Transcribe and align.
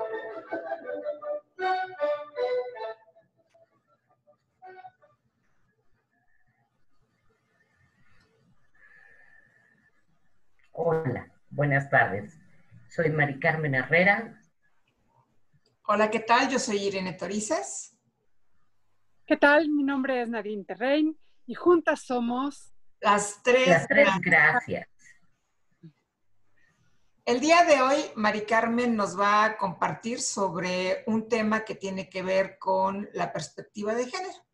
Soy 13.00 13.12
Mari 13.12 13.40
Carmen 13.40 13.74
Herrera. 13.74 14.38
Hola, 15.86 16.10
¿qué 16.10 16.20
tal? 16.20 16.50
Yo 16.50 16.58
soy 16.58 16.82
Irene 16.82 17.14
Torices. 17.14 17.96
¿Qué 19.26 19.38
tal? 19.38 19.70
Mi 19.70 19.82
nombre 19.82 20.20
es 20.20 20.28
Nadine 20.28 20.64
Terrein 20.64 21.18
y 21.46 21.54
juntas 21.54 22.02
somos 22.02 22.74
las 23.00 23.42
tres, 23.42 23.68
las 23.68 23.88
tres 23.88 24.06
gracias. 24.20 24.86
El 27.24 27.40
día 27.40 27.64
de 27.64 27.80
hoy, 27.80 28.04
Mari 28.16 28.42
Carmen 28.42 28.94
nos 28.94 29.18
va 29.18 29.46
a 29.46 29.56
compartir 29.56 30.20
sobre 30.20 31.02
un 31.06 31.26
tema 31.26 31.64
que 31.64 31.76
tiene 31.76 32.10
que 32.10 32.22
ver 32.22 32.58
con 32.58 33.08
la 33.14 33.32
perspectiva 33.32 33.94
de 33.94 34.10
género. 34.10 34.44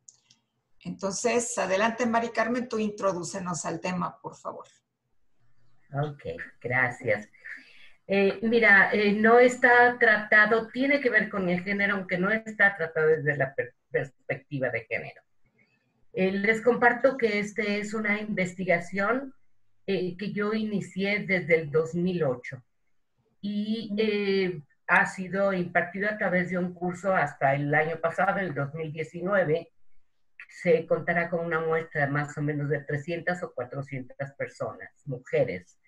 Entonces, 0.84 1.58
adelante, 1.58 2.06
Mari 2.06 2.28
Carmen, 2.28 2.69
tú 2.69 2.78
introdúcenos 2.78 3.64
al 3.64 3.80
tema, 3.80 4.20
por 4.20 4.36
favor. 4.36 4.69
Ok, 5.92 6.22
gracias. 6.61 7.28
Eh, 8.08 8.38
mira, 8.42 8.90
eh, 8.92 9.12
no 9.12 9.40
está 9.40 9.96
tratado, 9.98 10.68
tiene 10.68 11.00
que 11.00 11.10
ver 11.10 11.28
con 11.28 11.48
el 11.48 11.62
género, 11.62 11.96
aunque 11.96 12.18
no 12.18 12.30
está 12.30 12.76
tratado 12.76 13.08
desde 13.08 13.36
la 13.36 13.54
perspectiva 13.90 14.70
de 14.70 14.84
género. 14.84 15.22
Eh, 16.12 16.30
les 16.32 16.60
comparto 16.62 17.16
que 17.16 17.40
esta 17.40 17.62
es 17.62 17.94
una 17.94 18.20
investigación 18.20 19.34
que 19.86 20.32
yo 20.32 20.52
inicié 20.52 21.20
desde 21.20 21.60
el 21.60 21.70
2008 21.70 22.60
y 23.40 24.64
ha 24.88 25.06
sido 25.06 25.52
impartido 25.52 26.08
a 26.10 26.18
través 26.18 26.50
de 26.50 26.58
un 26.58 26.74
curso 26.74 27.14
hasta 27.14 27.54
el 27.54 27.72
año 27.72 28.00
pasado, 28.00 28.40
el 28.40 28.52
2019. 28.52 29.70
Se 30.48 30.84
contará 30.86 31.30
con 31.30 31.46
una 31.46 31.60
muestra 31.60 32.06
de 32.06 32.10
más 32.10 32.36
o 32.36 32.42
menos 32.42 32.68
de 32.68 32.80
300 32.80 33.40
o 33.44 33.54
400 33.54 34.16
personas, 34.32 34.90
mujeres, 35.04 35.78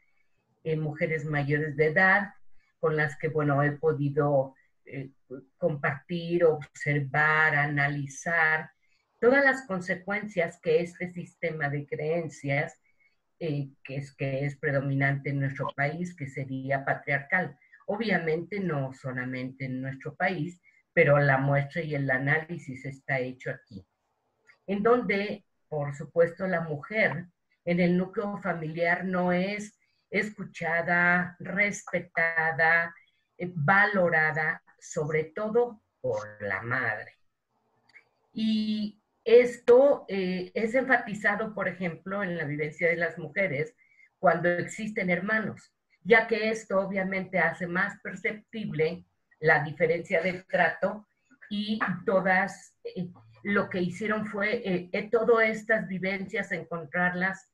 eh, 0.68 0.76
mujeres 0.76 1.24
mayores 1.24 1.76
de 1.76 1.86
edad, 1.86 2.34
con 2.78 2.94
las 2.94 3.16
que, 3.16 3.28
bueno, 3.28 3.62
he 3.62 3.72
podido 3.72 4.54
eh, 4.84 5.12
compartir, 5.56 6.44
observar, 6.44 7.54
analizar 7.54 8.70
todas 9.18 9.42
las 9.42 9.66
consecuencias 9.66 10.60
que 10.60 10.80
este 10.80 11.10
sistema 11.10 11.70
de 11.70 11.86
creencias, 11.86 12.78
eh, 13.40 13.70
que, 13.82 13.96
es, 13.96 14.14
que 14.14 14.44
es 14.44 14.58
predominante 14.58 15.30
en 15.30 15.40
nuestro 15.40 15.68
país, 15.74 16.14
que 16.14 16.26
sería 16.26 16.84
patriarcal. 16.84 17.58
Obviamente 17.86 18.60
no 18.60 18.92
solamente 18.92 19.64
en 19.64 19.80
nuestro 19.80 20.16
país, 20.16 20.60
pero 20.92 21.18
la 21.18 21.38
muestra 21.38 21.80
y 21.80 21.94
el 21.94 22.10
análisis 22.10 22.84
está 22.84 23.20
hecho 23.20 23.50
aquí, 23.50 23.86
en 24.66 24.82
donde, 24.82 25.46
por 25.68 25.94
supuesto, 25.94 26.46
la 26.46 26.60
mujer 26.60 27.28
en 27.64 27.80
el 27.80 27.96
núcleo 27.96 28.36
familiar 28.36 29.06
no 29.06 29.32
es 29.32 29.77
escuchada, 30.10 31.36
respetada, 31.38 32.94
eh, 33.36 33.50
valorada, 33.54 34.62
sobre 34.78 35.24
todo 35.24 35.82
por 36.00 36.26
la 36.40 36.62
madre. 36.62 37.12
Y 38.32 39.00
esto 39.24 40.04
eh, 40.08 40.50
es 40.54 40.74
enfatizado, 40.74 41.54
por 41.54 41.68
ejemplo, 41.68 42.22
en 42.22 42.36
la 42.36 42.44
vivencia 42.44 42.88
de 42.88 42.96
las 42.96 43.18
mujeres 43.18 43.74
cuando 44.18 44.48
existen 44.48 45.10
hermanos, 45.10 45.72
ya 46.02 46.26
que 46.26 46.50
esto 46.50 46.80
obviamente 46.80 47.38
hace 47.38 47.66
más 47.66 48.00
perceptible 48.02 49.04
la 49.40 49.62
diferencia 49.62 50.20
de 50.22 50.42
trato 50.44 51.06
y 51.50 51.78
todas 52.04 52.74
eh, 52.84 53.08
lo 53.44 53.68
que 53.68 53.80
hicieron 53.80 54.26
fue 54.26 54.90
todas 55.12 55.48
estas 55.48 55.86
vivencias 55.86 56.50
encontrarlas 56.50 57.48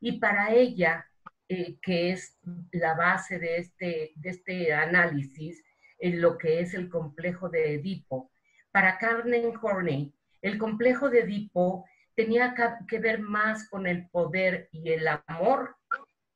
Y 0.01 0.19
para 0.19 0.53
ella, 0.53 1.07
eh, 1.49 1.79
que 1.83 2.13
es 2.13 2.39
la 2.73 2.95
base 2.95 3.39
de 3.39 3.59
este, 3.59 4.13
de 4.15 4.31
este 4.31 4.73
análisis, 4.73 5.63
en 5.99 6.21
lo 6.21 6.39
que 6.39 6.61
es 6.61 6.75
el 6.75 6.89
complejo 6.89 7.49
de 7.49 7.75
Edipo, 7.75 8.31
para 8.71 8.99
Karen 8.99 9.53
Horney, 9.61 10.15
el 10.43 10.59
complejo 10.59 11.11
de 11.11 11.21
Edipo 11.21 11.85
tenía 12.17 12.55
que 12.89 12.99
ver 12.99 13.21
más 13.21 13.69
con 13.69 13.87
el 13.87 14.09
poder 14.09 14.69
y 14.73 14.91
el 14.91 15.07
amor 15.27 15.77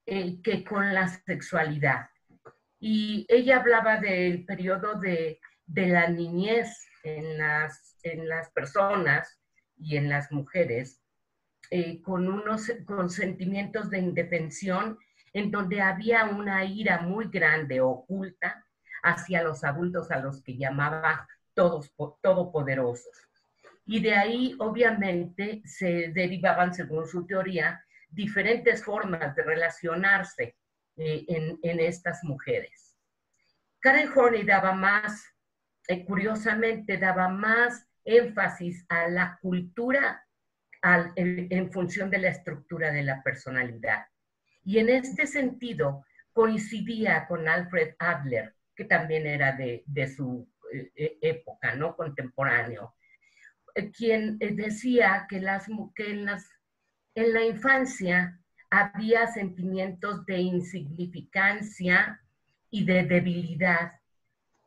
eh, 0.07 0.41
que 0.43 0.63
con 0.63 0.95
la 0.95 1.09
sexualidad. 1.09 2.11
Y 2.79 3.27
ella 3.29 3.57
hablaba 3.57 3.99
del 3.99 4.45
periodo 4.45 5.01
de, 5.01 5.41
la 5.67 6.09
niñez 6.09 6.87
en 7.03 7.39
las, 7.39 7.97
en 8.03 8.29
las 8.29 8.51
personas 8.51 9.41
y 9.77 9.97
en 9.97 10.09
las 10.09 10.31
mujeres, 10.31 11.01
eh, 11.71 12.03
con 12.03 12.29
unos 12.29 12.71
con 12.87 13.09
sentimientos 13.09 13.89
de 13.89 14.01
indefensión, 14.01 14.99
en 15.33 15.51
donde 15.51 15.81
había 15.81 16.25
una 16.27 16.65
ira 16.65 17.01
muy 17.01 17.29
grande, 17.29 17.81
oculta, 17.81 18.67
hacia 19.03 19.43
los 19.43 19.65
adultos 19.65 20.11
a 20.11 20.19
los 20.19 20.43
que 20.43 20.57
llamaba 20.57 21.27
todos 21.55 21.95
todopoderosos. 22.21 23.30
Y 23.93 23.99
de 23.99 24.15
ahí, 24.15 24.55
obviamente, 24.61 25.63
se 25.65 26.13
derivaban, 26.15 26.73
según 26.73 27.09
su 27.09 27.27
teoría, 27.27 27.85
diferentes 28.09 28.85
formas 28.85 29.35
de 29.35 29.43
relacionarse 29.43 30.55
eh, 30.97 31.25
en, 31.27 31.81
estas 31.81 32.23
mujeres. 32.23 32.97
Karen 33.81 34.09
Horney 34.15 34.45
daba 34.45 34.75
más, 34.75 35.27
eh, 35.89 36.05
curiosamente, 36.05 36.99
daba 36.99 37.27
más 37.27 37.85
énfasis 38.05 38.87
a 38.89 39.09
la 39.09 39.37
cultura 39.43 40.25
en, 41.17 41.73
función 41.73 42.11
de 42.11 42.19
la 42.19 42.29
estructura 42.29 42.93
de 42.93 43.03
la 43.03 43.21
personalidad. 43.25 44.07
Y 44.63 44.79
en 44.79 44.89
este 44.89 45.27
sentido 45.27 46.05
coincidía 46.33 47.27
con 47.27 47.49
Alfred 47.49 47.97
Adler, 47.99 48.55
que 48.77 48.85
también 48.85 49.27
era 49.27 49.51
de, 49.51 50.15
su 50.17 50.49
eh, 50.95 51.19
época, 51.23 51.75
¿no? 51.75 51.97
Contemporáneo, 51.97 52.95
eh, 52.95 53.00
quien 53.89 54.37
eh, 54.41 54.53
decía 54.53 55.27
que, 55.29 55.41
las, 55.41 55.67
que 55.95 56.11
en 56.11 57.33
la 57.33 57.45
infancia 57.45 58.39
había 58.71 59.27
sentimientos 59.27 60.25
de 60.27 60.39
insignificancia 60.39 62.21
y 62.71 62.85
de 62.85 63.03
debilidad 63.05 63.93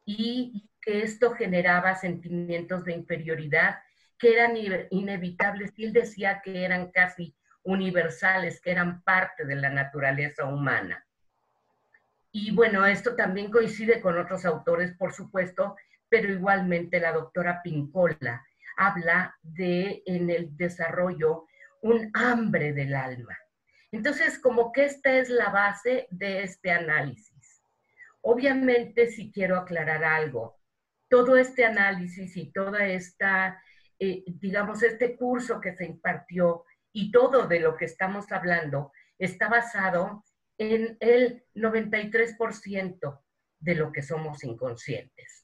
y 0.06 0.70
que 0.82 1.04
esto 1.04 1.34
generaba 1.34 1.96
sentimientos 1.96 2.84
de 2.84 2.94
inferioridad 2.94 3.78
que 4.18 4.34
eran 4.34 4.56
inevitables 4.90 5.72
y 5.78 5.86
él 5.86 5.94
decía 5.94 6.42
que 6.44 6.66
eran 6.66 6.92
casi 6.92 7.36
universales, 7.64 8.60
que 8.60 8.72
eran 8.72 9.02
parte 9.04 9.46
de 9.46 9.56
la 9.56 9.70
naturaleza 9.70 10.46
humana. 10.46 11.06
Y 12.32 12.52
bueno, 12.52 12.86
esto 12.86 13.16
también 13.16 13.52
coincide 13.52 14.02
con 14.02 14.18
otros 14.18 14.44
autores, 14.46 14.94
por 14.98 15.14
supuesto, 15.14 15.76
pero 16.10 16.32
igualmente 16.32 17.00
la 17.00 17.12
doctora 17.12 17.62
Pincola 17.64 18.44
habla 18.78 19.36
de 19.42 20.04
en 20.06 20.30
el 20.30 20.56
desarrollo 20.56 21.48
un 21.82 22.10
hambre 22.14 22.74
del 22.74 22.96
alma. 22.96 23.38
Entonces, 23.92 24.40
como 24.40 24.72
que 24.72 24.86
esta 24.86 25.14
es 25.18 25.30
la 25.30 25.50
base 25.50 26.08
de 26.10 26.44
este 26.44 26.72
análisis. 26.72 27.62
Obviamente, 28.22 29.12
si 29.12 29.32
quiero 29.32 29.58
aclarar 29.58 30.04
algo, 30.04 30.60
todo 31.10 31.38
este 31.38 31.66
análisis 31.66 32.36
y 32.38 32.52
toda 32.52 32.88
esta, 32.88 33.62
eh, 34.00 34.24
digamos, 34.26 34.82
este 34.82 35.16
curso 35.16 35.62
que 35.62 35.76
se 35.76 35.86
impartió 35.86 36.64
y 36.92 37.12
todo 37.12 37.48
de 37.48 37.60
lo 37.60 37.76
que 37.76 37.86
estamos 37.86 38.32
hablando 38.32 38.92
está 39.20 39.50
basado 39.50 40.24
en 40.58 40.98
el 41.00 41.46
93% 41.54 43.22
de 43.60 43.76
lo 43.76 43.92
que 43.92 44.02
somos 44.02 44.44
inconscientes. 44.44 45.43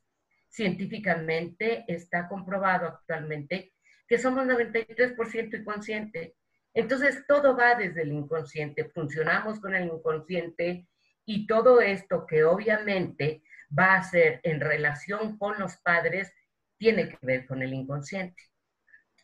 Científicamente 0.50 1.86
está 1.88 2.28
comprobado 2.28 2.88
actualmente 2.88 3.74
que 4.07 4.18
somos 4.18 4.46
93% 4.48 5.60
inconsciente. 5.60 6.36
Entonces 6.74 7.24
todo 7.28 7.56
va 7.56 7.75
desde 7.75 8.01
el 8.01 8.12
inconsciente, 8.12 8.86
funcionamos 8.86 9.60
con 9.60 9.75
el 9.75 9.88
inconsciente 9.88 10.88
y 11.25 11.46
todo 11.46 11.80
esto 11.80 12.25
que 12.25 12.44
obviamente 12.44 13.44
va 13.78 13.96
a 13.96 14.04
ser 14.04 14.40
en 14.44 14.60
relación 14.60 15.38
con 15.38 15.60
los 15.60 15.78
padres 15.78 16.34
tiene 16.78 17.10
que 17.10 17.18
ver 17.22 17.46
con 17.46 17.62
el 17.62 17.74
inconsciente. 17.74 18.42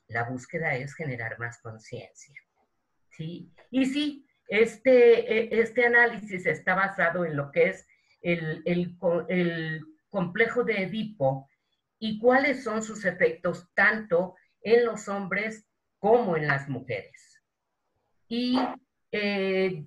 La 0.07 0.24
búsqueda 0.24 0.75
es 0.75 0.94
generar 0.94 1.39
más 1.39 1.60
conciencia. 1.62 2.36
¿sí? 3.10 3.51
Y 3.72 3.86
sí, 3.88 4.27
este, 4.48 5.56
e, 5.56 5.62
este 5.62 5.86
análisis 5.86 6.45
está 6.45 6.75
basado 6.75 7.25
en 7.25 7.36
lo 7.36 7.51
que 7.51 7.69
es 7.69 7.88
el, 8.22 8.62
el, 8.66 8.95
el 9.30 9.81
complejo 10.15 10.63
de 10.63 10.83
Edipo 10.83 11.50
y 12.00 12.19
cuáles 12.19 12.63
son 12.63 12.81
sus 12.81 13.03
efectos 13.03 13.69
tanto 13.73 14.35
en 14.62 14.85
los 14.85 15.09
hombres 15.09 15.67
como 16.00 16.38
en 16.38 16.47
las 16.47 16.69
mujeres. 16.69 17.44
Y 18.29 18.57
eh, 19.12 19.85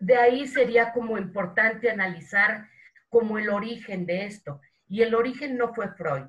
de 0.00 0.16
ahí 0.16 0.48
sería 0.48 0.92
como 0.92 1.16
importante 1.16 1.88
analizar 1.88 2.66
como 3.08 3.38
el 3.38 3.50
origen 3.50 4.04
de 4.04 4.26
esto. 4.26 4.60
Y 4.88 5.02
el 5.02 5.14
origen 5.14 5.56
no 5.56 5.72
fue 5.72 5.94
Freud. 5.94 6.24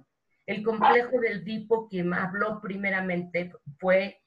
El 0.45 0.62
complejo 0.62 1.19
del 1.19 1.42
Edipo, 1.42 1.88
quien 1.88 2.13
habló 2.13 2.62
primeramente 2.62 3.51
fue 3.80 4.21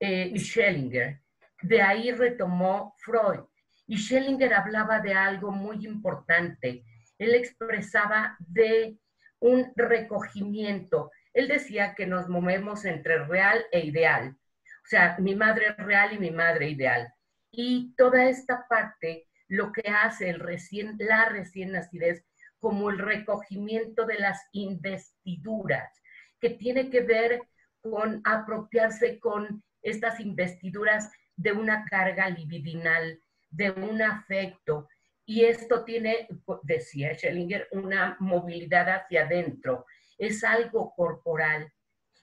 eh, 0.00 0.32
Schellinger. 0.36 1.20
De 1.62 1.80
ahí 1.80 2.10
retomó 2.10 2.94
Freud. 2.98 3.44
Y 3.86 3.98
Schellinger 3.98 4.52
hablaba 4.52 4.98
de 4.98 5.14
algo 5.14 5.52
muy 5.52 5.86
importante. 5.86 6.84
Él 7.18 7.34
expresaba 7.34 8.36
de 8.38 8.98
un 9.40 9.72
recogimiento. 9.76 11.10
Él 11.32 11.48
decía 11.48 11.94
que 11.94 12.06
nos 12.06 12.28
movemos 12.28 12.84
entre 12.84 13.24
real 13.24 13.64
e 13.72 13.80
ideal. 13.80 14.36
O 14.84 14.86
sea, 14.86 15.16
mi 15.18 15.34
madre 15.34 15.72
real 15.74 16.12
y 16.12 16.18
mi 16.18 16.30
madre 16.30 16.68
ideal. 16.70 17.12
Y 17.50 17.94
toda 17.96 18.24
esta 18.24 18.66
parte, 18.68 19.28
lo 19.48 19.72
que 19.72 19.88
hace 19.88 20.30
el 20.30 20.40
recién, 20.40 20.96
la 20.98 21.26
recién 21.26 21.72
nacida 21.72 22.06
es 22.06 22.24
como 22.58 22.90
el 22.90 22.98
recogimiento 22.98 24.06
de 24.06 24.18
las 24.18 24.40
investiduras, 24.52 26.02
que 26.40 26.50
tiene 26.50 26.90
que 26.90 27.02
ver 27.02 27.42
con 27.80 28.22
apropiarse 28.24 29.18
con 29.20 29.62
estas 29.82 30.18
investiduras 30.20 31.10
de 31.36 31.52
una 31.52 31.84
carga 31.84 32.28
libidinal, 32.30 33.20
de 33.50 33.70
un 33.70 34.00
afecto. 34.00 34.88
Y 35.26 35.44
esto 35.44 35.84
tiene, 35.84 36.28
decía 36.62 37.14
Schellinger, 37.14 37.68
una 37.72 38.16
movilidad 38.20 38.88
hacia 38.88 39.24
adentro. 39.24 39.86
Es 40.18 40.44
algo 40.44 40.94
corporal. 40.94 41.72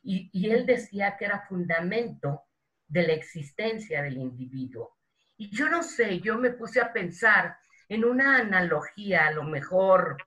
Y, 0.04 0.30
y 0.34 0.52
él 0.52 0.66
decía 0.66 1.18
que 1.18 1.26
era 1.26 1.46
fundamento 1.48 2.44
de 2.88 3.08
la 3.08 3.14
existencia 3.14 4.02
del 4.02 4.18
individuo. 4.18 4.98
Y 5.38 5.50
yo 5.56 5.70
no 5.70 5.82
sé, 5.84 6.20
yo 6.20 6.38
me 6.38 6.52
puse 6.52 6.80
a 6.80 6.94
pensar 6.94 7.58
en 7.90 8.06
una 8.06 8.38
analogía, 8.38 9.28
a 9.28 9.32
lo 9.32 9.44
mejor 9.44 10.18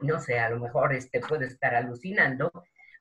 no 0.00 0.20
sé, 0.20 0.38
a 0.38 0.50
lo 0.50 0.60
mejor 0.60 0.94
este 0.94 1.20
puede 1.20 1.46
estar 1.46 1.74
alucinando, 1.74 2.52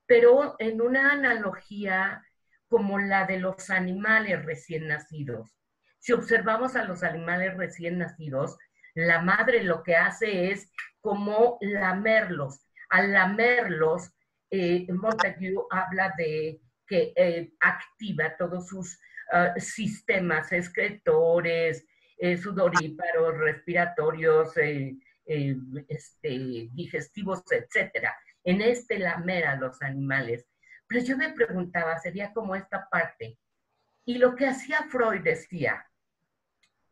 pero 0.06 0.56
en 0.60 0.82
una 0.82 1.12
analogía 1.12 2.24
como 2.68 3.00
la 3.00 3.26
de 3.26 3.40
los 3.40 3.70
animales 3.70 4.44
recién 4.46 4.88
nacidos. 4.88 5.56
Si 6.00 6.14
observamos 6.14 6.76
a 6.76 6.84
los 6.86 7.04
animales 7.04 7.56
recién 7.56 7.98
nacidos, 8.00 8.58
la 8.98 9.22
madre 9.22 9.64
lo 9.64 9.84
que 9.84 9.96
hace 9.96 10.52
es 10.52 10.72
como 11.02 11.58
lamerlos. 11.62 12.66
Al 12.90 13.14
lamerlos, 13.14 14.12
eh, 14.50 14.88
Montague 14.92 15.54
habla 15.70 16.14
de 16.18 16.60
que 16.88 17.14
eh, 17.16 17.54
activa 17.60 18.36
todos 18.38 18.68
sus 18.68 19.00
ah, 19.32 19.54
sistemas 19.58 20.52
excretores, 20.52 21.86
eh, 22.18 22.38
sudoríparos, 22.38 23.38
respiratorios, 23.38 24.58
eh, 24.58 24.98
eh, 25.28 25.56
este, 25.88 26.70
digestivos, 26.74 27.44
etcétera. 27.52 28.18
En 28.44 28.62
este 28.62 28.98
lamer 28.98 29.46
a 29.46 29.56
los 29.58 29.80
animales. 29.84 30.48
Pero 30.88 31.04
yo 31.04 31.18
me 31.18 31.34
preguntaba, 31.34 32.00
sería 32.00 32.34
como 32.34 32.56
esta 32.56 32.90
parte. 32.90 33.38
Y 34.06 34.18
lo 34.18 34.36
que 34.36 34.48
hacía 34.48 34.88
Freud 34.90 35.22
decía, 35.22 35.87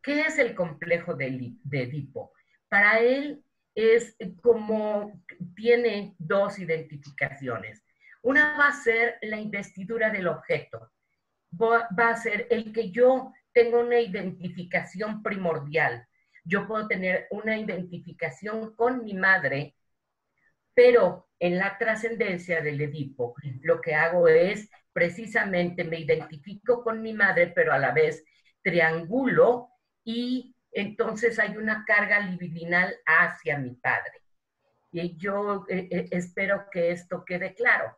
¿qué 0.06 0.22
es 0.22 0.38
el 0.38 0.56
complejo 0.56 1.16
de, 1.16 1.56
de 1.64 1.84
Edipo? 1.84 2.32
Para 2.70 3.00
él 3.00 3.44
es 3.74 4.16
como 4.42 5.22
tiene 5.56 6.16
dos 6.18 6.60
identificaciones. 6.60 7.84
Una 8.22 8.58
va 8.58 8.70
a 8.70 8.84
ser 8.84 9.18
la 9.22 9.40
investidura 9.40 10.10
del 10.10 10.28
objeto. 10.28 10.92
Va 11.60 12.10
a 12.10 12.18
ser 12.18 12.48
el 12.50 12.72
que 12.72 12.92
yo 12.92 13.34
tengo 13.52 13.80
una 13.80 14.00
identificación 14.00 15.24
primordial 15.24 16.08
yo 16.46 16.68
puedo 16.68 16.88
tener 16.88 17.28
una 17.32 17.58
identificación 17.58 18.76
con 18.76 19.04
mi 19.04 19.16
madre, 19.16 19.76
pero 20.74 21.28
en 21.40 21.58
la 21.58 21.78
trascendencia 21.78 22.62
del 22.62 22.80
Edipo, 22.82 23.36
lo 23.62 23.82
que 23.82 23.96
hago 23.96 24.28
es 24.28 24.70
precisamente 24.94 25.84
me 25.84 26.00
identifico 26.00 26.84
con 26.84 27.02
mi 27.02 27.14
madre, 27.14 27.48
pero 27.48 27.74
a 27.74 27.80
la 27.80 27.92
vez 27.92 28.24
triangulo 28.62 29.70
y 30.06 30.56
entonces 30.72 31.38
hay 31.40 31.58
una 31.58 31.84
carga 31.86 32.20
libidinal 32.22 32.96
hacia 33.06 33.58
mi 33.58 33.76
padre. 33.76 34.22
Y 34.92 35.18
yo 35.18 35.66
eh, 35.68 35.90
eh, 35.92 36.08
espero 36.12 36.68
que 36.72 36.92
esto 36.92 37.26
quede 37.26 37.54
claro. 37.54 37.94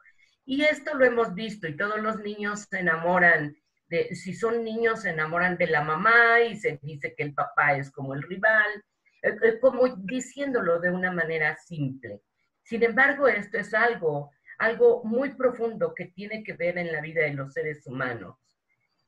Y 0.46 0.64
esto 0.64 0.96
lo 0.96 1.06
hemos 1.06 1.36
visto 1.36 1.68
y 1.68 1.78
todos 1.78 2.00
los 2.00 2.20
niños 2.20 2.66
se 2.70 2.80
enamoran 2.80 3.56
si 3.90 4.34
son 4.34 4.64
niños 4.64 5.02
se 5.02 5.12
enamoran 5.12 5.58
de 5.58 5.68
la 5.68 5.82
mamá 5.82 6.42
y 6.42 6.58
se 6.58 6.80
dice 6.82 7.14
que 7.16 7.24
el 7.24 7.34
papá 7.34 7.78
es 7.78 7.92
como 7.92 8.14
el 8.14 8.22
rival, 8.24 8.84
eh, 9.22 9.38
eh, 9.44 9.60
como 9.60 9.88
diciéndolo 9.88 10.80
de 10.80 10.92
una 10.92 11.12
manera 11.12 11.56
simple. 11.56 12.22
Sin 12.64 12.84
embargo, 12.84 13.28
esto 13.28 13.58
es 13.58 13.74
algo, 13.74 14.32
algo 14.58 15.04
muy 15.06 15.34
profundo 15.36 15.94
que 15.96 16.06
tiene 16.06 16.44
que 16.44 16.54
ver 16.54 16.78
en 16.78 16.92
la 16.92 17.02
vida 17.02 17.22
de 17.22 17.34
los 17.34 17.54
seres 17.54 17.86
humanos. 17.88 18.36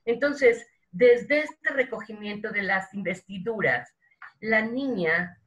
Entonces, 0.06 0.66
desde 0.92 1.42
este 1.42 1.70
recogimiento 1.70 2.52
de 2.52 2.64
las 2.64 2.94
investiduras, 2.94 3.94
la 4.40 4.62
niña 4.62 5.38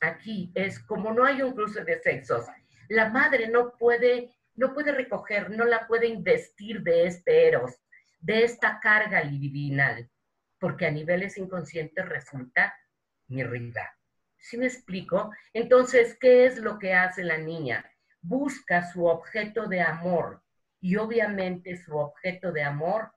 aquí 0.00 0.52
es 0.54 0.78
como 0.80 1.12
no 1.12 1.24
hay 1.24 1.42
un 1.42 1.54
cruce 1.54 1.84
de 1.84 2.00
sexos, 2.00 2.46
la 2.88 3.08
madre 3.08 3.48
no 3.48 3.76
puede, 3.78 4.30
no 4.54 4.74
puede 4.74 4.92
recoger, 4.92 5.50
no 5.50 5.64
la 5.64 5.86
puede 5.86 6.06
investir 6.06 6.82
de 6.82 7.06
este 7.06 7.48
eros, 7.48 7.80
de 8.20 8.44
esta 8.44 8.80
carga 8.80 9.22
libidinal, 9.22 10.10
porque 10.58 10.86
a 10.86 10.90
niveles 10.90 11.38
inconscientes 11.38 12.08
resulta 12.08 12.74
mi 13.28 13.42
rival. 13.42 13.88
¿Sí 14.38 14.56
me 14.56 14.66
explico? 14.66 15.32
Entonces, 15.52 16.16
¿qué 16.20 16.46
es 16.46 16.58
lo 16.58 16.78
que 16.78 16.94
hace 16.94 17.22
la 17.22 17.38
niña? 17.38 17.84
Busca 18.20 18.90
su 18.92 19.06
objeto 19.06 19.66
de 19.66 19.80
amor 19.80 20.42
y 20.80 20.96
obviamente 20.96 21.76
su 21.76 21.96
objeto 21.96 22.52
de 22.52 22.62
amor 22.62 23.12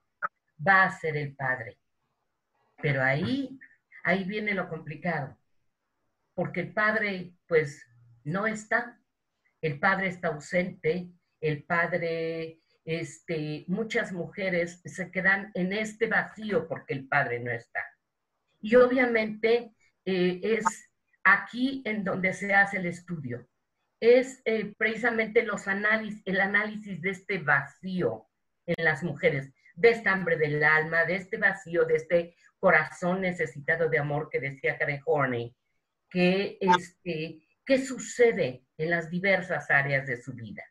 va 0.66 0.84
a 0.84 0.92
ser 0.92 1.18
el 1.18 1.36
padre. 1.36 1.78
Pero 2.82 3.02
ahí, 3.02 3.58
ahí 4.04 4.24
viene 4.24 4.54
lo 4.54 4.70
complicado, 4.70 5.38
porque 6.34 6.62
el 6.62 6.74
padre 6.74 7.34
pues 7.48 7.86
no 8.24 8.48
está, 8.48 9.00
el 9.62 9.80
padre 9.80 10.08
está 10.08 10.30
ausente, 10.30 11.10
el 11.42 11.64
padre 11.64 12.60
este, 12.86 13.66
muchas 13.68 14.12
mujeres 14.12 14.82
se 14.86 15.10
quedan 15.10 15.52
en 15.56 15.74
este 15.74 16.08
vacío 16.08 16.68
porque 16.68 16.94
el 16.94 17.08
padre 17.08 17.40
no 17.40 17.52
está. 17.52 17.82
Y 18.62 18.76
obviamente 18.76 19.74
eh, 20.06 20.40
es 20.44 20.66
aquí 21.24 21.82
en 21.86 22.04
donde 22.04 22.34
se 22.34 22.54
hace 22.54 22.78
el 22.78 22.86
estudio. 22.86 23.48
Es 24.00 24.42
eh, 24.46 24.74
precisamente 24.78 25.44
los 25.44 25.68
análisis, 25.68 26.22
el 26.26 26.40
análisis 26.40 27.02
de 27.02 27.10
este 27.10 27.40
vacío 27.40 28.28
en 28.68 28.84
las 28.84 29.04
mujeres, 29.04 29.52
de 29.76 29.90
esta 29.90 30.12
hambre 30.12 30.38
del 30.38 30.64
alma, 30.64 31.06
de 31.06 31.16
este 31.16 31.38
vacío, 31.38 31.86
de 31.86 31.96
este 31.96 32.36
corazón 32.60 33.22
necesitado 33.22 33.90
de 33.90 34.00
amor 34.00 34.30
que 34.30 34.40
decía 34.40 34.78
Karen 34.78 35.02
Horney, 35.06 35.56
que, 36.10 36.58
este, 36.60 37.42
que 37.66 37.78
sucede 37.80 38.66
en 38.78 38.90
las 38.90 39.10
diversas 39.10 39.70
áreas 39.70 40.08
de 40.08 40.22
su 40.22 40.34
vida. 40.34 40.64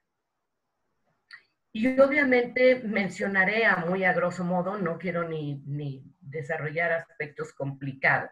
Y 1.72 1.98
obviamente 2.00 2.82
mencionaré 2.84 3.66
a 3.66 3.76
muy 3.76 4.04
a 4.04 4.12
grosso 4.12 4.44
modo, 4.44 4.78
no 4.78 4.96
quiero 4.96 5.28
ni, 5.28 5.60
ni 5.66 6.04
desarrollar 6.20 6.92
aspectos 6.92 7.52
complicados. 7.52 8.30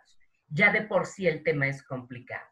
Ya 0.48 0.70
de 0.70 0.82
por 0.82 1.06
sí 1.06 1.26
el 1.26 1.42
tema 1.42 1.66
es 1.66 1.82
complicado. 1.82 2.46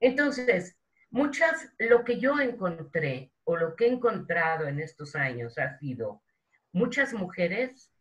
Entonces, 0.00 0.78
muchas, 1.10 1.72
lo 1.78 2.04
que 2.04 2.20
yo 2.20 2.38
encontré 2.40 3.32
o 3.44 3.56
lo 3.56 3.74
que 3.74 3.86
he 3.86 3.88
encontrado 3.88 4.68
en 4.68 4.80
estos 4.80 5.16
años 5.16 5.56
ha 5.58 5.78
sido 5.78 6.22
muchas 6.72 7.12
mujeres 7.12 7.92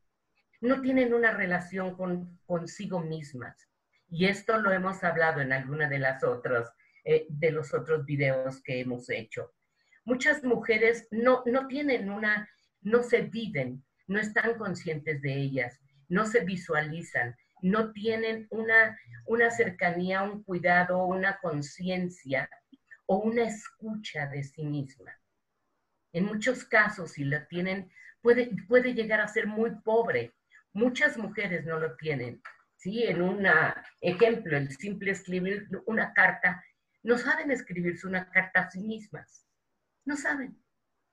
no 0.62 0.82
tienen 0.82 1.14
una 1.14 1.32
relación 1.32 1.96
con 1.96 2.40
consigo 2.46 3.00
mismas. 3.00 3.68
Y 4.10 4.26
esto 4.26 4.58
lo 4.60 4.72
hemos 4.72 5.04
hablado 5.04 5.42
en 5.42 5.52
alguna 5.52 5.88
de 5.88 6.00
las 6.00 6.24
otras, 6.24 6.72
eh, 7.04 7.26
de 7.30 7.52
los 7.52 7.74
otros 7.74 8.06
videos 8.06 8.62
que 8.64 8.80
hemos 8.80 9.10
hecho. 9.10 9.54
Muchas 10.06 10.44
mujeres 10.44 11.08
no, 11.12 11.44
no 11.46 11.68
tienen 11.68 12.10
una, 12.10 12.50
no 12.82 13.04
se 13.04 13.22
viven, 13.22 13.84
no 14.08 14.20
están 14.20 14.58
conscientes 14.58 15.22
de 15.22 15.34
ellas, 15.34 15.80
no 16.08 16.26
se 16.26 16.46
visualizan, 16.46 17.36
no 17.62 17.92
tienen 17.92 18.48
una, 18.50 18.98
una 19.26 19.52
cercanía, 19.52 20.24
un 20.24 20.44
cuidado, 20.44 21.04
una 21.06 21.38
conciencia 21.40 22.50
o 23.06 23.18
una 23.18 23.44
escucha 23.44 24.28
de 24.28 24.44
sí 24.44 24.64
misma. 24.64 25.12
En 26.14 26.26
muchos 26.26 26.64
casos, 26.64 27.12
si 27.12 27.26
la 27.26 27.48
tienen, 27.48 27.92
puede, 28.22 28.50
puede 28.68 28.94
llegar 28.94 29.22
a 29.22 29.28
ser 29.28 29.48
muy 29.48 29.72
pobre. 29.84 30.34
Muchas 30.74 31.18
mujeres 31.18 31.66
no 31.66 31.80
lo 31.80 31.96
tienen. 31.96 32.42
¿sí? 32.76 33.04
En 33.04 33.22
un 33.22 33.48
ejemplo, 34.02 34.58
el 34.58 34.72
simple 34.72 35.12
escribir 35.12 35.68
una 35.86 36.14
carta, 36.14 36.64
no 37.04 37.18
saben 37.18 37.52
escribirse 37.52 38.08
una 38.08 38.30
carta 38.30 38.62
a 38.62 38.70
sí 38.70 38.82
mismas. 38.82 39.46
No 40.06 40.16
saben. 40.16 40.58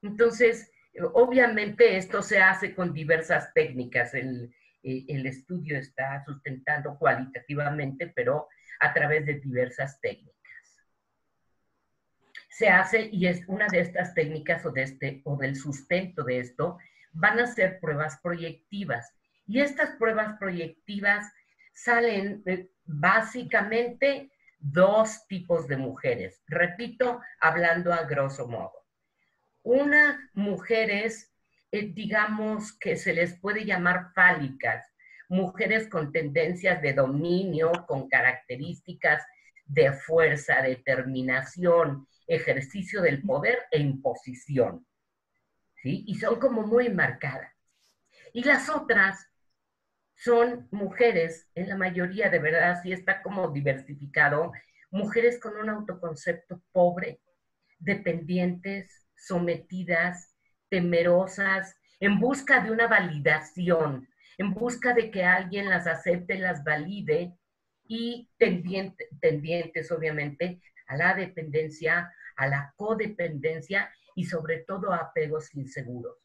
Entonces, 0.03 0.71
obviamente 1.15 1.97
esto 1.97 2.23
se 2.23 2.39
hace 2.39 2.75
con 2.75 2.93
diversas 2.93 3.53
técnicas. 3.55 4.15
El, 4.15 4.55
eh, 4.85 5.05
el 5.09 5.27
estudio 5.27 5.79
está 5.79 6.23
sustentando 6.25 6.99
cualitativamente, 6.99 8.13
pero 8.15 8.49
a 8.81 8.93
través 8.93 9.25
de 9.25 9.41
diversas 9.41 9.99
técnicas. 10.01 10.35
Se 12.51 12.69
hace, 12.69 13.09
y 13.11 13.27
es 13.27 13.43
una 13.49 13.67
de 13.67 13.81
estas 13.81 14.15
técnicas 14.15 14.65
o, 14.67 14.71
de 14.71 14.83
este, 14.83 15.23
o 15.25 15.37
del 15.37 15.57
sustento 15.57 16.23
de 16.23 16.39
esto, 16.39 16.79
van 17.15 17.41
a 17.41 17.47
ser 17.47 17.81
pruebas 17.81 18.19
proyectivas. 18.23 19.13
Y 19.47 19.61
estas 19.61 19.97
pruebas 19.97 20.37
proyectivas 20.39 21.33
salen 21.73 22.43
eh, 22.47 22.71
básicamente 22.85 24.31
dos 24.59 25.27
tipos 25.27 25.67
de 25.67 25.77
mujeres. 25.77 26.43
Repito, 26.47 27.21
hablando 27.41 27.93
a 27.93 28.05
grosso 28.05 28.47
modo. 28.47 28.85
Una, 29.63 30.31
mujeres 30.35 31.35
eh, 31.75 31.91
digamos, 31.93 32.73
que 32.79 32.95
se 32.95 33.13
les 33.13 33.37
puede 33.41 33.65
llamar 33.65 34.13
fálicas, 34.15 34.87
mujeres 35.29 35.89
con 35.89 36.13
tendencias 36.13 36.81
de 36.81 36.93
dominio, 36.93 37.73
con 37.89 38.09
características 38.09 39.25
de 39.65 39.93
fuerza, 39.93 40.63
determinación, 40.63 42.07
ejercicio 42.29 43.03
del 43.03 43.23
poder 43.23 43.59
e 43.73 43.81
imposición. 43.81 44.87
Y 45.85 46.15
son 46.15 46.41
como 46.41 46.63
muy 46.63 46.89
marcadas. 46.89 47.53
Y 48.33 48.43
las 48.43 48.69
otras 48.69 49.29
son 50.17 50.69
mujeres, 50.71 51.49
en 51.55 51.69
la 51.69 51.77
mayoría 51.77 52.31
de 52.31 52.39
verdad, 52.39 52.81
sí 52.83 52.93
está 52.93 53.23
como 53.23 53.49
diversificado, 53.49 54.53
mujeres 54.91 55.39
con 55.41 55.57
un 55.57 55.69
autoconcepto 55.69 56.63
pobre, 56.73 57.21
dependientes, 57.79 59.07
sometidas, 59.17 60.35
temerosas, 60.69 61.77
en 62.01 62.19
busca 62.19 62.61
de 62.61 62.71
una 62.71 62.87
validación, 62.87 64.09
en 64.39 64.55
busca 64.55 64.95
de 64.95 65.11
que 65.11 65.25
alguien 65.25 65.69
las 65.69 65.87
acepte, 65.87 66.39
las 66.39 66.65
valide 66.65 67.37
y 67.87 68.31
tendientes, 68.39 69.91
obviamente, 69.93 70.61
a 70.87 70.97
la 70.97 71.15
dependencia, 71.15 72.13
a 72.37 72.47
la 72.47 72.73
codependencia 72.77 73.93
y 74.15 74.25
sobre 74.25 74.59
todo 74.59 74.93
apegos 74.93 75.55
inseguros. 75.55 76.17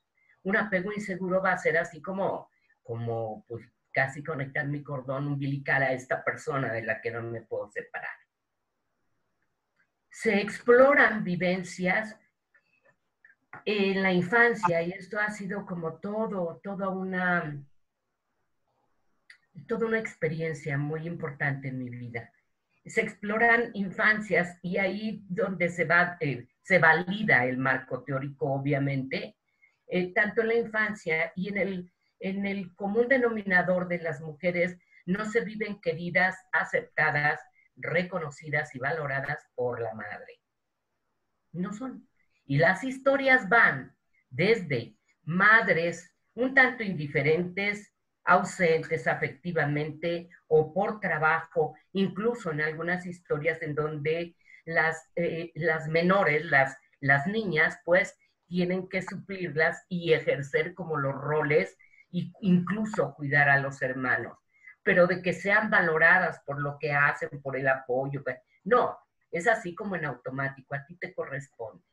Un 0.44 0.58
apego 0.58 0.92
inseguro 0.94 1.42
va 1.42 1.54
a 1.54 1.58
ser 1.58 1.78
así 1.78 2.02
como, 2.02 2.50
como 2.84 3.46
pues, 3.48 3.66
casi 3.92 4.24
conectar 4.24 4.68
mi 4.68 4.84
cordón 4.84 5.28
umbilical 5.28 5.84
a 5.84 5.94
esta 5.94 6.24
persona 6.24 6.72
de 6.72 6.84
la 6.84 7.02
que 7.02 7.12
no 7.12 7.22
me 7.22 7.42
puedo 7.42 7.70
separar. 7.72 8.16
Se 10.10 10.40
exploran 10.40 11.24
vivencias 11.24 12.18
en 13.66 14.02
la 14.04 14.12
infancia, 14.12 14.82
y 14.82 14.92
esto 14.92 15.20
ha 15.20 15.30
sido 15.30 15.66
como 15.66 15.96
todo, 15.96 16.60
toda 16.64 16.90
una, 16.90 17.62
toda 19.68 19.88
una 19.88 20.00
experiencia 20.00 20.78
muy 20.78 21.08
importante 21.08 21.70
en 21.70 21.80
mi 21.80 21.90
vida. 21.90 22.32
Se 22.86 23.02
exploran 23.02 23.72
infancias 23.74 24.58
y 24.62 24.78
ahí 24.78 25.24
donde 25.28 25.70
se, 25.70 25.86
va, 25.86 26.18
eh, 26.20 26.48
se 26.70 26.78
valida 26.78 27.46
el 27.46 27.58
marco 27.58 28.04
teórico, 28.04 28.54
obviamente, 28.54 29.36
eh, 29.88 30.14
tanto 30.14 30.42
en 30.42 30.50
la 30.50 30.54
infancia 30.54 31.34
y 31.36 31.50
en 31.50 31.58
el, 31.58 31.92
en 32.20 32.46
el 32.46 32.76
común 32.76 33.08
denominador 33.08 33.88
de 33.88 33.98
las 33.98 34.22
mujeres, 34.22 34.78
no 35.08 35.26
se 35.26 35.42
viven 35.42 35.82
queridas, 35.82 36.38
aceptadas, 36.52 37.40
reconocidas 37.76 38.76
y 38.76 38.78
valoradas 38.78 39.48
por 39.56 39.82
la 39.82 39.96
madre. 39.96 40.42
No 41.54 41.74
son. 41.74 42.08
Y 42.46 42.60
las 42.60 42.84
historias 42.84 43.50
van 43.50 43.96
desde 44.30 44.96
madres 45.24 46.14
un 46.36 46.54
tanto 46.54 46.84
indiferentes, 46.84 47.92
ausentes 48.24 49.08
afectivamente 49.08 50.30
o 50.46 50.72
por 50.72 51.00
trabajo, 51.00 51.76
incluso 51.94 52.52
en 52.52 52.62
algunas 52.62 53.08
historias 53.08 53.60
en 53.64 53.74
donde 53.74 54.36
las, 54.70 55.10
eh, 55.16 55.52
las 55.56 55.88
menores, 55.88 56.46
las, 56.46 56.78
las 57.00 57.26
niñas, 57.28 57.80
pues 57.84 58.18
tienen 58.48 58.88
que 58.88 59.02
suplirlas 59.02 59.84
y 59.90 60.14
ejercer 60.14 60.74
como 60.74 60.98
los 60.98 61.16
roles 61.16 61.76
e 62.12 62.32
incluso 62.42 63.14
cuidar 63.16 63.50
a 63.50 63.60
los 63.60 63.82
hermanos, 63.82 64.38
pero 64.84 65.08
de 65.08 65.22
que 65.22 65.34
sean 65.34 65.70
valoradas 65.70 66.42
por 66.46 66.60
lo 66.62 66.78
que 66.80 66.94
hacen, 66.94 67.42
por 67.42 67.58
el 67.58 67.68
apoyo. 67.68 68.24
Pues, 68.24 68.38
no, 68.64 68.98
es 69.32 69.48
así 69.48 69.74
como 69.74 69.96
en 69.96 70.06
automático, 70.06 70.76
a 70.76 70.86
ti 70.86 70.96
te 70.98 71.14
corresponde. 71.14 71.84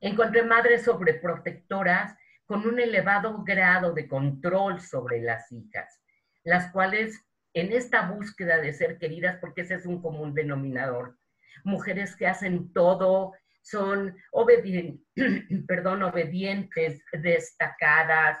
Encontré 0.00 0.42
madres 0.42 0.84
sobreprotectoras 0.84 2.14
con 2.46 2.66
un 2.66 2.78
elevado 2.78 3.42
grado 3.42 3.92
de 3.92 4.06
control 4.06 4.80
sobre 4.80 5.20
las 5.20 5.50
hijas, 5.50 6.00
las 6.44 6.70
cuales 6.72 7.27
en 7.60 7.72
esta 7.72 8.10
búsqueda 8.10 8.58
de 8.58 8.72
ser 8.72 8.98
queridas, 8.98 9.38
porque 9.40 9.62
ese 9.62 9.74
es 9.74 9.86
un 9.86 10.02
común 10.02 10.34
denominador, 10.34 11.16
mujeres 11.64 12.16
que 12.16 12.26
hacen 12.26 12.72
todo, 12.72 13.32
son 13.62 14.16
perdón, 15.66 16.02
obedientes, 16.02 17.02
destacadas, 17.12 18.38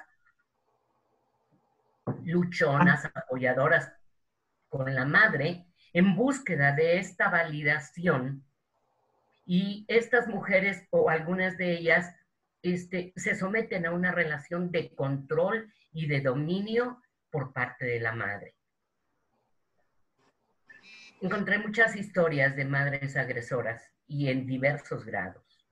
luchonas, 2.24 3.04
apoyadoras 3.14 3.92
con 4.68 4.94
la 4.94 5.04
madre, 5.04 5.66
en 5.92 6.16
búsqueda 6.16 6.72
de 6.72 6.98
esta 6.98 7.28
validación. 7.28 8.44
Y 9.44 9.84
estas 9.88 10.28
mujeres 10.28 10.86
o 10.90 11.08
algunas 11.08 11.56
de 11.56 11.72
ellas 11.72 12.14
este, 12.62 13.12
se 13.16 13.34
someten 13.34 13.86
a 13.86 13.92
una 13.92 14.12
relación 14.12 14.70
de 14.70 14.94
control 14.94 15.72
y 15.92 16.06
de 16.06 16.20
dominio 16.20 17.02
por 17.30 17.52
parte 17.52 17.86
de 17.86 18.00
la 18.00 18.12
madre. 18.12 18.57
Encontré 21.20 21.58
muchas 21.58 21.96
historias 21.96 22.54
de 22.54 22.64
madres 22.64 23.16
agresoras 23.16 23.82
y 24.06 24.28
en 24.28 24.46
diversos 24.46 25.04
grados. 25.04 25.66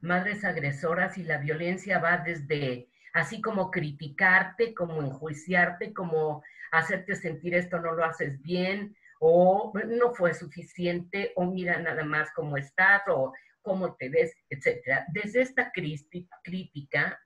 Madres 0.00 0.44
agresoras 0.44 1.18
y 1.18 1.24
la 1.24 1.36
violencia 1.36 1.98
va 1.98 2.16
desde 2.16 2.88
así 3.12 3.42
como 3.42 3.70
criticarte, 3.70 4.74
como 4.74 5.02
enjuiciarte, 5.02 5.92
como 5.92 6.42
hacerte 6.70 7.16
sentir 7.16 7.54
esto 7.54 7.78
no 7.80 7.92
lo 7.92 8.04
haces 8.04 8.40
bien, 8.40 8.96
o 9.20 9.72
no 9.88 10.14
fue 10.14 10.32
suficiente, 10.32 11.32
o 11.36 11.44
mira 11.44 11.78
nada 11.80 12.04
más 12.04 12.30
cómo 12.34 12.56
estás, 12.56 13.02
o 13.08 13.34
cómo 13.60 13.94
te 13.96 14.08
ves, 14.08 14.34
etcétera. 14.48 15.04
Desde 15.12 15.42
esta 15.42 15.70
crítica, 15.70 17.20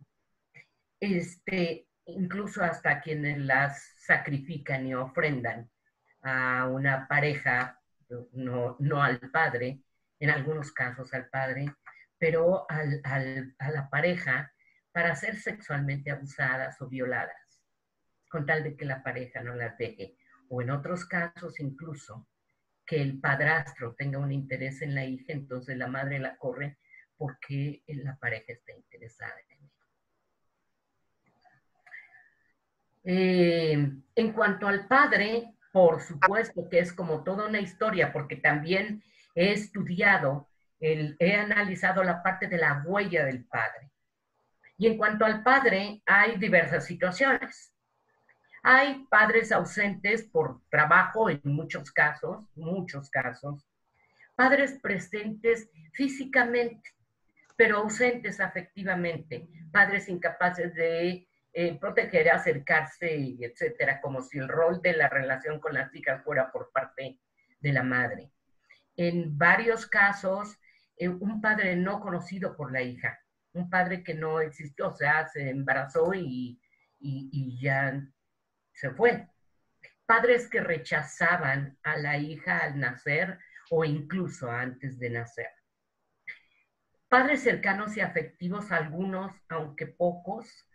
este, 0.99 1.87
incluso 2.07 2.65
hasta 2.65 3.01
quienes 3.01 3.39
las 3.39 3.95
sacrifican 3.99 4.85
y 4.85 4.95
ofrendan 4.95 5.71
a 6.23 6.67
una 6.69 7.07
pareja, 7.09 7.81
no, 8.33 8.77
no 8.79 9.03
al 9.03 9.19
padre, 9.31 9.81
en 10.19 10.31
algunos 10.31 10.73
casos 10.73 11.13
al 11.15 11.29
padre, 11.29 11.67
pero 12.19 12.67
a 12.69 13.71
la 13.71 13.89
pareja 13.91 14.53
para 14.93 15.17
ser 15.17 15.37
sexualmente 15.37 16.11
abusadas 16.11 16.81
o 16.81 16.89
violadas, 16.89 17.65
con 18.29 18.47
tal 18.47 18.63
de 18.63 18.77
que 18.77 18.85
la 18.85 19.03
pareja 19.03 19.43
no 19.43 19.55
las 19.55 19.77
deje 19.79 20.17
o 20.53 20.61
en 20.61 20.71
otros 20.71 21.07
casos 21.07 21.59
incluso 21.61 22.29
que 22.85 23.01
el 23.01 23.19
padrastro 23.21 23.95
tenga 23.95 24.19
un 24.19 24.33
interés 24.33 24.83
en 24.83 24.95
la 24.95 25.05
hija, 25.05 25.33
entonces 25.33 25.79
la 25.79 25.87
madre 25.87 26.19
la 26.19 26.37
corre 26.37 26.77
por 27.17 27.39
qué 27.39 27.83
la 27.87 28.17
pareja 28.17 28.53
está 28.53 28.73
interesada 28.73 29.35
en 29.49 29.57
él. 29.57 29.71
Eh, 33.05 33.93
en 34.15 34.33
cuanto 34.33 34.69
al 34.69 34.87
padre, 34.87 35.55
por 35.73 36.03
supuesto 36.03 36.69
que 36.69 36.79
es 36.79 36.93
como 36.93 37.25
toda 37.25 37.49
una 37.49 37.61
historia, 37.61 38.13
porque 38.13 38.37
también 38.37 39.03
he 39.35 39.53
estudiado, 39.53 40.49
he 40.79 41.35
analizado 41.35 42.05
la 42.05 42.23
parte 42.23 42.47
de 42.47 42.59
la 42.59 42.83
huella 42.85 43.25
del 43.25 43.45
padre. 43.45 43.91
Y 44.77 44.87
en 44.87 44.99
cuanto 44.99 45.25
al 45.25 45.43
padre, 45.43 46.03
hay 46.07 46.37
diversas 46.37 46.85
situaciones. 46.85 47.73
Hay 48.63 49.07
padres 49.11 49.51
ausentes 49.51 50.25
por 50.25 50.61
trabajo 50.69 51.31
en 51.31 51.41
muchos 51.45 51.91
casos, 51.91 52.45
muchos 52.55 53.11
casos. 53.11 53.67
Padres 54.37 54.79
presentes 54.81 55.69
físicamente, 55.93 56.91
pero 57.57 57.79
ausentes 57.79 58.41
afectivamente. 58.41 59.49
Padres 59.73 60.09
incapaces 60.09 60.75
de 60.75 61.27
proteger, 61.81 62.31
acercarse, 62.31 63.37
etcétera, 63.41 64.01
como 64.01 64.23
si 64.23 64.39
el 64.39 64.49
rol 64.49 64.81
de 64.81 64.95
la 64.95 65.09
relación 65.09 65.61
con 65.61 65.75
las 65.75 65.95
hijas 65.95 66.23
fuera 66.25 66.51
por 66.51 66.71
parte 66.73 67.21
de 67.61 67.73
la 67.73 67.83
madre. 67.83 68.31
En 68.97 69.37
varios 69.37 69.87
casos, 69.87 70.59
eh, 70.97 71.09
un 71.09 71.41
padre 71.41 71.77
no 71.77 72.01
conocido 72.01 72.57
por 72.57 72.73
la 72.73 72.83
hija, 72.83 73.19
un 73.53 73.69
padre 73.69 74.03
que 74.03 74.15
no 74.15 74.41
existió, 74.41 74.89
o 74.89 74.93
sea, 74.93 75.29
se 75.29 75.51
embarazó 75.51 76.15
y, 76.15 76.61
y 76.99 77.61
ya 77.61 78.03
se 78.73 78.91
fue. 78.91 79.29
Padres 80.07 80.49
que 80.49 80.61
rechazaban 80.61 81.79
a 81.83 81.97
la 81.97 82.17
hija 82.17 82.59
al 82.59 82.79
nacer 82.79 83.39
o 83.71 83.85
incluso 83.85 84.51
antes 84.51 84.99
de 84.99 85.11
nacer. 85.11 85.49
Padres 87.09 87.43
cercanos 87.43 87.97
y 87.97 88.01
afectivos, 88.01 88.73
algunos, 88.73 89.33
aunque 89.49 89.87
pocos, 89.87 90.67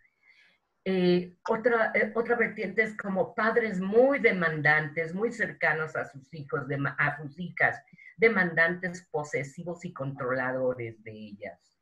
eh, 0.90 1.36
otra, 1.50 1.92
eh, 1.94 2.14
otra 2.16 2.38
vertiente 2.38 2.82
es 2.82 2.96
como 2.96 3.36
padres 3.36 3.82
muy 3.82 4.20
demandantes, 4.20 5.14
muy 5.14 5.34
cercanos 5.34 5.98
a 5.98 6.06
sus 6.06 6.34
hijos, 6.34 6.62
a 6.98 7.18
sus 7.18 7.38
hijas, 7.38 7.84
demandantes, 8.16 9.06
posesivos 9.12 9.84
y 9.84 9.92
controladores 9.92 11.04
de 11.04 11.12
ellas. 11.12 11.78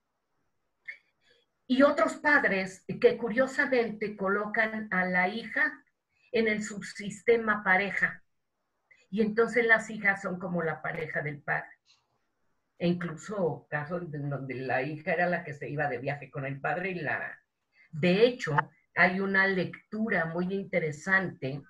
Y 1.67 1.83
otros 1.83 2.15
padres 2.15 2.83
que 2.99 3.15
curiosamente 3.15 4.17
colocan 4.17 4.91
a 4.91 5.05
la 5.05 5.27
hija 5.27 5.71
en 6.31 6.47
el 6.47 6.63
subsistema 6.63 7.63
pareja. 7.63 8.23
Y 9.11 9.21
entonces 9.21 9.67
las 9.67 9.91
hijas 9.91 10.23
son 10.23 10.39
como 10.39 10.63
la 10.63 10.81
pareja 10.81 11.21
del 11.21 11.43
padre. 11.43 11.69
E 12.79 12.87
incluso 12.87 13.67
casos 13.69 14.11
donde 14.11 14.55
la 14.55 14.81
hija 14.81 15.13
era 15.13 15.27
la 15.27 15.43
que 15.43 15.53
se 15.53 15.69
iba 15.69 15.87
de 15.87 15.99
viaje 15.99 16.31
con 16.31 16.43
el 16.43 16.59
padre 16.59 16.89
y 16.89 16.95
la... 16.95 17.39
De 17.91 18.25
hecho, 18.25 18.57
hay 18.95 19.19
una 19.19 19.45
lectura 19.45 20.25
muy 20.25 20.53
interesante 20.53 21.61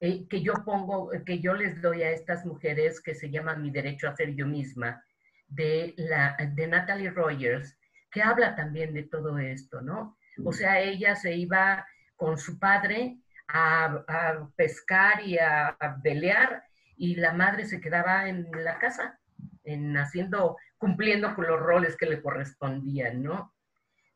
eh, 0.00 0.26
que 0.28 0.42
yo 0.42 0.54
pongo, 0.64 1.10
que 1.24 1.38
yo 1.38 1.54
les 1.54 1.80
doy 1.80 2.02
a 2.02 2.10
estas 2.10 2.44
mujeres 2.44 3.00
que 3.00 3.14
se 3.14 3.30
llama 3.30 3.54
Mi 3.54 3.70
derecho 3.70 4.08
a 4.08 4.16
ser 4.16 4.34
yo 4.34 4.46
misma, 4.46 5.04
de, 5.46 5.94
la, 5.96 6.36
de 6.54 6.66
Natalie 6.66 7.10
Rogers, 7.10 7.78
que 8.10 8.22
habla 8.22 8.56
también 8.56 8.94
de 8.94 9.04
todo 9.04 9.38
esto, 9.38 9.80
¿no? 9.80 10.16
O 10.44 10.52
sea, 10.52 10.80
ella 10.80 11.14
se 11.16 11.34
iba 11.36 11.86
con 12.16 12.38
su 12.38 12.58
padre 12.58 13.18
a, 13.48 14.48
pescar 14.56 15.22
y 15.24 15.38
a, 15.38 15.68
a, 15.68 16.00
pelear 16.02 16.64
y 16.96 17.16
la 17.16 17.32
madre 17.32 17.66
se 17.66 17.80
quedaba 17.80 18.28
en 18.28 18.48
la 18.52 18.78
casa, 18.78 19.20
en 19.64 19.96
haciendo, 19.96 20.56
cumpliendo 20.78 21.34
con 21.34 21.46
los 21.46 21.60
roles 21.60 21.96
que 21.96 22.06
le 22.06 22.22
correspondían, 22.22 23.22
¿no? 23.22 23.52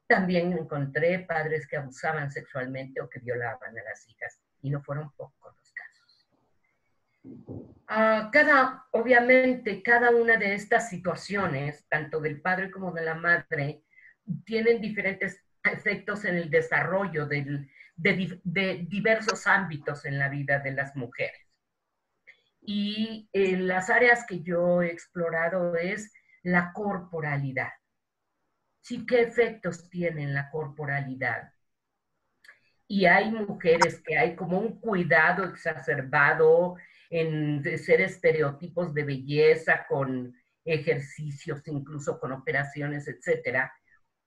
También 0.07 0.53
encontré 0.53 1.21
padres 1.21 1.67
que 1.67 1.77
abusaban 1.77 2.31
sexualmente 2.31 3.01
o 3.01 3.09
que 3.09 3.21
violaban 3.21 3.79
a 3.79 3.83
las 3.83 4.07
hijas, 4.09 4.39
y 4.61 4.71
no 4.71 4.83
fueron 4.83 5.11
pocos 5.13 5.55
los 5.57 5.73
casos. 5.73 6.29
Ah, 7.89 8.29
cada, 8.31 8.87
obviamente, 8.91 9.83
cada 9.83 10.11
una 10.11 10.37
de 10.37 10.55
estas 10.55 10.91
situaciones, 10.91 11.87
tanto 11.89 12.21
del 12.21 12.41
padre 12.41 12.71
como 12.71 12.93
de 12.93 13.03
la 13.03 13.15
madre, 13.15 13.83
tienen 14.45 14.81
diferentes 14.81 15.43
efectos 15.63 16.27
en 16.27 16.37
el 16.37 16.51
desarrollo 16.51 17.27
de, 17.27 17.67
de, 17.97 18.87
diversos 18.89 19.47
ámbitos 19.47 20.05
en 20.05 20.19
la 20.19 20.29
vida 20.29 20.59
de 20.59 20.73
las 20.73 20.95
mujeres. 20.97 21.41
Y 22.61 23.29
en 23.33 23.67
las 23.67 23.89
áreas 23.89 24.27
que 24.27 24.43
yo 24.43 24.83
he 24.83 24.89
explorado 24.89 25.77
es 25.77 26.13
la 26.43 26.73
corporalidad 26.75 27.71
sí 28.85 29.07
qué 29.07 29.23
efectos 29.23 29.89
tiene 29.89 30.25
en 30.25 30.35
la 30.35 30.51
corporalidad. 30.51 31.55
Y 32.87 33.07
hay 33.07 33.31
mujeres 33.31 34.03
que 34.03 34.19
hay 34.19 34.37
como 34.37 34.59
un 34.59 34.79
cuidado 34.79 35.45
exacerbado 35.45 36.77
en 37.09 37.63
ser 37.79 38.03
estereotipos 38.03 38.93
de 38.93 39.05
belleza 39.05 39.87
con 39.89 40.35
ejercicios, 40.67 41.63
incluso 41.65 42.21
con 42.21 42.33
operaciones, 42.33 43.09
etcétera. 43.09 43.73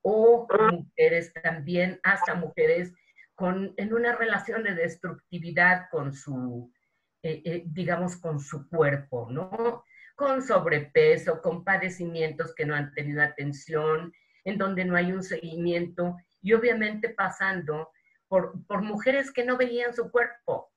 O 0.01 0.47
mujeres 0.71 1.31
también, 1.33 1.99
hasta 2.01 2.33
mujeres 2.33 2.91
con, 3.35 3.75
en 3.77 3.93
una 3.93 4.15
relación 4.15 4.63
de 4.63 4.73
destructividad 4.73 5.87
con 5.91 6.13
su, 6.13 6.73
eh, 7.21 7.43
eh, 7.45 7.63
digamos, 7.67 8.17
con 8.17 8.39
su 8.39 8.67
cuerpo, 8.67 9.27
¿no? 9.29 9.83
Con 10.15 10.41
sobrepeso, 10.41 11.43
con 11.43 11.63
padecimientos 11.63 12.55
que 12.55 12.65
no 12.65 12.73
han 12.73 12.91
tenido 12.93 13.21
atención, 13.21 14.11
en 14.47 14.57
donde 14.57 14.85
no 14.85 14.95
hay 14.95 15.11
un 15.11 15.23
seguimiento 15.23 16.15
y 16.41 16.53
obviamente 16.53 17.09
pasando 17.09 17.91
por, 18.29 18.65
por 18.65 18.81
mujeres 18.81 19.29
que 19.29 19.43
no 19.43 19.57
veían 19.57 19.93
su 19.93 20.09
cuerpo, 20.09 20.71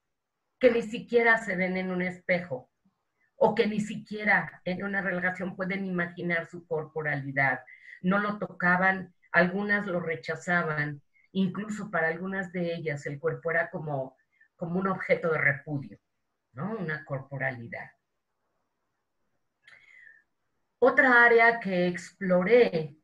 que 0.58 0.72
ni 0.72 0.82
siquiera 0.82 1.38
se 1.38 1.54
ven 1.54 1.76
en 1.76 1.92
un 1.92 2.02
espejo 2.02 2.68
o 3.36 3.54
que 3.54 3.68
ni 3.68 3.78
siquiera 3.78 4.60
en 4.64 4.82
una 4.82 5.02
relación 5.02 5.54
pueden 5.54 5.86
imaginar 5.86 6.48
su 6.48 6.66
corporalidad. 6.66 7.60
No 8.02 8.18
lo 8.18 8.38
tocaban, 8.38 9.14
algunas 9.30 9.86
lo 9.86 10.00
rechazaban, 10.00 11.00
incluso 11.30 11.92
para 11.92 12.08
algunas 12.08 12.50
de 12.52 12.74
ellas 12.74 13.06
el 13.06 13.20
cuerpo 13.20 13.52
era 13.52 13.70
como, 13.70 14.16
como 14.56 14.80
un 14.80 14.88
objeto 14.88 15.30
de 15.30 15.38
repudio, 15.38 15.96
¿no? 16.54 16.76
Una 16.76 17.04
corporalidad. 17.04 17.88
Otra 20.80 21.24
área 21.24 21.60
que 21.60 21.86
exploré 21.86 22.99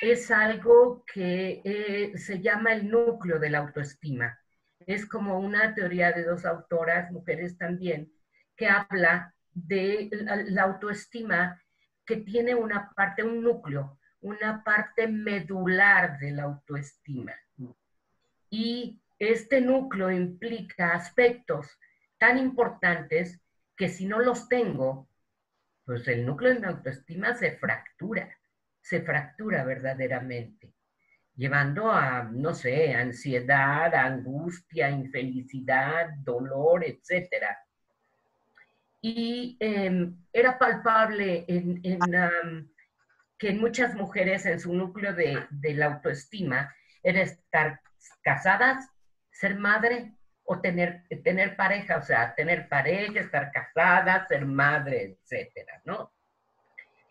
es 0.00 0.30
algo 0.30 1.04
que 1.12 1.60
eh, 1.64 2.16
se 2.16 2.40
llama 2.40 2.72
el 2.72 2.88
núcleo 2.88 3.38
de 3.38 3.50
la 3.50 3.58
autoestima. 3.58 4.38
Es 4.86 5.06
como 5.06 5.38
una 5.38 5.74
teoría 5.74 6.12
de 6.12 6.24
dos 6.24 6.44
autoras, 6.46 7.10
mujeres 7.12 7.58
también, 7.58 8.10
que 8.56 8.66
habla 8.66 9.34
de 9.52 10.08
la, 10.48 10.62
autoestima 10.62 11.60
que 12.06 12.16
tiene 12.16 12.54
una 12.54 12.90
parte, 12.92 13.22
un 13.22 13.42
núcleo, 13.42 13.98
una 14.20 14.64
parte 14.64 15.06
medular 15.06 16.18
de 16.18 16.32
la 16.32 16.44
autoestima. 16.44 17.34
Y 18.48 19.00
este 19.18 19.60
núcleo 19.60 20.10
implica 20.10 20.94
aspectos 20.94 21.78
tan 22.18 22.38
importantes 22.38 23.38
que 23.76 23.88
si 23.88 24.06
no 24.06 24.18
los 24.18 24.48
tengo, 24.48 25.08
pues 25.84 26.08
el 26.08 26.24
núcleo 26.24 26.54
de 26.54 26.60
mi 26.60 26.66
autoestima 26.66 27.34
se 27.34 27.52
fractura 27.52 28.39
se 28.80 29.02
fractura 29.02 29.64
verdaderamente, 29.64 30.72
llevando 31.36 31.90
a, 31.90 32.22
no 32.24 32.54
sé, 32.54 32.94
ansiedad, 32.94 33.94
angustia, 33.94 34.90
infelicidad, 34.90 36.10
dolor, 36.18 36.84
etc. 36.84 37.46
Y 39.00 39.56
em, 39.60 40.16
era 40.32 40.58
palpable 40.58 41.44
en, 41.48 41.80
que 43.38 43.48
en 43.48 43.60
muchas 43.60 43.94
mujeres 43.94 44.44
en 44.46 44.60
su 44.60 44.74
núcleo 44.74 45.14
de, 45.14 45.46
la 45.74 45.86
autoestima 45.86 46.74
era 47.02 47.22
estar 47.22 47.80
casadas, 48.22 48.86
ser 49.30 49.56
madre 49.56 50.12
o 50.44 50.60
tener, 50.60 51.04
tener 51.22 51.56
pareja, 51.56 51.98
o 51.98 52.02
sea, 52.02 52.34
tener 52.34 52.68
pareja, 52.68 53.20
estar 53.20 53.50
casada, 53.52 54.26
ser 54.26 54.44
madre, 54.44 55.16
etcétera, 55.22 55.80
¿no? 55.84 56.12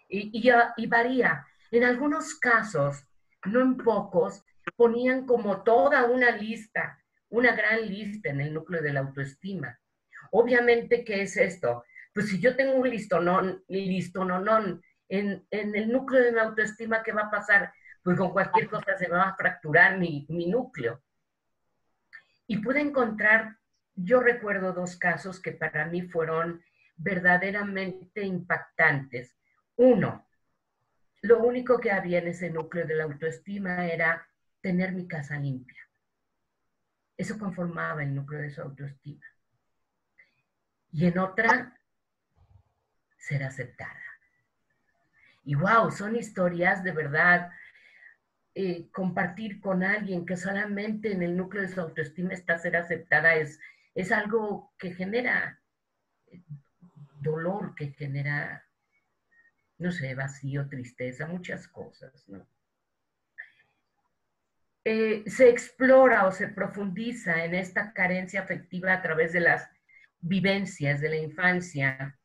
Y, 0.10 0.30
y, 0.34 0.52
y 0.78 0.88
varía. 0.88 1.46
En 1.72 1.84
algunos 1.84 2.36
casos, 2.36 3.08
no 3.46 3.62
en 3.62 3.78
pocos, 3.78 4.44
ponían 4.76 5.26
como 5.26 5.64
toda 5.64 6.06
una 6.06 6.32
lista, 6.32 7.04
una 7.30 7.56
gran 7.56 7.88
lista 7.88 8.30
en 8.30 8.42
el 8.42 8.54
núcleo 8.54 8.82
de 8.82 8.94
la 8.94 9.02
autoestima. 9.02 9.80
Obviamente, 10.32 11.04
¿qué 11.04 11.22
es 11.22 11.38
esto? 11.38 11.84
Pues 12.14 12.30
si 12.30 12.40
yo 12.40 12.56
tengo 12.56 12.74
un 12.74 12.90
listonón, 12.90 13.64
listononón 13.68 14.82
en, 15.08 15.46
en 15.52 15.76
el 15.76 15.92
núcleo 15.92 16.24
de 16.24 16.32
mi 16.32 16.40
autoestima, 16.40 17.04
¿qué 17.04 17.12
va 17.12 17.24
a 17.24 17.32
pasar? 17.32 17.74
Pues 18.04 18.18
con 18.18 18.32
cualquier 18.32 18.70
cosa 18.70 18.98
se 18.98 19.08
va 19.08 19.24
a 19.24 19.36
fracturar 19.36 19.98
mi, 19.98 20.26
mi 20.30 20.48
núcleo. 20.48 21.02
Y 22.48 22.58
pude 22.58 22.82
encontrar, 22.82 23.58
yo 23.96 24.22
recuerdo 24.22 24.74
dos 24.74 24.98
casos 24.98 25.40
que 25.40 25.52
para 25.52 25.86
mí 25.86 26.02
fueron 26.02 26.64
verdaderamente 26.96 28.24
impactantes. 28.24 29.38
Uno, 29.76 30.28
lo 31.22 31.40
único 31.40 31.80
que 31.80 31.92
había 31.92 32.20
en 32.20 32.28
ese 32.28 32.50
núcleo 32.50 32.86
de 32.86 32.96
la 32.96 33.04
autoestima 33.04 33.88
era 33.88 34.28
tener 34.62 34.92
mi 34.94 35.08
casa 35.08 35.38
limpia. 35.38 35.88
Eso 37.18 37.38
conformaba 37.38 38.04
el 38.04 38.16
núcleo 38.16 38.42
de 38.42 38.50
su 38.50 38.62
autoestima. 38.62 39.26
Y 40.92 41.06
en 41.06 41.18
otra, 41.20 41.78
ser 43.18 43.44
aceptada. 43.44 44.02
Y 45.44 45.56
wow, 45.56 45.92
son 45.92 46.16
historias 46.16 46.84
de 46.84 46.92
verdad. 46.92 47.52
Eh, 48.56 48.90
compartir 48.92 49.60
con 49.60 49.84
alguien 49.84 50.26
que 50.26 50.38
solamente 50.38 51.12
en 51.12 51.22
el 51.22 51.36
núcleo 51.36 51.62
de 51.62 51.70
su 51.70 51.80
autoestima 51.82 52.34
está 52.34 52.58
ser 52.58 52.76
aceptada 52.76 53.36
es, 53.36 53.60
es 53.94 54.12
algo 54.12 54.74
que 54.78 54.94
genera 54.94 55.60
dolor, 57.22 57.76
que 57.76 57.92
genera, 57.92 58.66
no 59.80 59.92
sé, 59.92 60.14
vacío, 60.14 60.68
tristeza, 60.68 61.26
muchas 61.26 61.68
cosas, 61.68 62.28
¿no? 62.28 62.46
Eh, 64.86 65.24
se 65.28 65.50
explora 65.50 66.26
o 66.26 66.32
se 66.32 66.48
profundiza 66.48 67.44
en 67.44 67.54
esta 67.54 67.94
carencia 67.94 68.42
afectiva 68.42 68.94
a 68.94 69.02
través 69.02 69.34
de 69.34 69.42
las 69.42 69.70
vivencias 70.20 71.02
de 71.02 71.10
la 71.10 71.18
infancia 71.18 72.18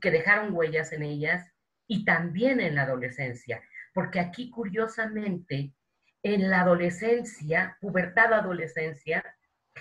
que 0.00 0.10
dejaron 0.10 0.54
huellas 0.54 0.92
en 0.92 1.02
ellas 1.02 1.50
y 1.86 2.04
también 2.04 2.60
en 2.60 2.74
la 2.74 2.82
adolescencia, 2.82 3.62
porque 3.94 4.20
aquí 4.20 4.50
curiosamente 4.50 5.72
en 6.22 6.50
la 6.50 6.60
adolescencia, 6.60 7.76
pubertad 7.80 8.32
adolescencia, 8.34 9.24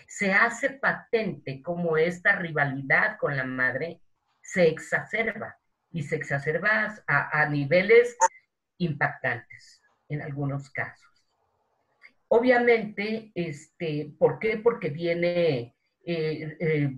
se 0.08 0.32
hace 0.34 0.72
patente 0.72 1.62
como 1.62 1.98
esta 1.98 2.36
rivalidad 2.36 3.18
con 3.18 3.36
la 3.36 3.44
madre 3.44 4.02
se 4.42 4.68
exacerba 4.68 5.59
y 5.92 6.04
se 6.04 6.16
exacerba 6.16 6.96
a, 7.08 7.46
niveles 7.48 8.16
impactantes 8.78 9.82
en 10.08 10.22
algunos 10.22 10.70
casos. 10.70 11.08
Obviamente, 12.28 13.32
este, 13.34 14.14
¿por 14.18 14.40
qué? 14.40 14.58
Porque 14.58 14.90
viene 14.90 15.76
eh, 16.06 16.58
eh, 16.60 16.96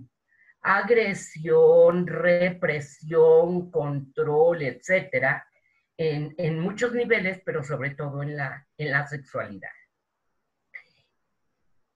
agresión, 0.60 2.06
represión, 2.06 3.70
control, 3.70 4.62
etcétera, 4.62 5.46
en, 5.96 6.58
muchos 6.58 6.92
niveles, 6.92 7.40
pero 7.44 7.62
sobre 7.62 7.90
todo 7.90 8.22
en 8.22 8.36
la, 8.36 8.66
en 8.76 8.90
la 8.90 9.06
sexualidad. 9.06 9.70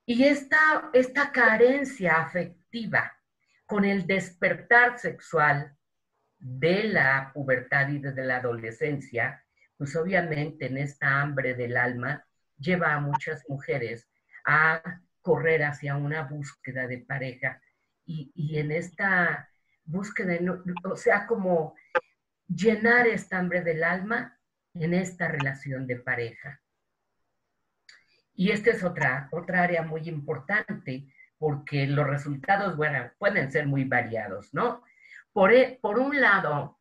Y 0.06 0.24
esta, 0.24 0.90
esta 0.92 1.32
carencia 1.32 2.22
afectiva 2.22 3.12
con 3.66 3.85
el 3.85 4.06
despertar 4.06 4.98
sexual 4.98 5.75
de 6.46 6.85
la 6.85 7.32
pubertad 7.35 7.88
y 7.88 7.98
desde 7.98 8.24
la 8.24 8.37
adolescencia, 8.37 9.44
pues 9.76 9.96
obviamente 9.96 10.66
en 10.66 10.78
esta 10.78 11.20
hambre 11.20 11.54
del 11.54 11.76
alma 11.76 12.24
lleva 12.56 12.94
a 12.94 13.00
muchas 13.00 13.44
mujeres 13.48 14.09
a 14.44 15.00
correr 15.20 15.64
hacia 15.64 15.96
una 15.96 16.22
búsqueda 16.22 16.87
de 16.87 16.98
pareja 16.98 17.61
y, 18.04 18.56
en 18.56 18.70
esta 18.70 19.50
búsqueda, 19.85 20.38
o 20.85 20.96
sea, 20.96 21.26
como 21.26 21.74
llenar 22.46 23.09
esta 23.09 23.38
hambre 23.38 23.62
del 23.62 23.82
alma 23.82 24.38
en 24.74 24.94
esta 24.94 25.26
relación 25.26 25.88
de 25.88 25.96
pareja. 25.96 26.61
Y 28.35 28.52
esta 28.52 28.70
es 28.70 28.85
otra, 28.85 29.28
otra 29.32 29.64
área 29.64 29.82
muy 29.82 30.09
importante 30.09 31.12
porque 31.38 31.88
los 31.88 32.06
resultados, 32.06 32.78
pueden 33.18 33.50
ser 33.50 33.66
muy 33.66 33.82
variados, 33.82 34.54
¿no? 34.54 34.85
Por, 35.37 35.53
e, 35.53 35.79
por 35.83 35.99
un 35.99 36.18
lado, 36.18 36.81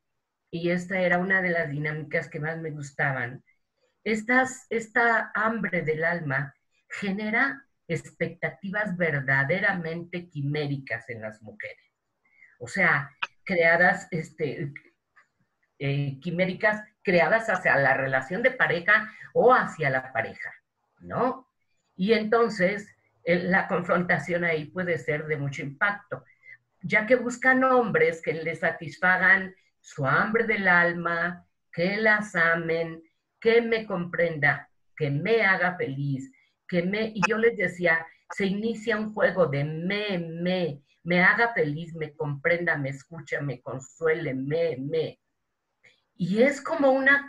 y 0.50 0.70
esta 0.70 0.98
era 1.02 1.18
una 1.18 1.42
de 1.42 1.50
las 1.50 1.70
dinámicas 1.70 2.30
que 2.30 2.40
más 2.40 2.58
me 2.58 2.72
gustaban, 2.72 3.44
esta 4.02 5.32
hambre 5.34 5.82
del 5.82 6.06
alma 6.06 6.56
genera 6.88 7.66
expectativas 7.86 8.96
verdaderamente 8.96 10.30
quiméricas 10.30 11.10
en 11.10 11.22
las 11.24 11.42
mujeres. 11.42 11.92
O 12.60 12.70
sea, 12.70 13.12
creadas, 13.44 14.08
este, 14.12 14.72
eh, 15.78 16.18
quiméricas 16.22 16.82
creadas 17.04 17.50
hacia 17.50 17.76
la 17.76 17.94
relación 17.94 18.42
de 18.42 18.52
pareja 18.52 19.12
o 19.34 19.54
hacia 19.54 19.90
la 19.90 20.14
pareja, 20.14 20.54
¿no? 21.00 21.52
Y 21.98 22.14
entonces 22.14 22.88
la 23.26 23.68
confrontación 23.68 24.46
ahí 24.46 24.68
puede 24.68 24.98
ser 24.98 25.26
de 25.26 25.36
mucho 25.36 25.62
impacto, 25.62 26.24
ya 26.86 27.08
que 27.08 27.16
buscan 27.16 27.64
hombres 27.64 28.22
que 28.22 28.34
les 28.34 28.60
satisfagan 28.60 29.56
su 29.82 30.06
hambre 30.06 30.46
del 30.46 30.68
alma, 30.68 31.44
que 31.74 31.98
las 31.98 32.36
amen, 32.36 33.02
que 33.40 33.60
me 33.62 33.88
comprenda, 33.88 34.70
que 34.96 35.10
me 35.10 35.42
haga 35.42 35.76
feliz, 35.78 36.32
que 36.68 36.84
me, 36.84 37.12
y 37.16 37.22
yo 37.28 37.40
les 37.40 37.58
decía, 37.58 38.06
se 38.30 38.46
inicia 38.46 38.98
un 38.98 39.14
juego 39.14 39.48
de 39.48 39.64
me, 39.64 40.20
me, 40.20 40.84
me 41.04 41.24
haga 41.24 41.54
feliz, 41.54 41.96
me 41.96 42.14
comprenda, 42.14 42.78
me 42.78 42.90
escucha, 42.90 43.42
me 43.42 43.62
consuele, 43.62 44.36
me, 44.36 44.78
me. 44.78 45.20
Y 46.16 46.44
es 46.44 46.62
como 46.62 46.92
una, 46.92 47.28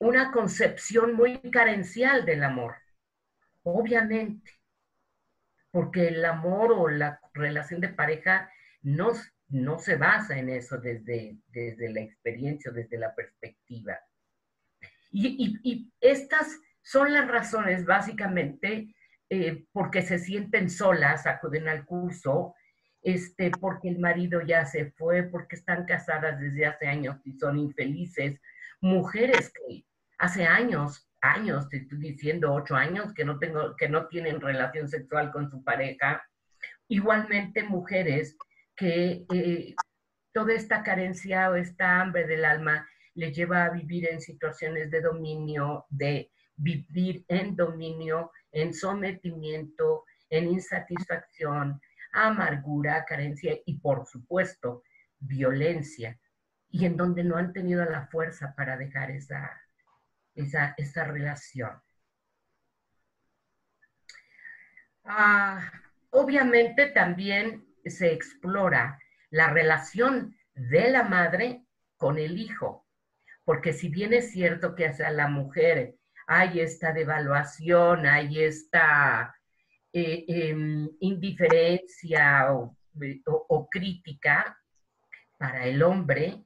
una 0.00 0.30
concepción 0.32 1.14
muy 1.14 1.38
carencial 1.50 2.26
del 2.26 2.44
amor, 2.44 2.76
obviamente 3.62 4.53
porque 5.74 6.06
el 6.06 6.24
amor 6.24 6.70
o 6.70 6.88
la 6.88 7.18
relación 7.32 7.80
de 7.80 7.88
pareja 7.88 8.48
no, 8.82 9.10
no 9.48 9.80
se 9.80 9.96
basa 9.96 10.38
en 10.38 10.48
eso 10.48 10.78
desde, 10.78 11.36
desde 11.48 11.92
la 11.92 12.00
experiencia, 12.00 12.70
desde 12.70 12.96
la 12.96 13.12
perspectiva. 13.12 13.98
Y, 15.10 15.90
estas 16.00 16.60
son 16.80 17.12
las 17.12 17.26
razones 17.26 17.84
básicamente 17.84 18.94
eh, 19.28 19.64
porque 19.72 20.02
se 20.02 20.20
sienten 20.20 20.70
solas, 20.70 21.26
acuden 21.26 21.66
al 21.66 21.84
curso, 21.84 22.54
este, 23.02 23.50
porque 23.50 23.88
el 23.88 23.98
marido 23.98 24.42
ya 24.42 24.66
se 24.66 24.92
fue, 24.92 25.24
porque 25.24 25.56
están 25.56 25.86
casadas 25.86 26.38
desde 26.38 26.66
hace 26.66 26.86
años 26.86 27.16
y 27.24 27.32
son 27.32 27.58
infelices. 27.58 28.40
Mujeres 28.80 29.52
que 29.52 29.84
hace 30.18 30.46
años 30.46 31.10
años, 31.24 31.68
te 31.68 31.78
estoy 31.78 31.98
diciendo 31.98 32.52
ocho 32.52 32.76
años, 32.76 33.12
que 33.14 33.24
no, 33.24 33.38
tengo, 33.38 33.74
que 33.76 33.88
no 33.88 34.06
tienen 34.08 34.40
relación 34.40 34.88
sexual 34.88 35.32
con 35.32 35.50
su 35.50 35.64
pareja. 35.64 36.22
Igualmente 36.88 37.62
mujeres 37.62 38.36
que 38.76 39.24
eh, 39.32 39.74
toda 40.32 40.52
esta 40.52 40.82
carencia 40.82 41.50
o 41.50 41.54
esta 41.54 42.00
hambre 42.00 42.26
del 42.26 42.44
alma 42.44 42.86
les 43.14 43.34
lleva 43.36 43.64
a 43.64 43.70
vivir 43.70 44.08
en 44.08 44.20
situaciones 44.20 44.90
de 44.90 45.00
dominio, 45.00 45.86
de 45.88 46.30
vivir 46.56 47.24
en 47.28 47.56
dominio, 47.56 48.30
en 48.52 48.74
sometimiento, 48.74 50.04
en 50.28 50.48
insatisfacción, 50.48 51.80
amargura, 52.12 53.04
carencia 53.04 53.56
y 53.64 53.78
por 53.78 54.06
supuesto 54.06 54.82
violencia, 55.18 56.18
y 56.68 56.84
en 56.84 56.96
donde 56.96 57.24
no 57.24 57.36
han 57.36 57.52
tenido 57.52 57.84
la 57.84 58.06
fuerza 58.08 58.54
para 58.56 58.76
dejar 58.76 59.10
esa, 59.10 59.50
esa, 60.34 60.74
esa 60.76 61.04
relación. 61.04 61.80
Ah, 65.04 65.70
obviamente 66.10 66.86
también 66.86 67.66
se 67.84 68.12
explora 68.12 68.98
la 69.30 69.50
relación 69.50 70.36
de 70.54 70.90
la 70.90 71.02
madre 71.02 71.64
con 71.96 72.18
el 72.18 72.38
hijo, 72.38 72.86
porque 73.44 73.72
si 73.72 73.88
bien 73.88 74.12
es 74.12 74.30
cierto 74.30 74.74
que 74.74 74.86
hacia 74.86 75.10
la 75.10 75.28
mujer 75.28 75.96
hay 76.26 76.60
esta 76.60 76.92
devaluación, 76.92 78.06
hay 78.06 78.42
esta 78.42 79.36
eh, 79.92 80.24
em, 80.28 80.88
indiferencia 81.00 82.52
o 82.52 83.68
crítica, 83.70 84.58
para 85.36 85.66
el 85.66 85.82
hombre 85.82 86.44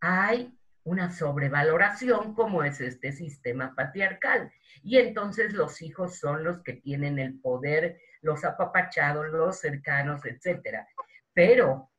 hay 0.00 0.55
una 0.86 1.10
sobrevaloración 1.10 2.32
como 2.34 2.62
es 2.62 2.80
este 2.80 3.10
sistema 3.10 3.74
patriarcal. 3.74 4.52
Y 4.84 4.98
entonces 4.98 5.52
los 5.52 5.82
hijos 5.82 6.18
son 6.18 6.44
los 6.44 6.62
que 6.62 6.74
tienen 6.74 7.18
el 7.18 7.40
poder, 7.40 7.98
los 8.22 8.44
apapachados, 8.44 9.26
los 9.32 9.58
cercanos, 9.58 10.22
etc. 10.24 10.86
Pero, 11.34 11.90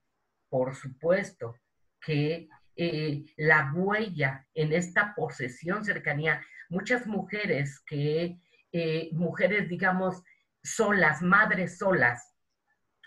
por 0.50 0.74
supuesto, 0.74 1.58
que 2.00 2.48
eh, 2.78 3.26
la 3.36 3.74
huella 3.76 4.48
en 4.54 4.72
esta 4.72 5.14
posesión, 5.16 5.84
cercanía, 5.84 6.42
muchas 6.70 7.06
mujeres 7.08 7.82
que, 7.86 8.40
eh, 8.72 9.10
mujeres, 9.12 9.68
digamos, 9.68 10.24
solas, 10.64 11.22
madres 11.22 11.78
solas, 11.78 12.34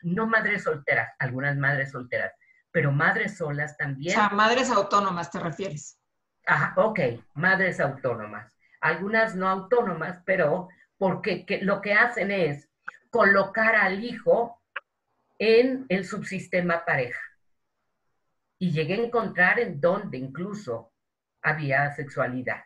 no 0.02 0.26
madres 0.26 0.64
solteras, 0.64 1.08
algunas 1.18 1.56
madres 1.56 1.90
solteras, 1.90 2.32
pero 2.72 2.92
madres 2.92 3.36
solas 3.36 3.76
también. 3.76 4.16
O 4.16 4.20
sea, 4.20 4.28
madres 4.30 4.70
autónomas 4.70 5.30
te 5.30 5.38
refieres. 5.38 5.98
Ajá, 6.46 6.74
ok, 6.76 7.00
madres 7.34 7.80
autónomas. 7.80 8.56
Algunas 8.80 9.34
no 9.34 9.48
autónomas, 9.48 10.22
pero 10.24 10.68
porque 10.96 11.46
lo 11.62 11.80
que 11.80 11.94
hacen 11.94 12.30
es 12.30 12.68
colocar 13.10 13.74
al 13.74 14.02
hijo 14.04 14.60
en 15.38 15.86
el 15.88 16.04
subsistema 16.04 16.84
pareja. 16.84 17.20
Y 18.58 18.72
llegué 18.72 18.94
a 18.94 19.04
encontrar 19.04 19.58
en 19.58 19.80
donde 19.80 20.18
incluso 20.18 20.92
había 21.42 21.90
sexualidad. 21.92 22.62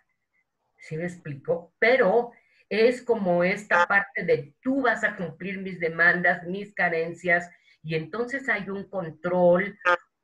¿Sí 0.78 0.96
me 0.96 1.04
explico? 1.04 1.72
Pero 1.78 2.32
es 2.68 3.02
como 3.02 3.44
esta 3.44 3.86
parte 3.86 4.24
de 4.24 4.54
tú 4.60 4.82
vas 4.82 5.04
a 5.04 5.16
cumplir 5.16 5.58
mis 5.58 5.78
demandas, 5.78 6.42
mis 6.44 6.74
carencias, 6.74 7.48
y 7.82 7.94
entonces 7.94 8.48
hay 8.48 8.68
un 8.70 8.88
control, 8.88 9.78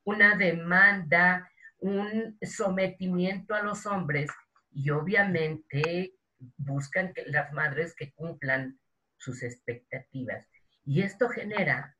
una 0.04 0.36
demanda, 0.36 1.50
un 1.78 2.38
sometimiento 2.42 3.54
a 3.54 3.62
los 3.62 3.86
hombres, 3.86 4.30
y 4.72 4.90
obviamente 4.90 6.14
buscan 6.56 7.12
que 7.12 7.24
las 7.26 7.52
madres 7.52 7.94
que 7.94 8.12
cumplan 8.12 8.78
sus 9.16 9.42
expectativas. 9.42 10.46
Y 10.84 11.02
esto 11.02 11.28
genera 11.28 11.96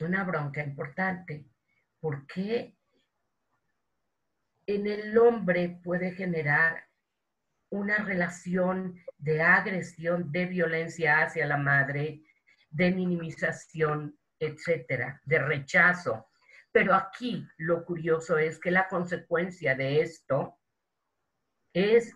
una 0.00 0.24
bronca 0.24 0.62
importante, 0.62 1.44
porque 2.00 2.76
en 4.66 4.86
el 4.86 5.16
hombre 5.18 5.80
puede 5.82 6.12
generar 6.12 6.86
una 7.70 7.98
relación 7.98 8.98
de 9.18 9.42
agresión, 9.42 10.32
de 10.32 10.46
violencia 10.46 11.22
hacia 11.22 11.46
la 11.46 11.56
madre, 11.56 12.22
de 12.70 12.90
minimización, 12.90 14.18
etcétera, 14.38 15.20
de 15.24 15.38
rechazo. 15.38 16.29
Pero 16.72 16.94
aquí 16.94 17.46
lo 17.56 17.84
curioso 17.84 18.38
es 18.38 18.58
que 18.58 18.70
la 18.70 18.88
consecuencia 18.88 19.74
de 19.74 20.00
esto 20.00 20.58
es 21.72 22.14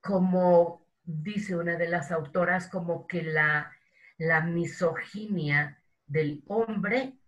como 0.00 0.86
dice 1.02 1.56
una 1.56 1.76
de 1.76 1.88
las 1.88 2.12
autoras, 2.12 2.68
como 2.68 3.06
que 3.06 3.22
la, 3.22 3.72
la 4.18 4.40
misoginia 4.40 5.82
del 6.06 6.42
hombre 6.46 7.18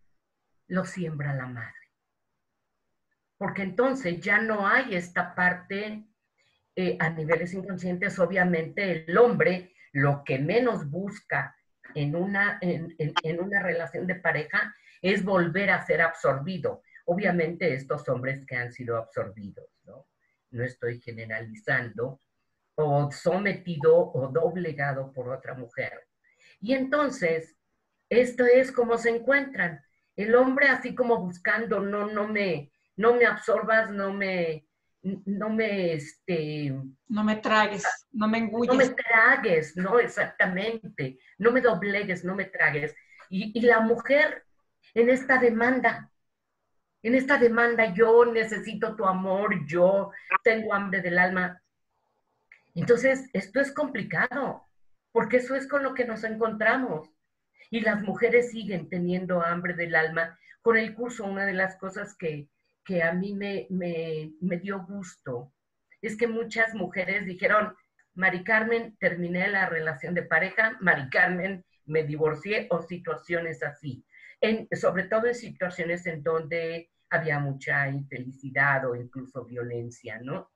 lo 0.69 0.85
siembra 0.85 1.35
la 1.35 1.47
madre. 1.47 1.75
Porque 3.37 3.63
entonces 3.63 4.21
ya 4.21 4.41
no 4.41 4.67
hay 4.67 4.95
esta 4.95 5.35
parte 5.35 6.07
eh, 6.77 6.97
a 7.01 7.11
niveles 7.11 7.55
inconscientes, 7.55 8.19
obviamente 8.19 9.07
el 9.07 9.19
hombre 9.19 9.75
lo 9.93 10.23
que 10.25 10.39
menos 10.39 10.89
busca 10.89 11.57
en 12.03 12.17
una, 12.17 12.59
en, 12.61 12.95
en 12.99 13.41
una 13.41 13.63
relación 13.63 14.07
de 14.07 14.17
pareja 14.17 14.75
es 15.03 15.25
volver 15.25 15.71
a 15.71 15.85
ser 15.85 16.03
absorbido. 16.03 16.83
Obviamente 17.07 17.75
estos 17.75 18.09
hombres 18.09 18.45
que 18.47 18.57
han 18.57 18.73
sido 18.73 18.97
absorbidos, 18.97 19.69
¿no? 19.85 20.07
No 20.51 20.65
estoy 20.65 21.01
generalizando, 21.01 22.21
o 22.81 23.11
sometido 23.11 24.13
o 24.13 24.29
doblegado 24.29 25.13
por 25.13 25.29
otra 25.31 25.55
mujer. 25.55 26.07
Y 26.61 26.75
entonces, 26.75 27.57
esto 28.09 28.45
es 28.45 28.71
como 28.71 28.97
se 28.99 29.11
encuentran. 29.11 29.83
El 30.15 30.37
hombre 30.37 30.69
así 30.69 30.95
como 30.95 31.19
buscando, 31.19 31.81
no, 31.81 32.07
no 32.07 32.29
me, 32.29 32.71
no 32.95 33.17
me 33.17 33.27
absorbas, 33.27 33.91
no 33.91 34.13
me, 34.13 34.68
no 35.03 35.51
me, 35.51 35.95
este... 35.95 36.75
No 37.09 37.25
me 37.25 37.37
tragues, 37.37 37.85
no 38.13 38.29
me 38.29 38.39
engulles. 38.39 38.73
No 38.73 38.79
me 38.79 38.89
tragues, 38.89 39.77
no, 39.77 39.99
exactamente. 39.99 41.19
No 41.39 41.53
me 41.53 41.61
doblegues, 41.61 42.25
no 42.25 42.35
me 42.35 42.47
tragues. 42.47 42.95
Y, 43.31 43.59
y 43.59 43.63
la 43.63 43.81
mujer 43.81 44.45
en 44.95 45.11
esta 45.11 45.39
demanda, 45.39 46.11
en 47.03 47.15
esta 47.15 47.39
demanda, 47.39 47.93
yo 47.95 48.25
necesito 48.25 48.97
tu 48.97 49.05
amor, 49.05 49.67
yo 49.67 50.11
tengo 50.43 50.75
hambre 50.75 51.01
del 51.01 51.19
alma, 51.19 51.63
entonces, 52.79 53.29
esto 53.33 53.61
es 53.61 53.73
complicado, 53.73 54.69
porque 55.11 55.39
eso 55.39 55.57
es 55.57 55.67
con 55.67 55.83
lo 55.83 55.95
que 55.95 56.05
nos 56.05 56.23
encontramos. 56.23 57.11
Y 57.71 57.81
las 57.81 58.03
mujeres 58.03 58.53
siguen 58.53 58.89
teniendo 58.89 59.43
hambre 59.43 59.75
del 59.75 59.97
alma. 59.97 60.39
Con 60.63 60.77
el 60.77 60.95
curso, 60.95 61.25
una 61.25 61.45
de 61.45 61.55
las 61.55 61.77
cosas 61.77 62.17
que, 62.17 62.49
a 63.03 63.13
mí 63.13 63.35
me, 63.35 63.67
me, 63.71 64.57
dio 64.59 64.85
gusto 64.87 65.53
es 66.01 66.17
que 66.17 66.27
muchas 66.27 66.75
mujeres 66.75 67.27
dijeron, 67.27 67.75
Mari 68.15 68.43
Carmen, 68.45 68.97
terminé 68.99 69.49
la 69.49 69.69
relación 69.69 70.15
de 70.15 70.23
pareja, 70.23 70.77
Mari 70.81 71.11
Carmen, 71.11 71.65
me 71.87 72.03
divorcié 72.05 72.67
o 72.71 72.83
situaciones 72.83 73.63
así. 73.63 74.05
Sobre 74.73 75.05
todo 75.05 75.27
en 75.27 75.35
situaciones 75.35 76.07
en 76.07 76.23
donde 76.23 76.91
había 77.11 77.39
mucha 77.39 77.89
infelicidad 77.89 78.89
o 78.89 78.95
incluso 78.95 79.45
violencia, 79.45 80.21
¿no? 80.23 80.51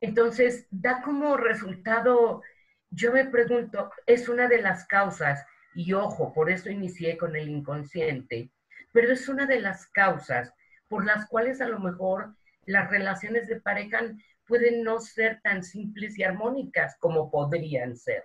Entonces, 0.00 0.66
da 0.70 1.02
como 1.02 1.36
resultado, 1.36 2.42
yo 2.90 3.12
me 3.12 3.24
pregunto, 3.24 3.90
es 4.06 4.28
una 4.28 4.48
de 4.48 4.62
las 4.62 4.86
causas, 4.86 5.44
y 5.74 5.92
ojo, 5.92 6.32
por 6.32 6.50
eso 6.50 6.70
inicié 6.70 7.16
con 7.16 7.36
el 7.36 7.48
inconsciente, 7.48 8.50
pero 8.92 9.12
es 9.12 9.28
una 9.28 9.46
de 9.46 9.60
las 9.60 9.86
causas 9.88 10.52
por 10.88 11.04
las 11.04 11.28
cuales 11.28 11.60
a 11.60 11.68
lo 11.68 11.78
mejor 11.78 12.34
las 12.64 12.90
relaciones 12.90 13.48
de 13.48 13.60
pareja 13.60 14.00
pueden 14.46 14.82
no 14.82 15.00
ser 15.00 15.40
tan 15.42 15.62
simples 15.62 16.18
y 16.18 16.22
armónicas 16.22 16.96
como 16.98 17.30
podrían 17.30 17.96
ser. 17.96 18.24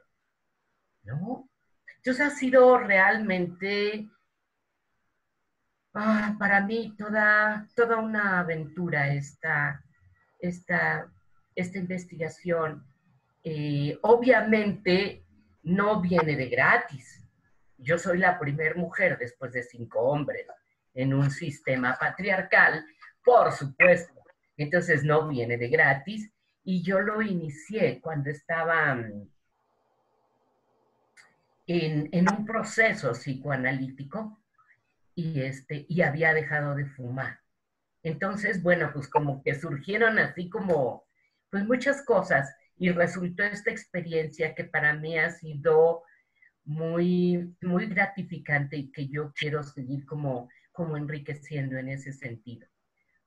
¿No? 1.04 1.50
Entonces 1.98 2.26
ha 2.26 2.30
sido 2.30 2.78
realmente 2.78 4.08
ah, 5.94 6.36
para 6.40 6.62
mí 6.62 6.96
toda, 6.98 7.68
toda 7.76 7.98
una 7.98 8.40
aventura 8.40 9.14
esta, 9.14 9.84
esta 10.40 11.12
esta 11.56 11.78
investigación 11.78 12.86
eh, 13.44 13.98
obviamente 14.02 15.26
no 15.64 16.02
viene 16.02 16.36
de 16.36 16.50
gratis. 16.50 17.24
Yo 17.78 17.98
soy 17.98 18.20
la 18.20 18.40
primera 18.40 18.76
mujer 18.76 19.18
después 19.18 19.54
de 19.54 19.64
cinco 19.64 20.00
hombres 20.02 20.46
en 20.94 21.14
un 21.14 21.32
sistema 21.32 21.98
patriarcal, 22.00 22.86
por 23.24 23.52
supuesto. 23.52 24.14
Entonces 24.58 25.04
no 25.04 25.28
viene 25.28 25.58
de 25.58 25.70
gratis 25.70 26.32
y 26.64 26.84
yo 26.84 27.00
lo 27.00 27.22
inicié 27.22 28.00
cuando 28.02 28.30
estaba 28.30 28.96
mm, 28.96 29.30
en, 31.68 32.10
en 32.12 32.32
un 32.32 32.46
proceso 32.46 33.14
psicoanalítico 33.14 34.40
y, 35.16 35.42
este, 35.42 35.86
y 35.88 36.02
había 36.02 36.34
dejado 36.34 36.76
de 36.76 36.86
fumar. 36.86 37.40
Entonces, 38.04 38.62
bueno, 38.62 38.92
pues 38.94 39.08
como 39.08 39.44
que 39.44 39.56
surgieron 39.56 40.20
así 40.20 40.50
como 40.50 41.06
pues 41.50 41.66
muchas 41.66 42.04
cosas 42.04 42.54
y 42.78 42.92
resultó 42.92 43.44
esta 43.44 43.70
experiencia 43.70 44.56
que 44.56 44.64
para 44.64 44.94
mí 44.96 45.18
ha 45.18 45.30
sido 45.30 46.04
muy, 46.64 47.56
muy 47.62 47.88
gratificante 47.88 48.78
y 48.78 48.92
que 48.92 49.08
yo 49.08 49.32
quiero 49.36 49.62
seguir 49.64 50.06
como, 50.06 50.50
como 50.82 50.98
enriqueciendo 50.98 51.78
en 51.78 51.90
ese 51.90 52.12
sentido, 52.12 52.68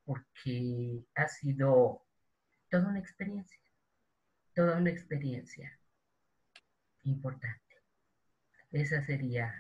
porque 0.05 1.05
ha 1.15 1.29
sido 1.29 2.05
toda 2.69 2.89
una 2.89 2.99
experiencia, 2.99 3.61
toda 4.57 4.77
una 4.77 4.91
experiencia 4.91 5.79
importante. 7.05 7.77
Esa 8.73 9.07
sería 9.07 9.55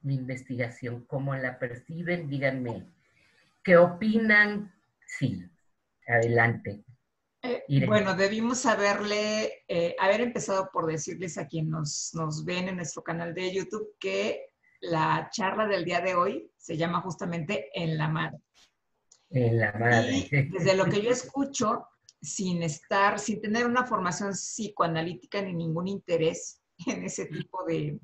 mi 0.00 0.14
investigación, 0.14 1.04
cómo 1.04 1.36
la 1.36 1.58
perciben, 1.58 2.30
díganme, 2.30 2.86
¿qué 3.62 3.76
opinan? 3.76 4.74
Sí, 5.06 5.44
adelante. 6.06 6.82
Eh, 7.42 7.84
bueno, 7.86 8.16
debimos 8.16 8.64
haberle, 8.64 9.64
eh, 9.68 9.94
haber 10.00 10.22
empezado 10.22 10.70
por 10.72 10.86
decirles 10.86 11.36
a 11.36 11.46
quien 11.46 11.68
nos, 11.68 12.14
nos 12.14 12.46
ven 12.46 12.68
en 12.68 12.76
nuestro 12.76 13.04
canal 13.04 13.34
de 13.34 13.52
YouTube 13.52 13.96
que 14.00 14.47
la 14.80 15.28
charla 15.32 15.66
del 15.66 15.84
día 15.84 16.00
de 16.00 16.14
hoy 16.14 16.50
se 16.56 16.76
llama 16.76 17.00
justamente 17.00 17.70
En 17.74 17.96
la 17.96 18.08
Madre. 18.08 18.38
En 19.30 19.58
la 19.58 19.72
Madre. 19.72 20.28
Y 20.30 20.48
desde 20.48 20.76
lo 20.76 20.86
que 20.86 21.02
yo 21.02 21.10
escucho, 21.10 21.86
sin 22.20 22.62
estar, 22.62 23.18
sin 23.18 23.40
tener 23.40 23.66
una 23.66 23.84
formación 23.84 24.32
psicoanalítica 24.32 25.42
ni 25.42 25.54
ningún 25.54 25.88
interés 25.88 26.60
en 26.86 27.04
ese 27.04 27.26
tipo 27.26 27.64
de 27.64 27.98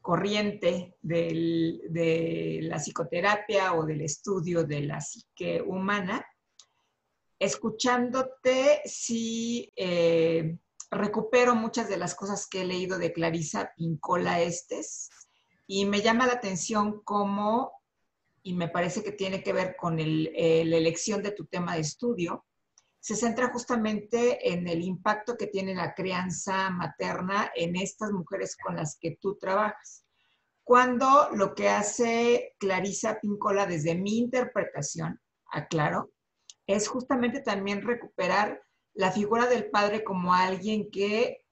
corriente 0.00 0.96
de 1.00 2.58
la 2.62 2.78
psicoterapia 2.78 3.74
o 3.74 3.86
del 3.86 4.00
estudio 4.00 4.64
de 4.64 4.80
la 4.82 5.00
psique 5.00 5.62
humana, 5.62 6.26
escuchándote, 7.38 8.82
sí 8.84 9.72
eh, 9.76 10.56
recupero 10.90 11.54
muchas 11.54 11.88
de 11.88 11.96
las 11.96 12.14
cosas 12.14 12.48
que 12.48 12.62
he 12.62 12.64
leído 12.64 12.98
de 12.98 13.12
Clarisa 13.12 13.72
Pincola 13.76 14.40
Estes 14.40 15.08
y 15.74 15.86
me 15.86 16.02
llama 16.02 16.26
la 16.26 16.34
atención 16.34 17.00
cómo, 17.02 17.72
y 18.42 18.52
me 18.52 18.68
parece 18.68 19.02
que 19.02 19.12
tiene 19.12 19.42
que 19.42 19.54
ver 19.54 19.74
con 19.74 19.98
eh, 19.98 20.64
la 20.66 20.76
elección 20.76 21.22
de 21.22 21.30
tu 21.30 21.46
tema 21.46 21.76
de 21.76 21.80
estudio, 21.80 22.44
se 23.00 23.16
centra 23.16 23.50
justamente 23.50 24.52
en 24.52 24.68
el 24.68 24.82
impacto 24.82 25.34
que 25.34 25.46
tiene 25.46 25.74
la 25.74 25.94
crianza 25.94 26.68
materna 26.68 27.50
en 27.56 27.74
estas 27.76 28.12
mujeres 28.12 28.54
con 28.62 28.76
las 28.76 28.98
que 29.00 29.16
tú 29.18 29.38
trabajas. 29.38 30.04
Cuando 30.62 31.30
lo 31.32 31.54
que 31.54 31.70
hace 31.70 32.54
Clarisa 32.58 33.18
Pincola 33.18 33.64
desde 33.64 33.94
mi 33.94 34.18
interpretación, 34.18 35.22
aclaro, 35.46 36.12
es 36.66 36.86
justamente 36.86 37.40
también 37.40 37.80
recuperar 37.80 38.62
la 38.92 39.10
figura 39.10 39.46
del 39.46 39.70
padre 39.70 40.04
como 40.04 40.34
alguien 40.34 40.90
que, 40.90 41.46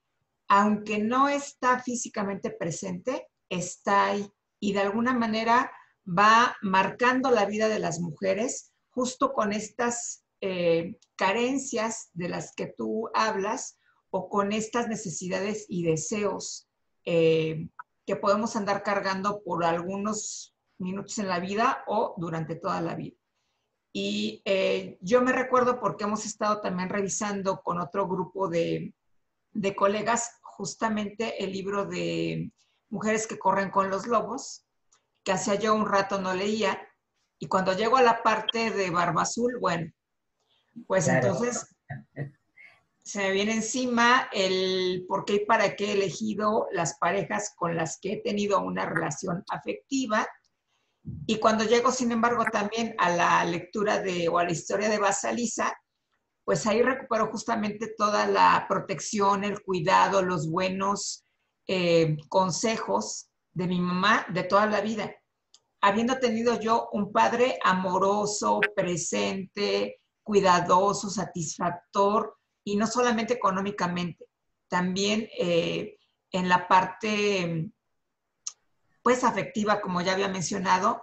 aunque 0.46 0.98
no 0.98 1.30
está 1.30 1.78
físicamente 1.78 2.50
presente, 2.50 3.29
está 3.50 4.06
ahí 4.06 4.32
y 4.58 4.72
de 4.72 4.80
alguna 4.80 5.12
manera 5.12 5.70
va 6.06 6.56
marcando 6.62 7.30
la 7.30 7.44
vida 7.44 7.68
de 7.68 7.78
las 7.78 8.00
mujeres 8.00 8.72
justo 8.90 9.32
con 9.32 9.52
estas 9.52 10.24
eh, 10.40 10.96
carencias 11.16 12.10
de 12.14 12.28
las 12.28 12.54
que 12.54 12.66
tú 12.66 13.10
hablas 13.14 13.78
o 14.10 14.28
con 14.28 14.52
estas 14.52 14.88
necesidades 14.88 15.66
y 15.68 15.84
deseos 15.84 16.68
eh, 17.04 17.68
que 18.06 18.16
podemos 18.16 18.56
andar 18.56 18.82
cargando 18.82 19.42
por 19.42 19.64
algunos 19.64 20.56
minutos 20.78 21.18
en 21.18 21.28
la 21.28 21.38
vida 21.38 21.84
o 21.86 22.14
durante 22.16 22.56
toda 22.56 22.80
la 22.80 22.94
vida. 22.94 23.16
Y 23.92 24.42
eh, 24.44 24.98
yo 25.00 25.20
me 25.20 25.32
recuerdo 25.32 25.80
porque 25.80 26.04
hemos 26.04 26.24
estado 26.24 26.60
también 26.60 26.88
revisando 26.88 27.60
con 27.60 27.80
otro 27.80 28.08
grupo 28.08 28.48
de, 28.48 28.94
de 29.52 29.74
colegas 29.74 30.38
justamente 30.42 31.42
el 31.42 31.52
libro 31.52 31.86
de 31.86 32.52
Mujeres 32.90 33.26
que 33.26 33.38
corren 33.38 33.70
con 33.70 33.88
los 33.88 34.06
lobos, 34.06 34.66
que 35.24 35.32
hacía 35.32 35.54
yo 35.54 35.74
un 35.74 35.86
rato 35.86 36.20
no 36.20 36.34
leía, 36.34 36.78
y 37.38 37.46
cuando 37.48 37.72
llego 37.72 37.96
a 37.96 38.02
la 38.02 38.22
parte 38.22 38.70
de 38.70 38.90
Barba 38.90 39.22
Azul, 39.22 39.58
bueno, 39.58 39.90
pues 40.86 41.08
entonces 41.08 41.74
se 43.02 43.18
me 43.18 43.30
viene 43.32 43.54
encima 43.54 44.28
el 44.30 45.06
por 45.08 45.24
qué 45.24 45.36
y 45.36 45.46
para 45.46 45.74
qué 45.74 45.86
he 45.86 45.92
elegido 45.92 46.68
las 46.70 46.98
parejas 46.98 47.54
con 47.56 47.74
las 47.74 47.98
que 47.98 48.12
he 48.12 48.16
tenido 48.18 48.60
una 48.60 48.84
relación 48.84 49.42
afectiva. 49.50 50.28
Y 51.26 51.38
cuando 51.38 51.64
llego, 51.64 51.90
sin 51.90 52.12
embargo, 52.12 52.44
también 52.52 52.94
a 52.98 53.08
la 53.10 53.44
lectura 53.46 54.00
de 54.00 54.28
o 54.28 54.38
a 54.38 54.44
la 54.44 54.52
historia 54.52 54.90
de 54.90 54.98
Basalisa, 54.98 55.74
pues 56.44 56.66
ahí 56.66 56.82
recupero 56.82 57.28
justamente 57.28 57.94
toda 57.96 58.26
la 58.26 58.66
protección, 58.68 59.44
el 59.44 59.62
cuidado, 59.62 60.22
los 60.22 60.50
buenos 60.50 61.24
eh, 61.66 62.16
consejos 62.28 63.30
de 63.52 63.66
mi 63.66 63.80
mamá 63.80 64.26
de 64.30 64.44
toda 64.44 64.66
la 64.66 64.80
vida. 64.80 65.14
Habiendo 65.80 66.18
tenido 66.18 66.60
yo 66.60 66.88
un 66.92 67.12
padre 67.12 67.58
amoroso, 67.62 68.60
presente, 68.74 70.00
cuidadoso, 70.22 71.08
satisfactor, 71.08 72.36
y 72.64 72.76
no 72.76 72.86
solamente 72.86 73.34
económicamente, 73.34 74.26
también 74.68 75.28
eh, 75.38 75.96
en 76.32 76.48
la 76.48 76.68
parte, 76.68 77.70
pues, 79.02 79.24
afectiva, 79.24 79.80
como 79.80 80.02
ya 80.02 80.12
había 80.12 80.28
mencionado, 80.28 81.02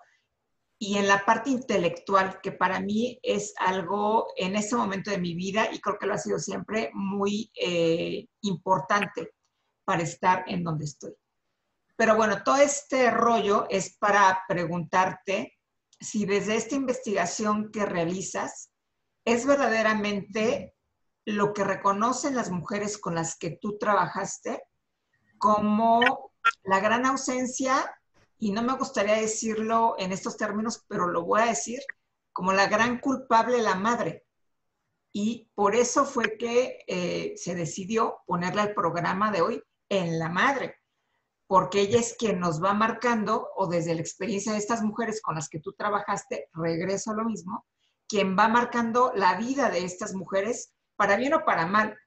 y 0.79 0.97
en 0.97 1.07
la 1.07 1.25
parte 1.25 1.49
intelectual, 1.49 2.39
que 2.41 2.51
para 2.51 2.79
mí 2.79 3.19
es 3.23 3.55
algo 3.57 4.27
en 4.35 4.55
este 4.55 4.75
momento 4.75 5.09
de 5.09 5.17
mi 5.17 5.33
vida, 5.33 5.69
y 5.73 5.79
creo 5.79 5.97
que 5.97 6.05
lo 6.05 6.13
ha 6.13 6.19
sido 6.19 6.37
siempre, 6.37 6.91
muy 6.93 7.51
eh, 7.55 8.27
importante 8.41 9.33
para 9.87 10.03
estar 10.03 10.43
en 10.47 10.65
donde 10.65 10.83
estoy. 10.83 11.13
Pero 11.95 12.17
bueno, 12.17 12.43
todo 12.43 12.57
este 12.57 13.09
rollo 13.09 13.67
es 13.69 13.95
para 13.97 14.43
preguntarte 14.45 15.57
si 15.97 16.25
desde 16.25 16.57
esta 16.57 16.75
investigación 16.75 17.71
que 17.71 17.85
realizas 17.85 18.69
es 19.23 19.45
verdaderamente 19.45 20.75
lo 21.23 21.53
que 21.53 21.63
reconocen 21.63 22.35
las 22.35 22.51
mujeres 22.51 22.97
con 22.97 23.15
las 23.15 23.37
que 23.37 23.57
tú 23.61 23.77
trabajaste 23.77 24.61
como 25.37 26.01
la 26.65 26.81
gran 26.81 27.05
ausencia, 27.05 27.89
y 28.37 28.51
no 28.51 28.63
me 28.63 28.73
gustaría 28.73 29.15
decirlo 29.15 29.95
en 29.99 30.11
estos 30.11 30.35
términos, 30.35 30.83
pero 30.89 31.07
lo 31.07 31.23
voy 31.23 31.41
a 31.41 31.45
decir, 31.45 31.79
como 32.33 32.51
la 32.51 32.67
gran 32.67 32.99
culpable 32.99 33.61
la 33.61 33.75
madre. 33.75 34.25
Y 35.13 35.49
por 35.55 35.75
eso 35.75 36.03
fue 36.03 36.37
que 36.37 36.83
eh, 36.87 37.35
se 37.37 37.55
decidió 37.55 38.19
ponerle 38.25 38.61
al 38.61 38.73
programa 38.73 39.31
de 39.31 39.41
hoy 39.41 39.63
en 39.89 40.19
la 40.19 40.29
madre, 40.29 40.75
porque 41.47 41.81
ella 41.81 41.99
es 41.99 42.15
quien 42.17 42.39
nos 42.39 42.63
va 42.63 42.73
marcando, 42.73 43.49
o 43.55 43.67
desde 43.67 43.95
la 43.95 44.01
experiencia 44.01 44.51
de 44.51 44.57
estas 44.57 44.81
mujeres 44.81 45.21
con 45.21 45.35
las 45.35 45.49
que 45.49 45.59
tú 45.59 45.73
trabajaste, 45.73 46.49
regreso 46.53 47.11
a 47.11 47.15
lo 47.15 47.25
mismo, 47.25 47.65
quien 48.07 48.37
va 48.37 48.47
marcando 48.47 49.11
la 49.15 49.35
vida 49.35 49.69
de 49.69 49.83
estas 49.83 50.13
mujeres 50.13 50.73
para 50.95 51.15
bien 51.15 51.33
o 51.33 51.45
para 51.45 51.65
mal? 51.65 51.97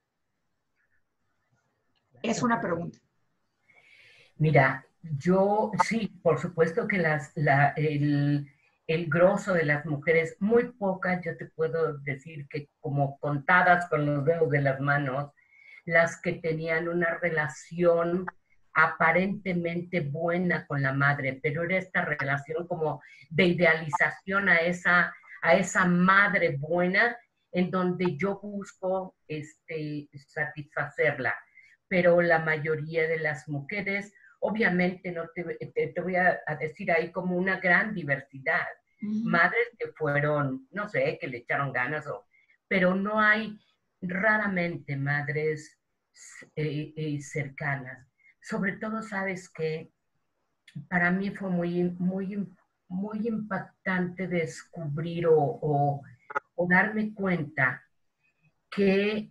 Es 2.23 2.43
una 2.43 2.61
pregunta. 2.61 2.99
Mira, 4.37 4.87
yo 5.03 5.71
sí, 5.85 6.09
por 6.23 6.39
supuesto 6.39 6.87
que 6.87 6.99
las, 6.99 7.33
el, 7.77 8.51
el 8.87 9.07
grosso 9.09 9.53
de 9.53 9.65
las 9.65 9.87
mujeres, 9.87 10.37
muy 10.41 10.73
pocas, 10.73 11.23
yo 11.25 11.37
te 11.37 11.47
puedo 11.47 11.99
decir 11.99 12.47
que 12.49 12.69
como 12.81 13.19
contadas 13.19 13.89
con 13.89 14.05
los 14.05 14.25
dedos 14.25 14.51
de 14.51 14.61
las 14.61 14.81
manos, 14.81 15.31
las 15.85 16.21
que 16.21 16.35
tenían 16.35 16.89
una 16.89 17.19
relación 17.19 18.27
aparentemente 18.73 20.01
buena 20.01 20.67
con 20.67 20.83
la 20.83 20.93
madre, 20.93 21.41
pero 21.43 21.65
era 21.65 21.79
esta 21.79 22.05
relación 22.05 22.67
como 22.67 23.03
de 23.29 23.45
idealización 23.45 24.49
a 24.49 24.59
esa, 24.59 25.15
a 25.43 25.55
esa 25.55 25.85
madre 25.87 26.57
buena 26.57 27.17
en 27.53 27.71
donde 27.71 28.17
yo 28.17 28.39
busco 28.41 29.17
este, 29.27 30.09
satisfacerla. 30.15 31.35
Pero 31.89 32.21
la 32.23 32.39
mayoría 32.39 33.09
de 33.09 33.19
las 33.19 33.49
mujeres, 33.49 34.13
obviamente, 34.39 35.11
no 35.11 35.29
te, 35.35 35.43
te, 35.45 36.01
voy 36.01 36.15
a, 36.17 36.41
decir 36.61 36.93
ahí 36.93 37.11
como 37.11 37.37
una 37.37 37.59
gran 37.59 37.95
diversidad. 37.95 38.67
Madres 39.01 39.71
que 39.79 39.89
fueron, 39.97 40.69
no 40.71 40.89
sé, 40.89 41.19
que 41.21 41.27
le 41.27 41.39
echaron 41.39 41.73
ganas, 41.73 42.07
o, 42.07 42.27
pero 42.69 42.95
no 42.95 43.19
hay 43.19 43.59
raramente 44.01 44.97
madres 44.97 45.79
eh, 46.57 46.93
eh, 46.97 47.21
cercanas. 47.21 48.07
Sobre 48.41 48.73
todo, 48.73 49.03
sabes 49.03 49.49
que 49.49 49.93
para 50.89 51.11
mí 51.11 51.31
fue 51.31 51.51
muy, 51.51 51.85
muy, 51.99 52.49
muy 52.89 53.29
impactante 53.29 54.27
descubrir 54.27 55.27
o 55.27 56.03
o 56.61 56.67
darme 56.69 57.15
cuenta 57.15 57.83
que 58.71 59.31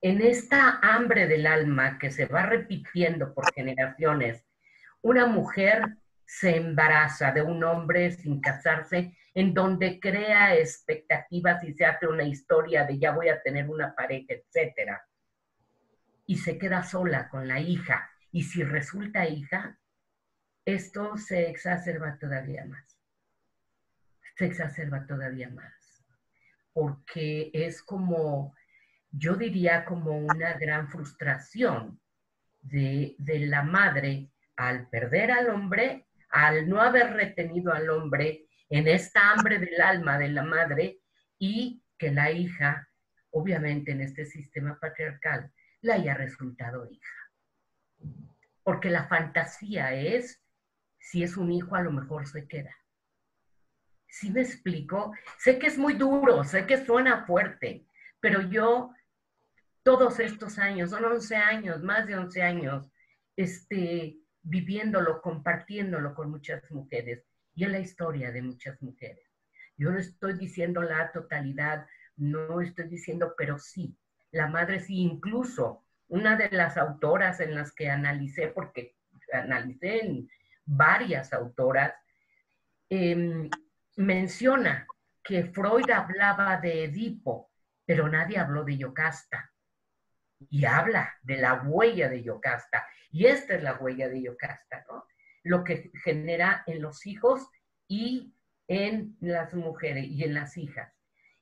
en 0.00 0.20
esta 0.20 0.78
hambre 0.80 1.26
del 1.26 1.48
alma 1.48 1.98
que 1.98 2.12
se 2.12 2.26
va 2.26 2.46
repitiendo 2.46 3.34
por 3.34 3.52
generaciones, 3.52 4.44
una 5.02 5.26
mujer 5.26 5.96
se 6.24 6.54
embaraza 6.56 7.32
de 7.32 7.42
un 7.42 7.64
hombre 7.64 8.12
sin 8.12 8.40
casarse, 8.40 9.18
en 9.34 9.52
donde 9.52 9.98
crea 10.00 10.54
expectativas 10.56 11.62
y 11.64 11.74
se 11.74 11.84
hace 11.84 12.06
una 12.06 12.24
historia 12.24 12.84
de 12.84 12.98
ya 12.98 13.12
voy 13.12 13.28
a 13.28 13.42
tener 13.42 13.68
una 13.68 13.94
pareja, 13.94 14.34
etc. 14.34 14.98
Y 16.26 16.38
se 16.38 16.56
queda 16.56 16.82
sola 16.82 17.28
con 17.28 17.48
la 17.48 17.60
hija. 17.60 18.10
Y 18.30 18.44
si 18.44 18.62
resulta 18.62 19.28
hija, 19.28 19.78
esto 20.64 21.16
se 21.16 21.50
exacerba 21.50 22.18
todavía 22.18 22.64
más. 22.64 22.98
Se 24.36 24.46
exacerba 24.46 25.06
todavía 25.06 25.50
más 25.50 25.84
porque 26.74 27.50
es 27.54 27.82
como, 27.82 28.54
yo 29.10 29.36
diría 29.36 29.86
como 29.86 30.18
una 30.18 30.54
gran 30.54 30.88
frustración 30.88 32.00
de, 32.60 33.14
la 33.18 33.62
madre 33.62 34.28
al 34.56 34.88
perder 34.88 35.30
al 35.30 35.48
hombre, 35.50 36.06
al 36.28 36.68
no 36.68 36.82
haber 36.82 37.12
retenido 37.14 37.72
al 37.72 37.88
hombre 37.90 38.43
en 38.74 38.88
esta 38.88 39.30
hambre 39.30 39.60
del 39.60 39.80
alma 39.80 40.18
de 40.18 40.28
la 40.30 40.42
madre 40.42 40.98
y 41.38 41.80
que 41.96 42.10
la 42.10 42.32
hija, 42.32 42.88
obviamente 43.30 43.92
en 43.92 44.00
este 44.00 44.24
sistema 44.24 44.80
patriarcal, 44.80 45.52
le 45.80 45.92
haya 45.92 46.14
resultado 46.14 46.84
hija. 46.90 47.14
Porque 48.64 48.90
la 48.90 49.06
fantasía 49.06 49.94
es, 49.94 50.42
si 50.98 51.22
es 51.22 51.36
un 51.36 51.52
hijo, 51.52 51.76
a 51.76 51.82
lo 51.82 51.92
mejor 51.92 52.26
se 52.26 52.48
queda. 52.48 52.74
¿Sí 54.08 54.32
me 54.32 54.40
explico? 54.40 55.14
Sé 55.38 55.56
que 55.60 55.68
es 55.68 55.78
muy 55.78 55.94
duro, 55.94 56.42
sé 56.42 56.66
que 56.66 56.84
suena 56.84 57.24
fuerte, 57.26 57.86
pero 58.18 58.40
yo 58.40 58.92
todos 59.84 60.18
estos 60.18 60.58
años, 60.58 60.90
son 60.90 61.04
11 61.04 61.36
años, 61.36 61.80
más 61.84 62.08
de 62.08 62.16
11 62.16 62.42
años, 62.42 62.90
este, 63.36 64.18
viviéndolo, 64.42 65.22
compartiéndolo 65.22 66.12
con 66.12 66.28
muchas 66.28 66.68
mujeres 66.72 67.24
y 67.54 67.64
en 67.64 67.72
la 67.72 67.78
historia 67.78 68.32
de 68.32 68.42
muchas 68.42 68.80
mujeres. 68.82 69.24
Yo 69.76 69.90
no 69.90 69.98
estoy 69.98 70.38
diciendo 70.38 70.82
la 70.82 71.10
totalidad, 71.12 71.86
no 72.16 72.60
estoy 72.60 72.88
diciendo, 72.88 73.34
pero 73.36 73.58
sí, 73.58 73.96
la 74.30 74.48
madre 74.48 74.80
sí, 74.80 74.98
incluso 74.98 75.84
una 76.08 76.36
de 76.36 76.50
las 76.50 76.76
autoras 76.76 77.40
en 77.40 77.54
las 77.54 77.72
que 77.72 77.90
analicé, 77.90 78.48
porque 78.48 78.96
analicé 79.32 80.04
en 80.04 80.28
varias 80.64 81.32
autoras, 81.32 81.94
eh, 82.90 83.48
menciona 83.96 84.86
que 85.22 85.44
Freud 85.44 85.90
hablaba 85.90 86.58
de 86.58 86.84
Edipo, 86.84 87.50
pero 87.84 88.08
nadie 88.08 88.38
habló 88.38 88.64
de 88.64 88.76
Yocasta. 88.76 89.50
Y 90.50 90.66
habla 90.66 91.14
de 91.22 91.38
la 91.38 91.62
huella 91.62 92.08
de 92.08 92.22
Yocasta. 92.22 92.86
Y 93.10 93.26
esta 93.26 93.54
es 93.54 93.62
la 93.62 93.74
huella 93.74 94.08
de 94.08 94.22
Yocasta, 94.22 94.84
¿no? 94.88 95.06
Lo 95.44 95.62
que 95.62 95.92
genera 96.02 96.64
en 96.66 96.82
los 96.82 97.06
hijos 97.06 97.48
y 97.86 98.34
en 98.66 99.16
las 99.20 99.54
mujeres 99.54 100.06
y 100.06 100.24
en 100.24 100.34
las 100.34 100.56
hijas. 100.56 100.92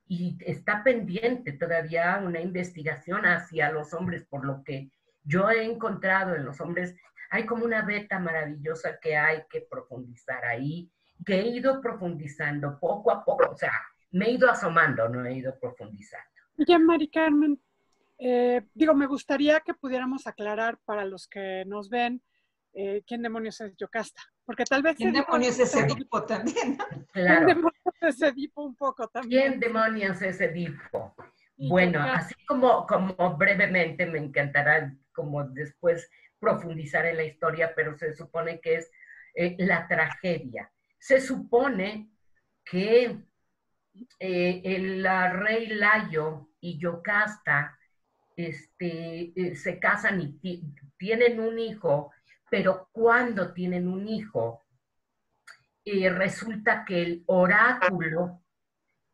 Y 0.07 0.37
está 0.45 0.85
pendiente 0.85 1.53
todavía 1.53 2.21
una 2.23 2.41
investigación 2.41 3.25
hacia 3.25 3.71
los 3.71 3.95
hombres, 3.95 4.25
por 4.25 4.45
lo 4.45 4.63
que 4.63 4.91
yo 5.25 5.49
he 5.49 5.65
encontrado 5.65 6.35
en 6.35 6.45
los 6.45 6.61
hombres, 6.61 6.95
hay 7.31 7.47
como 7.47 7.65
una 7.65 7.83
beta 7.83 8.19
maravillosa 8.19 8.99
que 9.01 9.17
hay 9.17 9.45
que 9.49 9.63
profundizar 9.63 10.45
ahí 10.45 10.93
que 11.25 11.41
he 11.41 11.49
ido 11.49 11.81
profundizando 11.81 12.79
poco 12.79 13.11
a 13.11 13.25
poco, 13.25 13.51
o 13.51 13.57
sea, 13.57 13.73
me 14.11 14.27
he 14.27 14.33
ido 14.33 14.51
asomando, 14.51 15.09
no 15.09 15.25
he 15.25 15.35
ido 15.35 15.59
profundizando. 15.59 16.27
Ya, 16.57 16.79
Mari 16.79 17.09
Carmen, 17.09 17.61
eh, 18.19 18.63
digo, 18.75 18.95
me 18.95 19.07
gustaría 19.07 19.61
que 19.61 19.75
pudiéramos 19.75 20.27
aclarar 20.27 20.79
para 20.85 21.05
los 21.05 21.27
que 21.27 21.65
nos 21.67 21.89
ven 21.89 22.23
eh, 22.73 23.03
quién 23.07 23.23
demonios 23.23 23.61
es 23.61 23.77
Yocasta. 23.77 24.23
Porque 24.45 24.65
tal 24.65 24.83
vez... 24.83 24.97
¿Quién 24.97 25.13
demonios 25.13 25.59
es 25.59 25.75
Edipo 25.75 26.25
también? 26.25 26.79
Claro. 27.13 27.45
¿Quién 27.45 27.57
demonios 27.57 27.83
es 28.01 28.23
Edipo 28.23 28.65
un 28.65 28.75
poco 28.75 29.09
también? 29.09 29.43
¿Quién 29.43 29.61
demonios 29.61 30.23
es 30.23 30.41
Edipo? 30.41 31.15
Bueno, 31.57 32.03
así 32.03 32.35
como, 32.47 32.87
como 32.87 33.37
brevemente 33.37 34.07
me 34.07 34.19
encantará 34.19 34.93
como 35.13 35.45
después 35.45 36.11
profundizar 36.41 37.07
en 37.07 37.19
la 37.19 37.25
historia, 37.25 37.73
pero 37.77 37.97
se 37.97 38.15
supone 38.15 38.61
que 38.61 38.77
es 38.77 38.91
eh, 39.35 39.55
la 39.59 39.87
tragedia. 39.87 40.73
Se 40.99 41.21
supone 41.21 42.11
que 42.65 43.19
el 44.19 45.05
rey 45.05 45.67
Layo 45.69 46.49
y 46.61 46.79
Yocasta 46.79 47.79
este, 48.37 49.33
eh, 49.37 49.57
se 49.57 49.79
casan 49.79 50.39
y 50.43 50.75
tienen 50.97 51.41
un 51.41 51.59
hijo, 51.59 52.11
pero 52.53 52.91
cuando 52.93 53.55
tienen 53.55 53.89
un 53.89 54.07
hijo, 54.07 54.67
eh, 55.87 56.11
resulta 56.11 56.85
que 56.85 57.03
el 57.03 57.23
oráculo, 57.25 58.43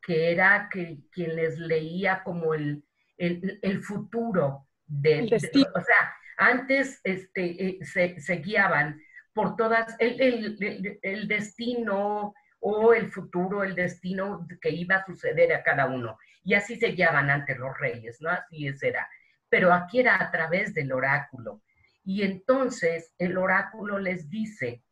que 0.03 0.33
era 0.33 0.69
que, 0.69 0.99
quien 1.13 1.37
les 1.37 1.57
leía 1.57 2.25
como 2.25 2.53
el, 2.53 2.83
el, 3.17 3.81
futuro 3.85 4.67
del 4.85 5.29
destino, 5.29 5.69
o 5.73 5.81
sea, 5.81 6.17
antes 6.37 7.01
este, 7.05 7.65
eh, 7.65 7.79
se, 7.85 8.19
se, 8.19 8.37
guiaban 8.39 9.01
por 9.33 9.55
todas, 9.55 9.95
el, 10.01 10.99
el 11.01 11.29
destino, 11.29 12.35
o 12.59 12.93
el 12.93 13.09
futuro, 13.09 13.63
el 13.63 13.77
destino 13.77 14.49
que 14.61 14.71
iba 14.71 14.97
a 14.97 15.07
suceder 15.07 15.55
a 15.55 15.63
cada 15.63 15.87
uno. 15.87 16.19
Y 16.43 16.55
así 16.55 16.75
se 16.75 16.89
guiaban 16.89 17.31
ante 17.31 17.55
los 17.55 17.79
reyes, 17.79 18.21
¿no? 18.21 18.31
Así 18.31 18.67
es, 18.67 18.83
era. 18.83 19.09
Pero 19.49 19.73
aquí 19.73 20.01
era 20.01 20.21
a 20.21 20.29
través 20.33 20.75
del 20.75 20.91
oráculo. 20.91 21.63
Y 22.09 22.23
entonces 22.23 23.13
el 23.19 23.37
oráculo 23.37 23.99
les 23.99 24.31
dice, 24.31 24.83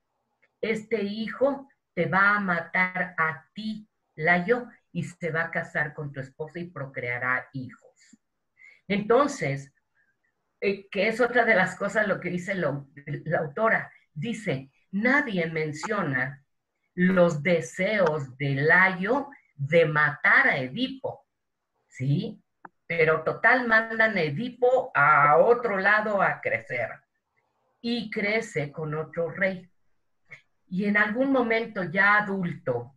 este 0.61 1.03
hijo 1.03 1.67
te 1.95 2.05
va 2.05 2.37
a 2.37 2.41
matar 2.41 3.15
a 3.17 3.49
ti, 3.55 3.89
Layo, 4.17 4.67
y 4.93 5.03
se 5.05 5.31
va 5.31 5.45
a 5.45 5.51
casar 5.51 5.95
con 5.95 6.13
tu 6.13 6.21
esposa 6.21 6.59
y 6.59 6.65
procreará 6.65 7.49
hijos. 7.55 8.19
Entonces, 8.87 9.73
eh, 10.61 10.91
que 10.91 11.09
es 11.09 11.19
otra 11.23 11.47
de 11.47 11.55
las 11.55 11.77
cosas 11.77 12.07
lo 12.07 12.21
que 12.21 12.29
dice 12.29 12.55
la 12.55 13.39
autora, 13.39 13.91
dice, 14.13 14.71
nadie 14.91 15.47
menciona 15.47 16.45
los 16.93 17.43
deseos 17.43 18.37
de 18.37 18.57
Layo 18.57 19.31
de 19.55 19.87
matar 19.87 20.49
a 20.49 20.59
Edipo, 20.59 21.27
¿sí? 21.89 22.45
Pero 22.87 23.25
total 23.25 23.67
mandan 23.67 24.19
a 24.19 24.21
Edipo 24.21 24.91
a 24.95 25.39
otro 25.39 25.79
lado 25.79 26.21
a 26.21 26.43
crecer 26.43 27.06
y 27.81 28.11
crece 28.11 28.73
con 28.73 28.95
otro 28.95 29.31
rey. 29.31 29.71
Y 30.69 30.87
en 30.87 30.97
algún 30.97 31.31
momento 31.31 31.85
ya 31.85 32.19
adulto, 32.19 32.97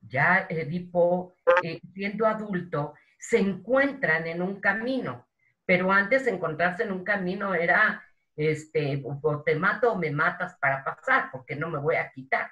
ya 0.00 0.46
Edipo 0.48 1.34
eh, 1.62 1.80
siendo 1.94 2.26
adulto, 2.26 2.94
se 3.18 3.38
encuentran 3.38 4.26
en 4.26 4.42
un 4.42 4.60
camino, 4.60 5.26
pero 5.64 5.90
antes 5.90 6.26
de 6.26 6.32
encontrarse 6.32 6.84
en 6.84 6.92
un 6.92 7.04
camino 7.04 7.54
era, 7.54 8.04
este, 8.36 9.02
o 9.04 9.42
te 9.42 9.56
mato 9.56 9.92
o 9.92 9.98
me 9.98 10.10
matas 10.10 10.54
para 10.60 10.84
pasar, 10.84 11.30
porque 11.32 11.56
no 11.56 11.68
me 11.68 11.78
voy 11.78 11.96
a 11.96 12.10
quitar. 12.12 12.50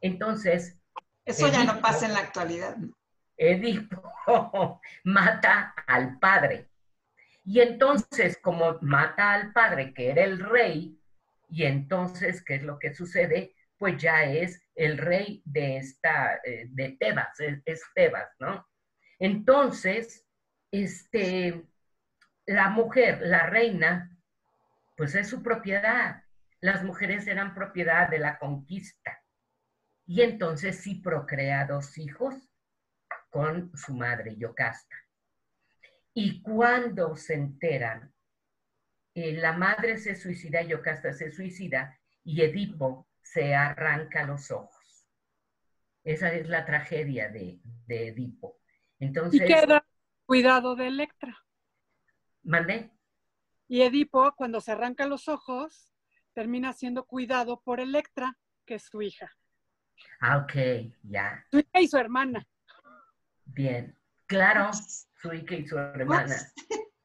Entonces... 0.00 0.78
Eso 1.24 1.48
ya 1.48 1.64
no 1.64 1.80
pasa 1.80 2.06
en 2.06 2.14
la 2.14 2.20
actualidad. 2.20 2.76
Edipo 3.36 4.00
mata 5.04 5.74
al 5.86 6.18
padre. 6.18 6.69
Y 7.50 7.60
entonces, 7.60 8.38
como 8.40 8.78
mata 8.80 9.32
al 9.32 9.52
padre, 9.52 9.92
que 9.92 10.08
era 10.10 10.22
el 10.22 10.38
rey, 10.38 10.96
y 11.48 11.64
entonces, 11.64 12.44
¿qué 12.44 12.54
es 12.54 12.62
lo 12.62 12.78
que 12.78 12.94
sucede? 12.94 13.56
Pues 13.76 14.00
ya 14.00 14.22
es 14.22 14.62
el 14.76 14.96
rey 14.96 15.42
de 15.44 15.78
esta, 15.78 16.36
eh, 16.44 16.66
de 16.68 16.96
Tebas, 17.00 17.40
es, 17.40 17.82
Tebas, 17.92 18.28
¿no? 18.38 18.68
Entonces, 19.18 20.24
este, 20.70 21.66
la 22.46 22.68
mujer, 22.68 23.20
la 23.22 23.46
reina, 23.46 24.16
pues 24.96 25.16
es 25.16 25.28
su 25.28 25.42
propiedad. 25.42 26.22
Las 26.60 26.84
mujeres 26.84 27.26
eran 27.26 27.52
propiedad 27.52 28.08
de 28.08 28.20
la 28.20 28.38
conquista 28.38 29.24
y 30.06 30.22
entonces 30.22 30.78
sí 30.78 30.94
procrea 30.94 31.66
dos 31.66 31.98
hijos 31.98 32.48
con 33.28 33.76
su 33.76 33.92
madre 33.92 34.36
Yocasta. 34.36 34.96
Y 36.14 36.42
cuando 36.42 37.16
se 37.16 37.34
enteran, 37.34 38.12
eh, 39.14 39.32
la 39.32 39.52
madre 39.52 39.98
se 39.98 40.14
suicida, 40.14 40.62
Yocasta 40.62 41.12
se 41.12 41.30
suicida 41.32 41.98
y 42.24 42.42
Edipo 42.42 43.08
se 43.22 43.54
arranca 43.54 44.24
los 44.24 44.50
ojos. 44.50 45.06
Esa 46.02 46.32
es 46.32 46.48
la 46.48 46.64
tragedia 46.64 47.28
de, 47.28 47.60
Edipo. 47.88 48.58
Entonces, 48.98 49.40
y 49.40 49.44
queda 49.44 49.86
cuidado 50.26 50.74
de 50.74 50.88
Electra. 50.88 51.36
¿Mandé? 52.42 52.90
Y 53.68 53.82
Edipo, 53.82 54.32
cuando 54.36 54.60
se 54.60 54.72
arranca 54.72 55.06
los 55.06 55.28
ojos, 55.28 55.92
termina 56.32 56.72
siendo 56.72 57.04
cuidado 57.04 57.60
por 57.60 57.80
Electra, 57.80 58.38
que 58.64 58.76
es 58.76 58.84
su 58.84 59.02
hija. 59.02 59.30
Ah, 60.20 60.38
ok, 60.38 60.92
ya. 61.02 61.44
Su 61.50 61.58
hija 61.58 61.80
y 61.80 61.88
su 61.88 61.98
hermana. 61.98 62.46
Bien, 63.44 63.96
claro, 64.30 64.70
su 65.20 65.34
hija 65.34 65.54
y 65.56 65.66
su 65.66 65.76
hermana. 65.76 66.36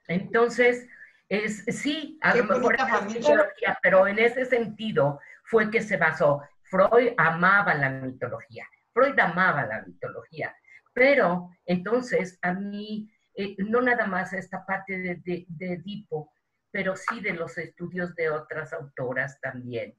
Entonces, 0.07 0.87
es, 1.27 1.65
sí, 1.65 2.17
a 2.21 2.35
lo 2.35 2.45
mejor 2.45 2.77
mitología, 3.07 3.77
pero 3.81 4.07
en 4.07 4.19
ese 4.19 4.45
sentido 4.45 5.19
fue 5.43 5.69
que 5.71 5.81
se 5.81 5.97
basó. 5.97 6.41
Freud 6.61 7.13
amaba 7.17 7.73
la 7.73 7.89
mitología, 7.89 8.65
Freud 8.93 9.19
amaba 9.19 9.65
la 9.65 9.81
mitología, 9.81 10.55
pero 10.93 11.49
entonces 11.65 12.39
a 12.41 12.53
mí, 12.53 13.11
eh, 13.35 13.55
no 13.57 13.81
nada 13.81 14.05
más 14.07 14.33
esta 14.33 14.65
parte 14.65 14.97
de, 14.97 15.15
de, 15.15 15.45
de 15.47 15.73
Edipo, 15.73 16.31
pero 16.71 16.95
sí 16.95 17.21
de 17.21 17.33
los 17.33 17.57
estudios 17.57 18.15
de 18.15 18.29
otras 18.29 18.73
autoras 18.73 19.39
también 19.41 19.95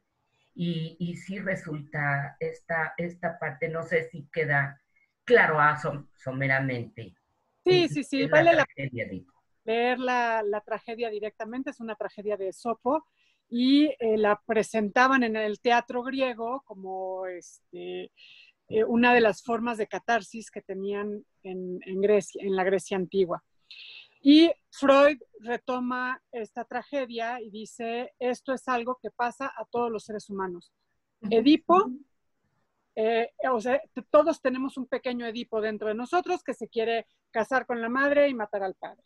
y, 0.57 0.97
y 0.99 1.16
sí 1.16 1.39
resulta 1.39 2.37
esta, 2.41 2.95
esta 2.97 3.39
parte, 3.39 3.68
no 3.68 3.83
sé 3.83 4.09
si 4.11 4.27
queda 4.33 4.81
claro 5.27 5.61
a 5.61 5.77
someramente. 6.14 7.14
Sí, 7.64 7.89
sí, 7.89 8.05
sí, 8.05 8.27
vale 8.27 8.55
la 8.55 8.64
pena 8.64 8.91
leer 9.66 9.99
la, 9.99 10.43
la, 10.45 10.61
tragedia 10.61 11.11
directamente, 11.11 11.70
es 11.70 11.81
una 11.81 11.97
tragedia 11.97 12.37
de 12.37 12.53
Sopo 12.53 13.05
y 13.49 13.87
eh, 13.99 14.16
la 14.16 14.41
presentaban 14.47 15.24
en 15.24 15.37
el 15.37 15.61
teatro 15.61 16.03
griego 16.03 16.62
como 16.64 17.27
este, 17.27 18.12
eh, 18.68 18.85
una 18.85 19.12
de 19.12 19.20
las 19.20 19.43
formas 19.43 19.77
de 19.79 19.89
catarsis 19.89 20.51
que 20.51 20.62
tenían 20.62 21.24
en, 21.43 21.81
en, 21.85 22.01
Grecia, 22.01 22.43
en 22.45 22.57
la 22.57 22.64
Grecia 22.64 22.97
antigua. 22.97 23.43
Y 24.20 24.51
Freud 24.70 25.18
retoma 25.41 26.22
esta 26.33 26.64
tragedia 26.64 27.41
y 27.41 27.51
dice, 27.51 28.12
esto 28.18 28.53
es 28.53 28.66
algo 28.66 28.99
que 29.01 29.11
pasa 29.11 29.53
a 29.57 29.64
todos 29.66 29.91
los 29.91 30.05
seres 30.05 30.31
humanos. 30.31 30.72
Edipo, 31.31 31.91
eh, 32.99 33.30
o 33.53 33.61
sea, 33.61 33.80
todos 34.11 34.40
tenemos 34.40 34.78
un 34.78 34.86
pequeño 34.86 35.26
Edipo 35.26 35.61
dentro 35.61 35.88
de 35.88 35.94
nosotros 35.94 36.42
que 36.42 36.55
se 36.55 36.68
quiere 36.68 37.07
casar 37.30 37.66
con 37.66 37.82
la 37.82 37.90
madre 37.90 38.28
y 38.28 38.34
matar 38.34 38.62
al 38.62 38.74
padre. 38.74 39.05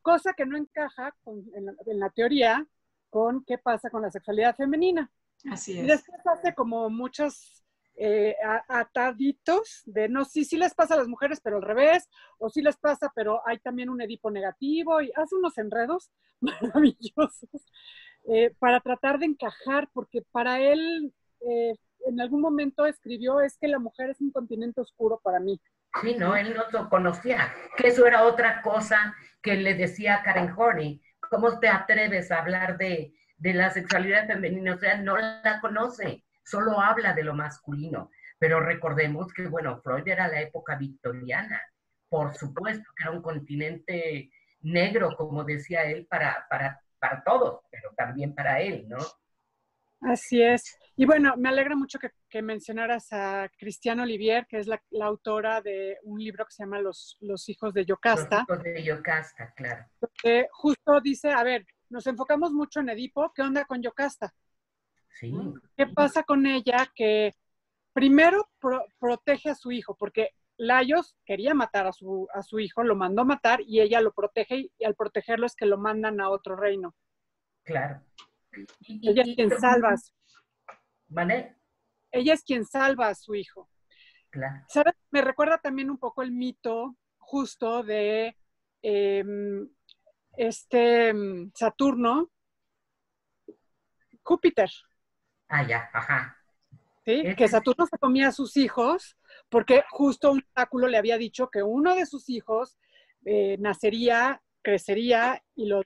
Cosa 0.00 0.32
que 0.34 0.46
no 0.46 0.56
encaja 0.56 1.12
en, 1.26 1.98
la, 1.98 2.10
teoría 2.10 2.64
con 3.10 3.44
qué 3.44 3.58
pasa 3.58 3.90
con 3.90 4.02
la 4.02 4.12
sexualidad 4.12 4.54
femenina. 4.54 5.10
Así 5.50 5.72
es. 5.72 5.84
Y 5.84 5.86
después 5.88 6.20
hace 6.24 6.54
como 6.54 6.88
muchos 6.88 7.64
eh, 7.96 8.36
ataditos 8.68 9.82
de 9.86 10.08
no, 10.08 10.24
sí, 10.24 10.44
sí 10.44 10.56
les 10.56 10.74
pasa 10.74 10.94
a 10.94 10.98
las 10.98 11.08
mujeres, 11.08 11.40
pero 11.42 11.56
al 11.56 11.62
revés, 11.62 12.08
o 12.38 12.48
sí 12.48 12.62
les 12.62 12.76
pasa, 12.76 13.10
pero 13.12 13.42
hay 13.44 13.58
también 13.58 13.90
un 13.90 14.00
Edipo 14.00 14.30
negativo 14.30 15.02
y 15.02 15.10
hace 15.16 15.34
unos 15.34 15.58
enredos 15.58 16.12
maravillosos 16.40 17.66
eh, 18.28 18.54
para 18.60 18.80
tratar 18.80 19.18
de 19.18 19.26
encajar, 19.26 19.88
porque 19.92 20.22
para 20.30 20.60
él 20.60 21.12
eh, 21.40 21.74
en 22.06 22.20
algún 22.20 22.40
momento 22.40 22.86
escribió 22.86 23.40
es 23.40 23.56
que 23.58 23.68
la 23.68 23.78
mujer 23.78 24.10
es 24.10 24.20
un 24.20 24.30
continente 24.30 24.80
oscuro 24.80 25.20
para 25.22 25.40
mí. 25.40 25.60
Sí, 26.02 26.14
no, 26.16 26.36
él 26.36 26.54
no 26.54 26.64
lo 26.70 26.88
conocía, 26.88 27.52
que 27.76 27.88
eso 27.88 28.06
era 28.06 28.24
otra 28.24 28.62
cosa 28.62 29.14
que 29.42 29.56
le 29.56 29.74
decía 29.74 30.16
a 30.16 30.22
Karen 30.22 30.52
Horney, 30.56 31.00
¿cómo 31.30 31.58
te 31.58 31.68
atreves 31.68 32.30
a 32.30 32.40
hablar 32.40 32.76
de, 32.76 33.14
de 33.38 33.54
la 33.54 33.70
sexualidad 33.70 34.26
femenina? 34.26 34.74
O 34.74 34.78
sea, 34.78 34.98
no 34.98 35.16
la 35.16 35.60
conoce 35.60 36.24
solo 36.46 36.80
habla 36.80 37.12
de 37.12 37.24
lo 37.24 37.34
masculino. 37.34 38.10
Pero 38.38 38.60
recordemos 38.60 39.32
que, 39.32 39.48
bueno, 39.48 39.80
Freud 39.82 40.06
era 40.06 40.28
la 40.28 40.40
época 40.40 40.76
victoriana. 40.76 41.60
Por 42.08 42.34
supuesto 42.34 42.84
que 42.96 43.02
era 43.02 43.10
un 43.10 43.22
continente 43.22 44.30
negro, 44.60 45.14
como 45.16 45.44
decía 45.44 45.84
él, 45.84 46.06
para, 46.06 46.46
para, 46.48 46.80
para 46.98 47.22
todos, 47.24 47.62
pero 47.70 47.90
también 47.96 48.34
para 48.34 48.60
él, 48.60 48.86
¿no? 48.88 48.98
Así 50.00 50.42
es. 50.42 50.76
Y 50.94 51.04
bueno, 51.04 51.34
me 51.36 51.48
alegra 51.48 51.76
mucho 51.76 51.98
que, 51.98 52.10
mencionaras 52.42 53.12
a 53.12 53.50
Cristiano 53.58 54.02
Olivier, 54.02 54.46
que 54.46 54.58
es 54.58 54.66
la, 54.66 54.82
autora 55.00 55.62
de 55.62 55.98
un 56.02 56.22
libro 56.22 56.44
que 56.44 56.52
se 56.52 56.64
llama 56.64 56.80
Los, 56.80 57.16
los 57.20 57.48
hijos 57.48 57.72
de 57.72 57.86
Yocasta. 57.86 58.44
Los 58.46 58.58
hijos 58.58 58.62
de 58.62 58.84
Yocasta, 58.84 59.54
claro. 59.54 59.86
Que 60.22 60.46
justo 60.50 61.00
dice, 61.00 61.30
a 61.30 61.42
ver, 61.42 61.66
nos 61.88 62.06
enfocamos 62.06 62.52
mucho 62.52 62.80
en 62.80 62.90
Edipo, 62.90 63.32
¿qué 63.34 63.42
onda 63.42 63.64
con 63.64 63.82
Yocasta? 63.82 64.34
Sí. 65.08 65.34
¿Qué 65.76 65.86
pasa 65.86 66.24
con 66.24 66.46
ella? 66.46 66.86
Que 66.94 67.32
primero 67.94 68.50
protege 68.98 69.50
a 69.50 69.54
su 69.54 69.72
hijo, 69.72 69.96
porque 69.96 70.32
Laios 70.58 71.16
quería 71.24 71.54
matar 71.54 71.86
a 71.86 71.92
su, 71.92 72.28
a 72.34 72.42
su 72.42 72.58
hijo, 72.58 72.82
lo 72.82 72.96
mandó 72.96 73.24
matar 73.24 73.60
y 73.66 73.80
ella 73.80 74.00
lo 74.00 74.12
protege 74.12 74.70
y 74.78 74.84
al 74.84 74.94
protegerlo 74.94 75.46
es 75.46 75.54
que 75.54 75.66
lo 75.66 75.78
mandan 75.78 76.20
a 76.20 76.28
otro 76.28 76.56
reino. 76.56 76.94
Claro. 77.64 78.02
Ella 79.02 79.22
es 79.22 79.34
quien 79.34 79.58
salva 79.58 79.90
a 79.90 79.96
su 79.96 80.12
¿Vale? 81.08 81.56
Ella 82.10 82.34
es 82.34 82.42
quien 82.42 82.64
salva 82.64 83.08
a 83.08 83.14
su 83.14 83.34
hijo. 83.34 83.68
Claro. 84.30 84.64
¿Sabes? 84.68 84.94
Me 85.10 85.22
recuerda 85.22 85.58
también 85.58 85.90
un 85.90 85.98
poco 85.98 86.22
el 86.22 86.32
mito 86.32 86.96
justo 87.18 87.82
de 87.82 88.36
em, 88.82 89.68
este 90.36 91.08
em, 91.08 91.50
Saturno, 91.54 92.30
Júpiter. 94.22 94.70
Ah, 95.48 95.66
ya, 95.66 95.88
ajá. 95.92 96.36
¿Sí? 97.04 97.22
Que 97.36 97.48
Saturno 97.48 97.86
se 97.86 97.98
comía 97.98 98.28
a 98.28 98.32
sus 98.32 98.56
hijos 98.56 99.16
porque 99.48 99.84
justo 99.90 100.32
un 100.32 100.44
oráculo 100.54 100.88
le 100.88 100.98
había 100.98 101.18
dicho 101.18 101.48
que 101.50 101.62
uno 101.62 101.94
de 101.94 102.06
sus 102.06 102.28
hijos 102.28 102.78
eh, 103.24 103.56
nacería, 103.58 104.42
crecería 104.62 105.42
y 105.54 105.66
lo, 105.66 105.82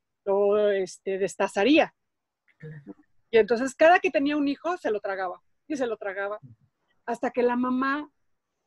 este, 0.70 1.18
destazaría. 1.18 1.94
Y 3.30 3.38
entonces 3.38 3.74
cada 3.74 4.00
que 4.00 4.10
tenía 4.10 4.36
un 4.36 4.48
hijo 4.48 4.76
se 4.76 4.90
lo 4.90 5.00
tragaba 5.00 5.40
y 5.66 5.76
se 5.76 5.86
lo 5.86 5.96
tragaba. 5.96 6.40
Hasta 7.06 7.30
que 7.30 7.42
la 7.42 7.56
mamá 7.56 8.10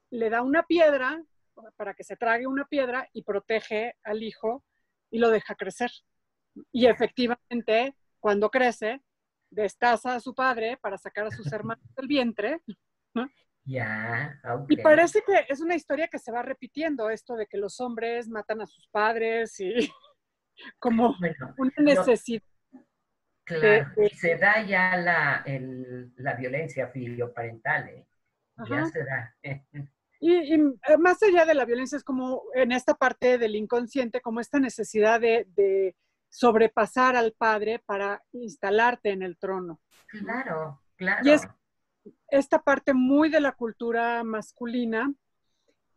le 0.09 0.29
da 0.29 0.41
una 0.41 0.63
piedra 0.63 1.23
para 1.75 1.93
que 1.93 2.03
se 2.03 2.15
trague 2.15 2.47
una 2.47 2.65
piedra 2.65 3.07
y 3.13 3.23
protege 3.23 3.95
al 4.03 4.23
hijo 4.23 4.63
y 5.11 5.19
lo 5.19 5.29
deja 5.29 5.55
crecer. 5.55 5.91
Y 6.71 6.85
efectivamente, 6.85 7.95
cuando 8.19 8.49
crece, 8.49 9.01
destaza 9.49 10.15
a 10.15 10.19
su 10.19 10.33
padre 10.33 10.77
para 10.81 10.97
sacar 10.97 11.27
a 11.27 11.31
sus 11.31 11.51
hermanos 11.53 11.85
del 11.95 12.07
vientre. 12.07 12.61
Ya, 13.65 14.37
Y 14.67 14.75
parece 14.77 15.21
que 15.25 15.45
es 15.47 15.61
una 15.61 15.75
historia 15.75 16.09
que 16.09 16.19
se 16.19 16.33
va 16.33 16.41
repitiendo, 16.41 17.09
esto 17.09 17.35
de 17.35 17.47
que 17.47 17.57
los 17.57 17.79
hombres 17.79 18.27
matan 18.27 18.61
a 18.61 18.67
sus 18.67 18.89
padres 18.89 19.57
y 19.61 19.73
como 20.79 21.15
una 21.57 21.71
necesidad 21.77 22.43
Claro, 23.45 23.91
y 23.97 24.09
se 24.09 24.37
da 24.37 24.63
ya 24.63 24.95
la, 24.97 25.43
la 26.15 26.33
violencia 26.35 26.87
filioparental, 26.87 27.89
¿eh? 27.89 28.07
Ya 28.69 28.85
se 28.85 29.03
da. 29.03 29.35
Y, 30.25 30.53
eh, 30.53 30.97
más 30.99 31.21
allá 31.21 31.43
de 31.43 31.53
la 31.53 31.65
violencia 31.65 31.97
es 31.97 32.03
como 32.05 32.43
en 32.53 32.71
esta 32.71 32.93
parte 32.93 33.37
del 33.37 33.57
inconsciente, 33.57 34.21
como 34.21 34.39
esta 34.39 34.57
necesidad 34.57 35.19
de, 35.19 35.95
sobrepasar 36.29 37.17
al 37.17 37.33
padre 37.33 37.79
para 37.85 38.23
instalarte 38.31 39.09
en 39.09 39.21
el 39.21 39.37
trono. 39.37 39.81
Claro, 40.07 40.81
claro. 40.95 41.21
Y 41.25 41.31
es 41.31 41.45
esta 42.29 42.63
parte 42.63 42.93
muy 42.93 43.29
de 43.29 43.41
la 43.41 43.51
cultura 43.51 44.23
masculina 44.23 45.13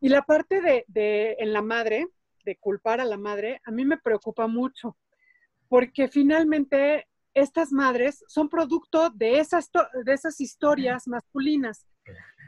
y 0.01 0.09
la 0.09 0.23
parte 0.23 0.61
de, 0.61 0.85
de 0.89 1.37
en 1.39 1.53
la 1.53 1.63
madre, 1.63 2.09
de 2.45 2.57
culpar 2.57 3.01
a 3.01 3.05
la 3.05 3.17
madre, 3.17 3.61
a 3.65 3.71
mí 3.71 3.85
me 3.85 3.97
preocupa 3.97 4.49
mucho, 4.49 4.97
porque 5.69 6.09
finalmente 6.09 7.07
estas 7.37 7.71
madres 7.71 8.25
son 8.29 8.49
producto 8.49 9.11
de 9.11 9.39
esas, 9.39 9.71
de 10.05 10.13
esas 10.13 10.41
historias 10.41 11.07
masculinas. 11.07 11.87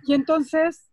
Y 0.07 0.15
entonces, 0.15 0.91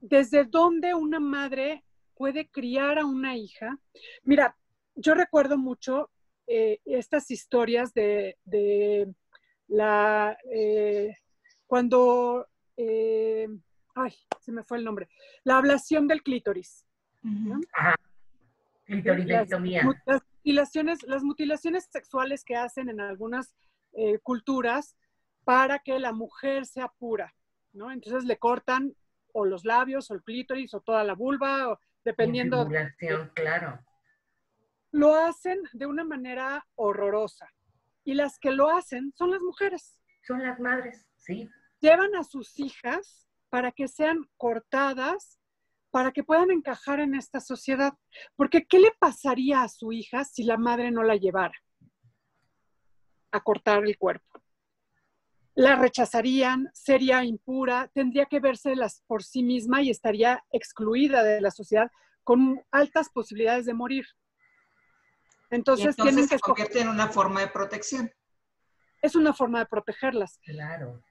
¿desde 0.00 0.44
dónde 0.44 0.92
una 0.92 1.20
madre 1.20 1.84
puede 2.14 2.46
criar 2.48 2.98
a 2.98 3.06
una 3.06 3.34
hija? 3.34 3.78
Mira, 4.24 4.54
yo 4.94 5.14
recuerdo 5.14 5.56
mucho 5.56 6.10
eh, 6.46 6.80
estas 6.84 7.30
historias 7.30 7.94
de, 7.94 8.36
la, 9.68 10.36
eh, 10.52 11.16
cuando, 11.66 12.46
eh, 12.76 13.48
ay, 13.94 14.14
se 14.38 14.52
me 14.52 14.62
fue 14.62 14.76
el 14.76 14.84
nombre, 14.84 15.08
la 15.44 15.56
ablación 15.56 16.06
del 16.06 16.22
clítoris. 16.22 16.84
Ajá. 17.72 17.96
Las, 18.86 20.22
mutilaciones, 20.44 21.02
las 21.04 21.22
mutilaciones 21.22 21.88
sexuales 21.90 22.44
que 22.44 22.54
hacen 22.54 22.90
en 22.90 23.00
algunas 23.00 23.54
eh, 23.92 24.18
culturas 24.18 24.96
para 25.44 25.78
que 25.78 25.98
la 25.98 26.12
mujer 26.12 26.66
sea 26.66 26.88
pura, 26.98 27.34
¿no? 27.72 27.90
Entonces 27.90 28.24
le 28.24 28.38
cortan 28.38 28.94
o 29.32 29.46
los 29.46 29.64
labios, 29.64 30.10
o 30.10 30.14
el 30.14 30.22
clítoris, 30.22 30.74
o 30.74 30.80
toda 30.80 31.02
la 31.02 31.14
vulva, 31.14 31.70
o, 31.70 31.80
dependiendo. 32.04 32.64
De, 32.66 32.92
claro. 33.34 33.80
Lo 34.92 35.14
hacen 35.14 35.58
de 35.72 35.86
una 35.86 36.04
manera 36.04 36.64
horrorosa. 36.76 37.48
Y 38.04 38.14
las 38.14 38.38
que 38.38 38.52
lo 38.52 38.68
hacen 38.70 39.12
son 39.16 39.30
las 39.30 39.40
mujeres. 39.40 39.98
Son 40.22 40.42
las 40.42 40.60
madres, 40.60 41.06
sí. 41.16 41.50
Llevan 41.80 42.14
a 42.14 42.22
sus 42.22 42.60
hijas 42.60 43.26
para 43.48 43.72
que 43.72 43.88
sean 43.88 44.28
cortadas 44.36 45.40
para 45.94 46.10
que 46.10 46.24
puedan 46.24 46.50
encajar 46.50 46.98
en 46.98 47.14
esta 47.14 47.38
sociedad. 47.38 47.94
Porque, 48.34 48.66
¿qué 48.66 48.80
le 48.80 48.90
pasaría 48.98 49.62
a 49.62 49.68
su 49.68 49.92
hija 49.92 50.24
si 50.24 50.42
la 50.42 50.56
madre 50.56 50.90
no 50.90 51.04
la 51.04 51.14
llevara 51.14 51.54
a 53.30 53.40
cortar 53.40 53.84
el 53.84 53.96
cuerpo? 53.96 54.42
La 55.54 55.76
rechazarían, 55.76 56.68
sería 56.74 57.22
impura, 57.22 57.92
tendría 57.94 58.26
que 58.26 58.40
vérselas 58.40 59.04
por 59.06 59.22
sí 59.22 59.44
misma 59.44 59.82
y 59.82 59.90
estaría 59.90 60.42
excluida 60.50 61.22
de 61.22 61.40
la 61.40 61.52
sociedad 61.52 61.88
con 62.24 62.60
altas 62.72 63.08
posibilidades 63.10 63.64
de 63.64 63.74
morir. 63.74 64.04
Entonces, 65.50 65.94
tienen 65.94 66.28
que 66.28 66.38
se 66.38 66.40
convierte 66.40 66.80
en 66.80 66.88
una 66.88 67.06
forma 67.06 67.38
de 67.42 67.46
protección. 67.46 68.10
Es 69.00 69.14
una 69.14 69.32
forma 69.32 69.60
de 69.60 69.66
protegerlas. 69.66 70.40
Claro 70.42 71.04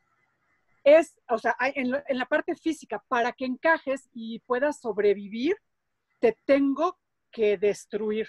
es, 0.84 1.19
o 1.29 1.38
sea, 1.38 1.55
en, 1.59 1.91
la 1.91 2.25
parte 2.25 2.55
física, 2.55 3.03
para 3.07 3.31
que 3.31 3.45
encajes 3.45 4.09
y 4.13 4.39
puedas 4.39 4.79
sobrevivir, 4.79 5.55
te 6.19 6.38
tengo 6.45 6.99
que 7.31 7.57
destruir 7.57 8.27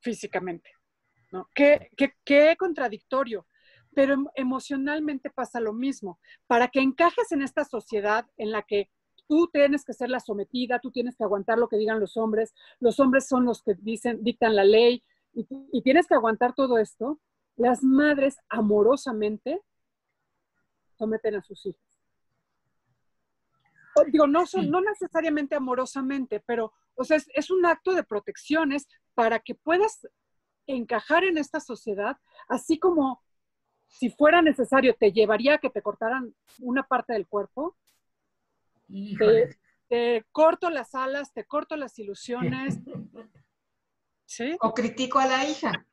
físicamente. 0.00 0.70
¿no? 1.32 1.48
Qué, 1.54 1.90
qué, 2.24 2.56
contradictorio, 2.58 3.46
pero 3.94 4.14
em, 4.14 4.26
emocionalmente 4.34 5.30
pasa 5.30 5.60
lo 5.60 5.72
mismo. 5.72 6.20
Para 6.46 6.68
que 6.68 6.80
encajes 6.80 7.32
en 7.32 7.42
esta 7.42 7.64
sociedad 7.64 8.26
en 8.36 8.50
la 8.52 8.62
que 8.62 8.90
tú 9.26 9.48
tienes 9.52 9.84
que 9.84 9.94
ser 9.94 10.10
la 10.10 10.20
sometida, 10.20 10.78
tú 10.80 10.90
tienes 10.90 11.16
que 11.16 11.24
aguantar 11.24 11.58
lo 11.58 11.68
que 11.68 11.78
digan 11.78 12.00
los 12.00 12.16
hombres, 12.16 12.54
los 12.80 13.00
hombres 13.00 13.26
son 13.26 13.46
los 13.46 13.62
que 13.62 13.74
dicen, 13.74 14.22
dictan 14.22 14.54
la 14.54 14.64
ley, 14.64 15.02
y, 15.32 15.46
y 15.72 15.82
tienes 15.82 16.06
que 16.06 16.14
aguantar 16.14 16.54
todo 16.54 16.78
esto, 16.78 17.18
las 17.56 17.82
madres 17.82 18.36
amorosamente 18.48 19.62
someten 20.96 21.36
a 21.36 21.42
sus 21.42 21.64
hijos 21.66 21.93
digo, 24.10 24.26
no, 24.26 24.46
son, 24.46 24.70
no 24.70 24.80
necesariamente 24.80 25.54
amorosamente, 25.54 26.40
pero, 26.40 26.72
o 26.94 27.04
sea, 27.04 27.16
es, 27.34 27.50
un 27.50 27.64
acto 27.66 27.92
de 27.92 28.04
protecciones 28.04 28.86
para 29.14 29.38
que 29.38 29.54
puedas 29.54 30.08
encajar 30.66 31.24
en 31.24 31.38
esta 31.38 31.60
sociedad, 31.60 32.16
así 32.48 32.78
como 32.78 33.22
si 33.86 34.10
fuera 34.10 34.42
necesario, 34.42 34.96
te 34.98 35.12
llevaría 35.12 35.54
a 35.54 35.58
que 35.58 35.70
te 35.70 35.82
cortaran 35.82 36.34
una 36.58 36.82
parte 36.82 37.12
del 37.12 37.28
cuerpo. 37.28 37.76
Te, 38.88 39.58
te, 39.88 40.26
corto 40.32 40.70
las 40.70 40.94
alas, 40.94 41.32
te 41.32 41.44
corto 41.44 41.76
las 41.76 41.98
ilusiones. 41.98 42.78
¿Sí? 44.26 44.56
O 44.60 44.72
critico 44.72 45.20
a 45.20 45.26
la 45.26 45.44
hija, 45.44 45.86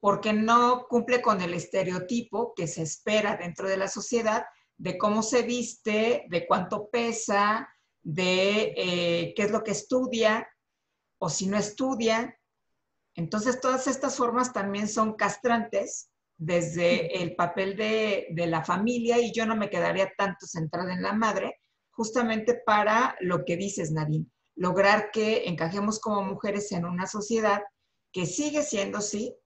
porque 0.00 0.32
no 0.32 0.86
cumple 0.88 1.22
con 1.22 1.40
el 1.40 1.54
estereotipo 1.54 2.54
que 2.54 2.66
se 2.66 2.82
espera 2.82 3.36
dentro 3.36 3.68
de 3.68 3.76
la 3.76 3.86
sociedad 3.86 4.44
de 4.80 4.96
cómo 4.96 5.22
se 5.22 5.42
viste, 5.42 6.24
de 6.30 6.46
cuánto 6.46 6.88
pesa, 6.88 7.68
de 8.02 8.72
eh, 8.76 9.34
qué 9.36 9.42
es 9.42 9.50
lo 9.50 9.62
que 9.62 9.72
estudia 9.72 10.48
o 11.18 11.28
si 11.28 11.46
no 11.48 11.58
estudia. 11.58 12.34
Entonces, 13.14 13.60
todas 13.60 13.86
estas 13.86 14.16
formas 14.16 14.54
también 14.54 14.88
son 14.88 15.16
castrantes 15.16 16.10
desde 16.38 17.22
el 17.22 17.36
papel 17.36 17.76
de, 17.76 18.28
de, 18.30 18.46
la 18.46 18.64
familia 18.64 19.18
y 19.18 19.34
yo 19.34 19.44
no 19.44 19.54
me 19.54 19.68
quedaría 19.68 20.10
tanto 20.16 20.46
centrada 20.46 20.94
en 20.94 21.02
la 21.02 21.12
madre, 21.12 21.60
justamente 21.90 22.54
para 22.64 23.16
lo 23.20 23.44
que 23.44 23.58
dices, 23.58 23.92
Nadine, 23.92 24.28
lograr 24.54 25.10
que 25.10 25.46
encajemos 25.46 26.00
como 26.00 26.22
mujeres 26.22 26.72
en 26.72 26.86
una 26.86 27.06
sociedad 27.06 27.60
que 28.12 28.24
sigue 28.24 28.62
siendo, 28.62 29.02
sí, 29.02 29.36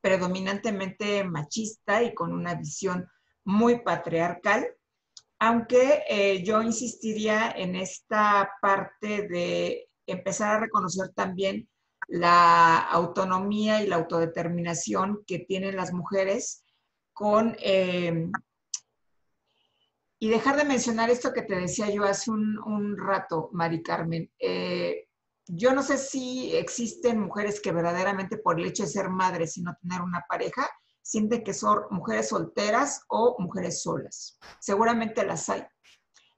predominantemente 0.00 1.24
machista 1.24 2.04
y 2.04 2.14
con 2.14 2.32
una 2.32 2.54
visión 2.54 3.08
muy 3.44 3.80
patriarcal, 3.80 4.66
aunque 5.38 6.04
eh, 6.08 6.42
yo 6.44 6.62
insistiría 6.62 7.50
en 7.50 7.76
esta 7.76 8.50
parte 8.60 9.26
de 9.28 9.88
empezar 10.06 10.56
a 10.56 10.60
reconocer 10.60 11.10
también 11.14 11.68
la 12.08 12.78
autonomía 12.78 13.82
y 13.82 13.86
la 13.86 13.96
autodeterminación 13.96 15.22
que 15.26 15.38
tienen 15.38 15.76
las 15.76 15.92
mujeres 15.92 16.64
con 17.12 17.56
eh, 17.60 18.30
Y 20.18 20.28
dejar 20.28 20.56
de 20.56 20.64
mencionar 20.64 21.10
esto 21.10 21.32
que 21.32 21.42
te 21.42 21.54
decía 21.54 21.88
yo 21.90 22.04
hace 22.04 22.30
un, 22.30 22.96
rato, 22.98 23.48
Mari 23.52 23.82
Carmen. 23.82 24.30
Eh, 24.38 25.06
yo 25.46 25.72
no 25.72 25.82
sé 25.82 25.98
si 25.98 26.54
existen 26.54 27.20
mujeres 27.20 27.60
que 27.60 27.72
verdaderamente 27.72 28.36
por 28.36 28.58
el 28.58 28.66
hecho 28.66 28.82
de 28.82 28.88
ser 28.88 29.08
madres 29.08 29.56
y 29.56 29.62
no 29.62 29.74
tener 29.80 30.02
una 30.02 30.24
pareja, 30.28 30.68
sienten 31.02 31.44
que 31.44 31.54
son 31.54 31.84
mujeres 31.90 32.28
solteras 32.28 33.02
o 33.08 33.36
mujeres 33.38 33.82
solas. 33.82 34.38
Seguramente 34.60 35.24
las 35.24 35.48
hay. 35.48 35.64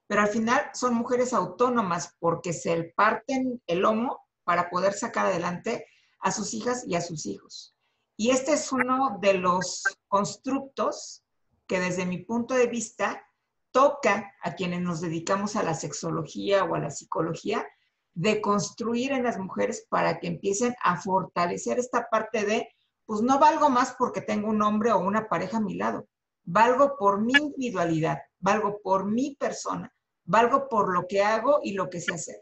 Pero 0.07 0.21
al 0.21 0.27
final 0.27 0.69
son 0.73 0.95
mujeres 0.95 1.33
autónomas 1.33 2.15
porque 2.19 2.53
se 2.53 2.93
parten 2.95 3.61
el 3.67 3.79
lomo 3.79 4.19
para 4.43 4.69
poder 4.69 4.93
sacar 4.93 5.27
adelante 5.27 5.87
a 6.19 6.31
sus 6.31 6.53
hijas 6.53 6.85
y 6.87 6.95
a 6.95 7.01
sus 7.01 7.25
hijos. 7.25 7.75
Y 8.17 8.29
este 8.29 8.53
es 8.53 8.71
uno 8.71 9.17
de 9.21 9.35
los 9.35 9.83
constructos 10.07 11.23
que 11.67 11.79
desde 11.79 12.05
mi 12.05 12.19
punto 12.19 12.53
de 12.53 12.67
vista 12.67 13.25
toca 13.71 14.33
a 14.43 14.53
quienes 14.53 14.81
nos 14.81 15.01
dedicamos 15.01 15.55
a 15.55 15.63
la 15.63 15.73
sexología 15.73 16.63
o 16.63 16.75
a 16.75 16.79
la 16.79 16.91
psicología 16.91 17.65
de 18.13 18.41
construir 18.41 19.11
en 19.11 19.23
las 19.23 19.39
mujeres 19.39 19.87
para 19.89 20.19
que 20.19 20.27
empiecen 20.27 20.75
a 20.83 21.01
fortalecer 21.01 21.79
esta 21.79 22.07
parte 22.09 22.45
de, 22.45 22.69
pues 23.05 23.21
no 23.21 23.39
valgo 23.39 23.69
más 23.69 23.95
porque 23.97 24.21
tengo 24.21 24.49
un 24.49 24.61
hombre 24.61 24.91
o 24.91 24.99
una 24.99 25.27
pareja 25.27 25.57
a 25.57 25.61
mi 25.61 25.75
lado, 25.75 26.07
valgo 26.43 26.97
por 26.97 27.21
mi 27.21 27.33
individualidad, 27.33 28.19
valgo 28.39 28.79
por 28.81 29.05
mi 29.05 29.35
persona, 29.35 29.93
valgo 30.25 30.67
por 30.69 30.93
lo 30.93 31.07
que 31.07 31.21
hago 31.21 31.59
y 31.63 31.73
lo 31.73 31.89
que 31.89 31.99
sé 31.99 32.13
hacer, 32.13 32.41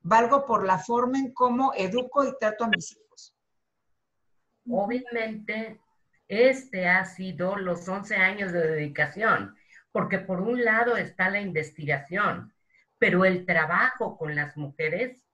valgo 0.00 0.44
por 0.46 0.66
la 0.66 0.78
forma 0.78 1.18
en 1.18 1.32
cómo 1.32 1.72
educo 1.74 2.24
y 2.24 2.36
trato 2.38 2.64
a 2.64 2.68
mis 2.68 2.92
hijos. 2.92 3.34
Obviamente, 4.68 5.80
este 6.28 6.88
ha 6.88 7.04
sido 7.04 7.56
los 7.56 7.88
11 7.88 8.16
años 8.16 8.52
de 8.52 8.66
dedicación, 8.66 9.56
porque 9.92 10.18
por 10.18 10.40
un 10.40 10.64
lado 10.64 10.96
está 10.96 11.30
la 11.30 11.40
investigación, 11.40 12.52
pero 12.98 13.24
el 13.24 13.46
trabajo 13.46 14.16
con 14.16 14.36
las 14.36 14.56
mujeres 14.56 15.24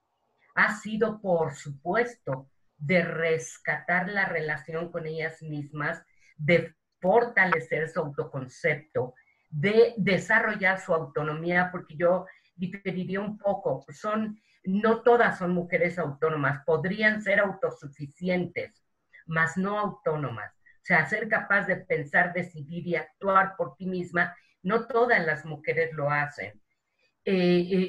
ha 0.55 0.74
sido, 0.77 1.20
por 1.20 1.55
supuesto, 1.55 2.49
de 2.79 3.03
rescatar 3.03 4.09
la 4.09 4.27
relación 4.27 4.91
con 4.91 5.07
ellas 5.07 5.43
mismas, 5.43 6.03
de 6.37 6.74
fortalecer 7.01 7.89
su 7.89 8.01
autoconcepto, 8.01 9.14
de 9.51 9.95
desarrollar 9.97 10.81
su 10.81 10.93
autonomía, 10.93 11.70
porque 11.70 11.97
yo 11.97 12.27
diferiría 12.55 13.20
un 13.20 13.39
poco, 13.39 13.85
son, 13.91 14.41
no 14.64 15.03
todas 15.03 15.39
son 15.39 15.53
mujeres 15.53 15.99
autónomas, 15.99 16.64
podrían 16.64 17.22
ser 17.22 17.41
autosuficientes, 17.41 18.83
mas 19.27 19.57
no 19.57 19.79
autónomas. 19.79 20.53
O 20.53 20.87
sea, 20.87 21.05
ser 21.07 21.29
capaz 21.29 21.66
de 21.66 21.77
pensar, 21.77 22.33
decidir 22.33 22.87
y 22.87 22.97
actuar 22.97 23.57
por 23.57 23.77
ti 23.77 23.87
misma, 23.87 24.37
no 24.62 24.87
todas 24.87 25.24
las 25.24 25.45
mujeres 25.45 25.93
lo 25.93 26.11
hacen. 26.11 26.61
Eh, 27.24 27.89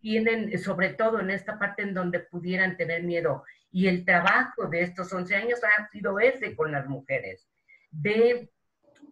tienen, 0.00 0.58
sobre 0.58 0.94
todo 0.94 1.20
en 1.20 1.28
esta 1.28 1.58
parte 1.58 1.82
en 1.82 1.92
donde 1.92 2.20
pudieran 2.20 2.78
tener 2.78 3.02
miedo. 3.02 3.44
Y 3.70 3.86
el 3.86 4.04
trabajo 4.04 4.66
de 4.68 4.82
estos 4.82 5.12
11 5.12 5.36
años 5.36 5.60
ha 5.62 5.88
sido 5.88 6.18
ese 6.18 6.56
con 6.56 6.72
las 6.72 6.86
mujeres, 6.88 7.46
de, 7.90 8.50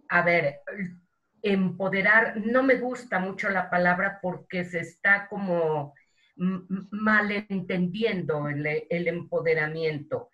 a 0.09 0.23
ver, 0.23 0.61
empoderar, 1.43 2.37
no 2.39 2.63
me 2.63 2.77
gusta 2.77 3.19
mucho 3.19 3.49
la 3.51 3.71
palabra 3.71 4.19
porque 4.21 4.65
se 4.65 4.81
está 4.81 5.29
como 5.29 5.95
malentendiendo 6.91 8.49
el, 8.49 8.67
el 8.91 9.09
empoderamiento. 9.09 10.31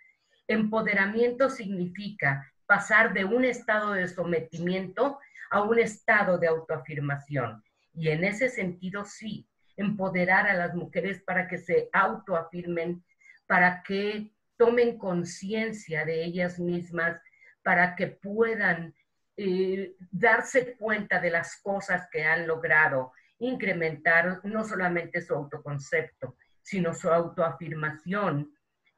Empoderamiento 0.48 1.48
significa 1.50 2.52
pasar 2.66 3.12
de 3.12 3.24
un 3.24 3.44
estado 3.44 3.92
de 3.92 4.08
sometimiento 4.08 5.18
a 5.50 5.62
un 5.62 5.78
estado 5.78 6.38
de 6.38 6.48
autoafirmación. 6.48 7.62
Y 7.94 8.08
en 8.08 8.24
ese 8.24 8.48
sentido, 8.48 9.04
sí, 9.04 9.46
empoderar 9.76 10.46
a 10.48 10.54
las 10.54 10.74
mujeres 10.74 11.22
para 11.22 11.46
que 11.46 11.58
se 11.58 11.88
autoafirmen, 11.92 13.04
para 13.46 13.82
que 13.82 14.32
tomen 14.56 14.98
conciencia 14.98 16.04
de 16.04 16.24
ellas 16.24 16.58
mismas, 16.58 17.20
para 17.62 17.94
que 17.96 18.06
puedan 18.08 18.94
eh, 19.36 19.94
darse 20.10 20.76
cuenta 20.76 21.20
de 21.20 21.30
las 21.30 21.60
cosas 21.62 22.08
que 22.10 22.24
han 22.24 22.46
logrado, 22.46 23.12
incrementar 23.38 24.40
no 24.44 24.64
solamente 24.64 25.20
su 25.20 25.34
autoconcepto, 25.34 26.36
sino 26.62 26.94
su 26.94 27.10
autoafirmación 27.10 28.54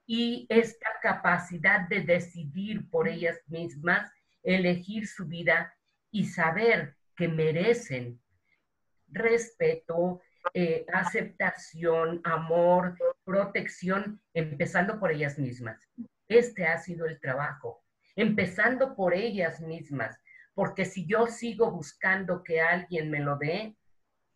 y 0.07 0.47
esta 0.51 0.89
capacidad 1.01 1.89
de 1.89 2.01
decidir 2.01 2.89
por 2.91 3.09
ellas 3.09 3.39
mismas, 3.47 4.11
elegir 4.43 5.07
su 5.07 5.27
vida 5.27 5.75
y 6.11 6.27
saber 6.27 6.97
que 7.17 7.29
merecen 7.29 8.21
respeto, 9.09 10.21
eh, 10.53 10.85
aceptación, 10.93 12.21
amor, 12.25 12.97
protección, 13.25 14.21
empezando 14.35 15.01
por 15.01 15.11
ellas 15.11 15.39
mismas. 15.39 15.89
Este 16.29 16.67
ha 16.67 16.79
sido 16.79 17.07
el 17.07 17.21
trabajo, 17.21 17.85
empezando 18.17 18.95
por 18.95 19.15
ellas 19.15 19.61
mismas, 19.61 20.19
porque 20.55 20.85
si 20.85 21.07
yo 21.07 21.27
sigo 21.27 21.71
buscando 21.71 22.43
que 22.43 22.61
alguien 22.61 23.11
me 23.11 23.21
lo 23.21 23.37
dé, 23.37 23.77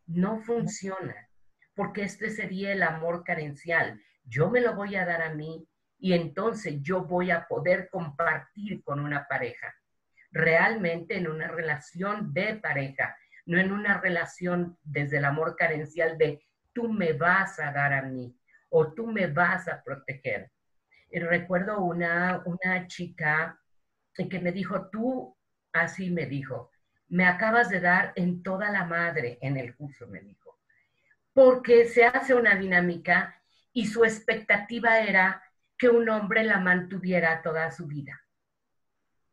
no 0.07 0.39
funciona, 0.39 1.29
porque 1.75 2.03
este 2.03 2.31
sería 2.31 2.73
el 2.73 2.83
amor 2.83 3.25
carencial. 3.25 4.03
Yo 4.25 4.51
me 4.51 4.61
lo 4.61 4.75
voy 4.75 4.97
a 4.97 5.07
dar 5.07 5.23
a 5.23 5.35
mí 5.35 5.67
y 5.99 6.15
entonces 6.15 6.81
yo 6.81 7.05
voy 7.05 7.31
a 7.31 7.47
poder 7.47 7.89
compartir 7.91 8.83
con 8.83 9.01
una 9.01 9.27
pareja, 9.29 9.75
realmente 10.31 11.17
en 11.17 11.29
una 11.29 11.49
relación 11.49 12.33
de 12.33 12.57
pareja, 12.57 13.17
no 13.47 13.59
en 13.59 13.73
una 13.73 14.01
relación 14.01 14.77
desde 14.83 15.19
el 15.19 15.25
amor 15.25 15.57
carencial 15.57 16.19
de 16.19 16.43
tú 16.73 16.93
me 16.93 17.13
vas 17.13 17.59
a 17.59 17.73
dar 17.73 17.93
a 17.93 18.03
mí 18.03 18.38
o 18.71 18.93
tú 18.93 19.07
me 19.07 19.27
vas 19.27 19.69
a 19.69 19.83
proteger. 19.83 20.51
Y 21.11 21.21
recuerdo 21.21 21.81
una, 21.81 22.43
una 22.45 22.87
chica 22.87 23.59
que 24.15 24.41
me 24.41 24.53
dijo, 24.53 24.89
tú, 24.91 25.37
así 25.73 26.11
me 26.11 26.27
dijo, 26.27 26.71
me 27.09 27.25
acabas 27.25 27.71
de 27.71 27.81
dar 27.81 28.13
en 28.17 28.43
toda 28.43 28.71
la 28.71 28.85
madre 28.85 29.39
en 29.41 29.57
el 29.57 29.77
curso, 29.77 30.07
me 30.09 30.21
dijo, 30.21 30.59
porque 31.33 31.87
se 31.87 32.05
hace 32.05 32.35
una 32.35 32.57
dinámica 32.57 33.41
y 33.73 33.87
su 33.87 34.05
expectativa 34.05 34.99
era 34.99 35.43
que 35.79 35.89
un 35.89 36.09
hombre 36.09 36.43
la 36.43 36.59
mantuviera 36.59 37.43
toda 37.43 37.71
su 37.71 37.87
vida. 37.87 38.21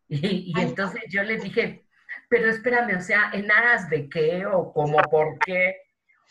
Y, 0.07 0.53
y 0.55 0.61
entonces 0.61 1.01
yo 1.09 1.23
le 1.23 1.37
dije, 1.37 1.87
pero 2.29 2.47
espérame, 2.47 2.97
o 2.97 3.01
sea, 3.01 3.31
¿en 3.33 3.51
aras 3.51 3.89
de 3.89 4.07
qué 4.07 4.45
o 4.45 4.71
como 4.71 4.99
por 5.09 5.39
qué? 5.39 5.84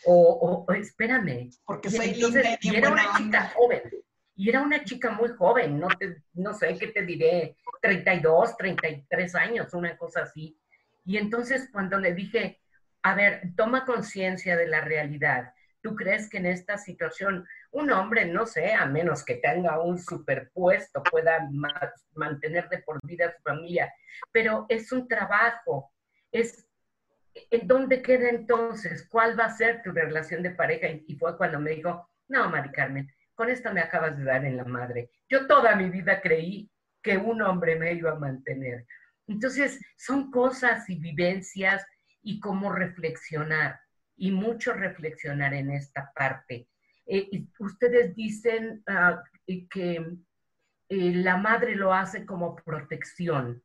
O, 0.05 0.65
espérame. 0.75 1.49
Porque 1.65 1.89
soy 1.89 2.13
linda 2.13 2.57
y, 2.61 2.75
era 2.75 2.91
una 2.91 3.17
chica 3.17 3.53
joven. 3.55 3.81
Y 4.35 4.49
era 4.49 4.61
una 4.61 4.83
chica 4.83 5.11
muy 5.11 5.29
joven, 5.29 5.79
no, 5.79 5.87
no 6.33 6.53
sé 6.53 6.77
qué 6.77 6.87
te 6.87 7.03
diré, 7.03 7.55
32, 7.81 8.57
33 8.57 9.35
años, 9.35 9.73
una 9.73 9.97
cosa 9.97 10.23
así. 10.23 10.59
Y 11.05 11.17
entonces 11.17 11.69
cuando 11.71 11.97
le 11.97 12.13
dije, 12.13 12.59
a 13.01 13.15
ver, 13.15 13.53
toma 13.55 13.85
conciencia 13.85 14.57
de 14.57 14.67
la 14.67 14.81
realidad. 14.81 15.53
¿Tú 15.81 15.95
crees 15.95 16.27
que 16.29 16.37
en 16.37 16.47
esta 16.47 16.77
situación 16.79 17.45
un 17.71 17.91
hombre, 17.91 18.25
no 18.25 18.47
sé, 18.47 18.73
a 18.73 18.87
menos 18.87 19.23
que 19.23 19.35
tenga 19.35 19.79
un 19.79 19.99
superpuesto, 19.99 21.03
pueda 21.03 21.47
mantener 22.15 22.67
de 22.69 22.79
por 22.79 22.99
vida 23.05 23.27
a 23.27 23.31
su 23.35 23.41
familia, 23.43 23.93
pero 24.31 24.65
es 24.67 24.91
un 24.91 25.07
trabajo, 25.07 25.93
es 26.31 26.65
¿en 27.51 27.67
dónde 27.67 28.01
queda 28.01 28.29
entonces? 28.29 29.07
¿Cuál 29.09 29.37
va 29.39 29.45
a 29.45 29.55
ser 29.55 29.81
tu 29.83 29.91
relación 29.91 30.41
de 30.41 30.51
pareja? 30.51 30.87
Y 31.07 31.15
fue 31.17 31.37
cuando 31.37 31.59
me 31.59 31.71
dijo, 31.71 32.09
no, 32.27 32.49
Mari 32.49 32.71
Carmen, 32.71 33.11
con 33.33 33.49
esto 33.49 33.73
me 33.73 33.81
acabas 33.81 34.17
de 34.17 34.23
dar 34.23 34.45
en 34.45 34.57
la 34.57 34.63
madre. 34.63 35.11
Yo 35.29 35.45
toda 35.47 35.75
mi 35.75 35.89
vida 35.89 36.21
creí 36.21 36.71
que 37.01 37.17
un 37.17 37.41
hombre 37.41 37.75
me 37.75 37.93
iba 37.93 38.11
a 38.11 38.19
mantener. 38.19 38.85
Entonces, 39.27 39.79
son 39.97 40.31
cosas 40.31 40.89
y 40.89 40.95
vivencias 40.95 41.85
y 42.21 42.39
cómo 42.39 42.71
reflexionar 42.71 43.79
y 44.15 44.31
mucho 44.31 44.73
reflexionar 44.73 45.53
en 45.53 45.71
esta 45.71 46.11
parte. 46.15 46.67
Eh, 47.05 47.45
ustedes 47.59 48.15
dicen 48.15 48.81
ah, 48.87 49.21
que 49.69 49.95
eh, 50.89 51.11
la 51.15 51.37
madre 51.37 51.75
lo 51.75 51.93
hace 51.93 52.25
como 52.25 52.55
protección. 52.55 53.61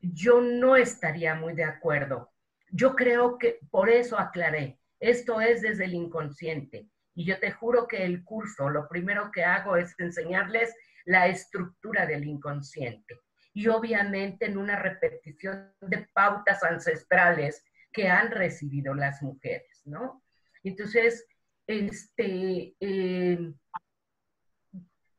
Yo 0.00 0.40
no 0.40 0.76
estaría 0.76 1.34
muy 1.34 1.54
de 1.54 1.64
acuerdo. 1.64 2.30
Yo 2.70 2.94
creo 2.94 3.38
que 3.38 3.58
por 3.70 3.90
eso 3.90 4.18
aclaré, 4.18 4.78
esto 5.00 5.40
es 5.40 5.62
desde 5.62 5.84
el 5.84 5.94
inconsciente. 5.94 6.88
Y 7.14 7.24
yo 7.24 7.38
te 7.38 7.50
juro 7.50 7.88
que 7.88 8.04
el 8.04 8.24
curso, 8.24 8.68
lo 8.68 8.88
primero 8.88 9.30
que 9.32 9.44
hago 9.44 9.76
es 9.76 9.94
enseñarles 9.98 10.74
la 11.04 11.26
estructura 11.26 12.06
del 12.06 12.24
inconsciente. 12.24 13.20
Y 13.52 13.68
obviamente 13.68 14.46
en 14.46 14.56
una 14.56 14.76
repetición 14.76 15.74
de 15.80 16.06
pautas 16.14 16.62
ancestrales 16.62 17.64
que 17.92 18.08
han 18.08 18.30
recibido 18.30 18.94
las 18.94 19.20
mujeres, 19.22 19.82
¿no? 19.84 20.22
Entonces, 20.62 21.26
este, 21.66 22.74
eh, 22.80 23.52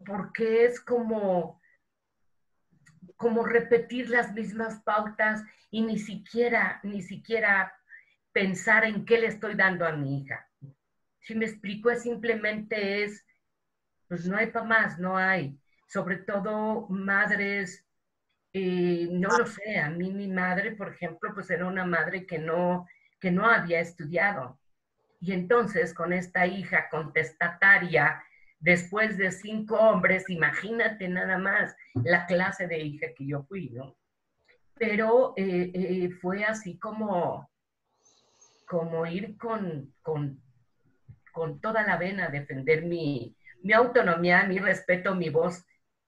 porque 0.05 0.65
es 0.65 0.79
como, 0.79 1.60
como 3.21 3.45
repetir 3.45 4.09
las 4.09 4.33
mismas 4.33 4.81
pautas 4.81 5.43
y 5.69 5.83
ni 5.83 5.99
siquiera, 5.99 6.79
ni 6.81 7.03
siquiera 7.03 7.71
pensar 8.31 8.83
en 8.83 9.05
qué 9.05 9.19
le 9.19 9.27
estoy 9.27 9.53
dando 9.53 9.85
a 9.85 9.91
mi 9.91 10.21
hija. 10.21 10.49
Si 11.19 11.35
me 11.35 11.45
explico, 11.45 11.91
es 11.91 12.01
simplemente 12.01 13.03
es, 13.03 13.23
pues 14.07 14.25
no 14.25 14.37
hay 14.37 14.47
para 14.47 14.65
más, 14.65 14.97
no 14.97 15.17
hay. 15.17 15.55
Sobre 15.85 16.17
todo 16.17 16.87
madres, 16.89 17.85
eh, 18.53 19.07
no 19.11 19.29
lo 19.37 19.45
sé, 19.45 19.77
a 19.77 19.91
mí 19.91 20.11
mi 20.11 20.27
madre, 20.27 20.71
por 20.71 20.89
ejemplo, 20.89 21.31
pues 21.35 21.51
era 21.51 21.67
una 21.67 21.85
madre 21.85 22.25
que 22.25 22.39
no, 22.39 22.87
que 23.19 23.29
no 23.29 23.45
había 23.45 23.81
estudiado. 23.81 24.59
Y 25.19 25.33
entonces 25.33 25.93
con 25.93 26.11
esta 26.11 26.47
hija 26.47 26.89
contestataria, 26.89 28.23
después 28.61 29.17
de 29.17 29.31
cinco 29.31 29.75
hombres, 29.75 30.29
imagínate 30.29 31.09
nada 31.09 31.37
más 31.37 31.75
la 31.95 32.25
clase 32.27 32.67
de 32.67 32.79
hija 32.79 33.07
que 33.15 33.25
yo 33.25 33.43
fui, 33.43 33.69
¿no? 33.71 33.97
Pero 34.75 35.33
eh, 35.35 35.71
eh, 35.73 36.09
fue 36.21 36.45
así 36.45 36.79
como, 36.79 37.49
como 38.67 39.05
ir 39.05 39.37
con, 39.37 39.93
con, 40.01 40.41
con, 41.31 41.59
toda 41.59 41.83
la 41.83 41.97
vena 41.97 42.27
a 42.27 42.31
defender 42.31 42.83
mi, 42.83 43.35
mi, 43.63 43.73
autonomía, 43.73 44.43
mi 44.45 44.59
respeto, 44.59 45.13
mi 45.15 45.29
voz. 45.29 45.65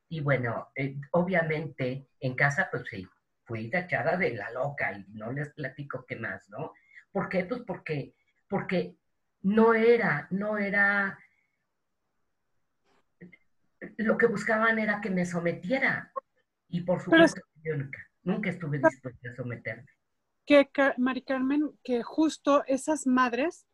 Y 0.09 0.21
bueno, 0.21 0.71
eh, 0.75 0.95
obviamente 1.11 2.07
en 2.19 2.35
casa 2.35 2.69
pues 2.71 2.83
sí, 2.89 3.07
fui 3.45 3.69
tachada 3.69 4.15
de 4.15 4.35
la 4.35 4.51
loca 4.51 4.93
y 4.93 5.05
no 5.13 5.31
les 5.31 5.49
platico 5.53 6.05
qué 6.07 6.15
más, 6.15 6.47
¿no? 6.49 6.73
¿Por 7.11 7.29
qué? 7.29 7.45
Pues 7.45 7.61
porque, 7.65 8.15
porque 8.47 8.95
no 9.41 9.73
era, 9.73 10.27
no 10.31 10.57
era, 10.57 11.19
lo 13.97 14.17
que 14.17 14.27
buscaban 14.27 14.79
era 14.79 15.01
que 15.01 15.09
me 15.09 15.25
sometiera. 15.25 16.11
Y 16.69 16.81
por 16.81 17.01
supuesto, 17.01 17.41
yo 17.63 17.75
nunca, 17.75 17.99
nunca 18.23 18.49
estuve 18.49 18.79
dispuesta 18.79 19.29
a 19.29 19.35
someterme 19.35 19.87
que, 20.45 20.69
Mari 20.97 21.21
Carmen, 21.21 21.71
que 21.83 22.03
justo 22.03 22.63
esas 22.67 23.07
madres 23.07 23.65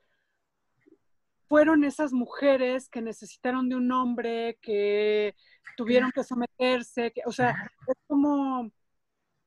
fueron 1.48 1.84
esas 1.84 2.14
mujeres 2.14 2.90
que 2.90 3.02
necesitaron 3.02 3.70
de 3.70 3.76
un 3.76 3.92
hombre, 3.92 4.60
que 4.62 5.36
tuvieron 5.76 6.12
que 6.12 6.24
someterse, 6.24 7.12
que, 7.12 7.22
o 7.26 7.32
sea, 7.32 7.56
es 7.88 7.96
como, 8.08 8.70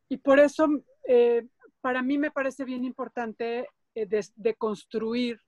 y 0.09 0.17
por 0.17 0.41
eso 0.41 0.69
eh, 1.07 1.47
para 1.81 2.03
mí 2.03 2.19
me 2.19 2.33
parece 2.33 2.65
bien 2.65 2.85
importante 2.85 3.69
eh, 3.95 4.07
de, 4.07 4.55
construir 4.55 5.41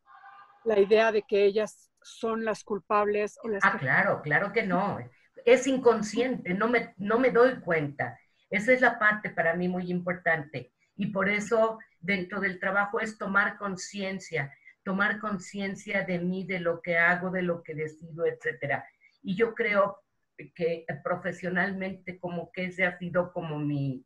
la 0.64 0.78
idea 0.78 1.10
de 1.10 1.22
que 1.22 1.44
ellas 1.44 1.90
son 2.04 2.44
las 2.44 2.62
culpables. 2.62 3.38
O 3.42 3.48
las 3.48 3.64
ah, 3.64 3.76
claro, 3.78 4.22
claro 4.22 4.52
que 4.52 4.62
no. 4.62 4.98
Es 5.44 5.66
inconsciente, 5.66 6.54
no 6.54 6.68
me, 6.68 6.94
no 6.98 7.18
me 7.18 7.30
doy 7.30 7.60
cuenta. 7.60 8.18
Esa 8.50 8.72
es 8.72 8.80
la 8.80 8.98
parte 8.98 9.30
para 9.30 9.54
mí 9.54 9.68
muy 9.68 9.90
importante. 9.90 10.72
Y 10.96 11.06
por 11.06 11.28
eso 11.28 11.78
dentro 12.00 12.40
del 12.40 12.60
trabajo 12.60 13.00
es 13.00 13.18
tomar 13.18 13.56
conciencia, 13.56 14.54
tomar 14.84 15.18
conciencia 15.18 16.02
de 16.02 16.18
mí, 16.18 16.46
de 16.46 16.60
lo 16.60 16.80
que 16.80 16.98
hago, 16.98 17.30
de 17.30 17.42
lo 17.42 17.62
que 17.62 17.74
decido, 17.74 18.26
etcétera. 18.26 18.86
Y 19.22 19.34
yo 19.34 19.54
creo 19.54 19.98
que 20.54 20.84
profesionalmente 21.02 22.18
como 22.18 22.52
que 22.52 22.66
ese 22.66 22.84
ha 22.84 22.98
sido 22.98 23.32
como 23.32 23.58
mi, 23.58 24.04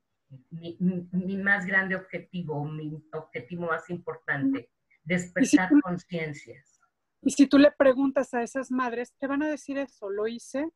mi, 0.50 1.36
más 1.36 1.66
grande 1.66 1.96
objetivo, 1.96 2.64
mi 2.64 3.02
objetivo 3.12 3.66
más 3.66 3.88
importante, 3.90 4.70
despertar 5.02 5.70
conciencias. 5.82 6.77
Y 7.22 7.30
si 7.32 7.46
tú 7.46 7.58
le 7.58 7.72
preguntas 7.72 8.32
a 8.34 8.42
esas 8.42 8.70
madres, 8.70 9.14
te 9.18 9.26
van 9.26 9.42
a 9.42 9.48
decir 9.48 9.78
eso, 9.78 10.08
lo 10.08 10.26
hice 10.26 10.70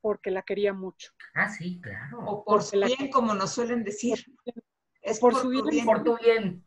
porque 0.00 0.30
la 0.30 0.42
quería 0.42 0.74
mucho. 0.74 1.12
Ah, 1.34 1.48
sí, 1.48 1.80
claro. 1.80 2.18
O 2.26 2.44
por 2.44 2.62
su 2.62 2.78
bien, 2.78 3.10
como 3.10 3.34
nos 3.34 3.54
suelen 3.54 3.84
decir. 3.84 4.26
Es 5.00 5.18
por, 5.18 5.34
su 5.34 5.48
bien, 5.48 5.86
Por 5.86 6.04
tu 6.04 6.18
bien. 6.18 6.62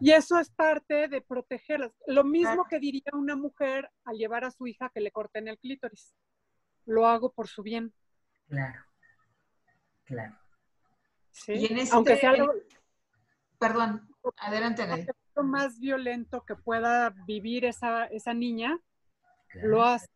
Y 0.00 0.10
eso 0.10 0.36
es 0.40 0.50
parte 0.50 1.06
de 1.06 1.20
protegerlas. 1.20 1.92
Lo 2.08 2.24
mismo 2.24 2.66
que 2.68 2.80
diría 2.80 3.12
una 3.12 3.36
mujer 3.36 3.88
al 4.04 4.16
llevar 4.16 4.44
a 4.44 4.50
su 4.50 4.66
hija 4.66 4.90
que 4.92 5.00
le 5.00 5.12
corten 5.12 5.46
el 5.46 5.58
clítoris. 5.58 6.12
Lo 6.84 7.06
hago 7.06 7.32
por 7.32 7.46
su 7.46 7.62
bien. 7.62 7.94
Claro, 8.48 8.84
claro. 10.04 10.36
¿Sí? 11.30 11.52
Y 11.52 11.66
en 11.66 11.78
este, 11.78 11.94
Aunque 11.94 12.16
sea 12.16 12.30
algo... 12.30 12.52
Perdón, 13.60 14.08
adelante, 14.38 14.82
Lo 15.34 15.42
más 15.42 15.78
violento 15.78 16.44
que 16.46 16.56
pueda 16.56 17.14
vivir 17.26 17.64
esa, 17.64 18.06
esa 18.06 18.34
niña, 18.34 18.78
lo 19.62 19.82
hace 19.82 20.06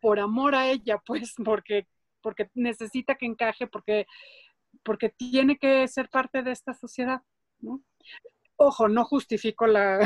por 0.00 0.18
amor 0.18 0.54
a 0.54 0.68
ella, 0.68 1.00
pues, 1.06 1.34
porque, 1.44 1.86
porque 2.20 2.50
necesita 2.54 3.14
que 3.14 3.26
encaje, 3.26 3.66
porque 3.66 4.06
porque 4.82 5.10
tiene 5.10 5.58
que 5.58 5.86
ser 5.88 6.08
parte 6.08 6.42
de 6.42 6.52
esta 6.52 6.74
sociedad, 6.74 7.22
¿no? 7.60 7.82
Ojo, 8.56 8.88
no 8.88 9.04
justifico 9.04 9.66
la... 9.66 10.00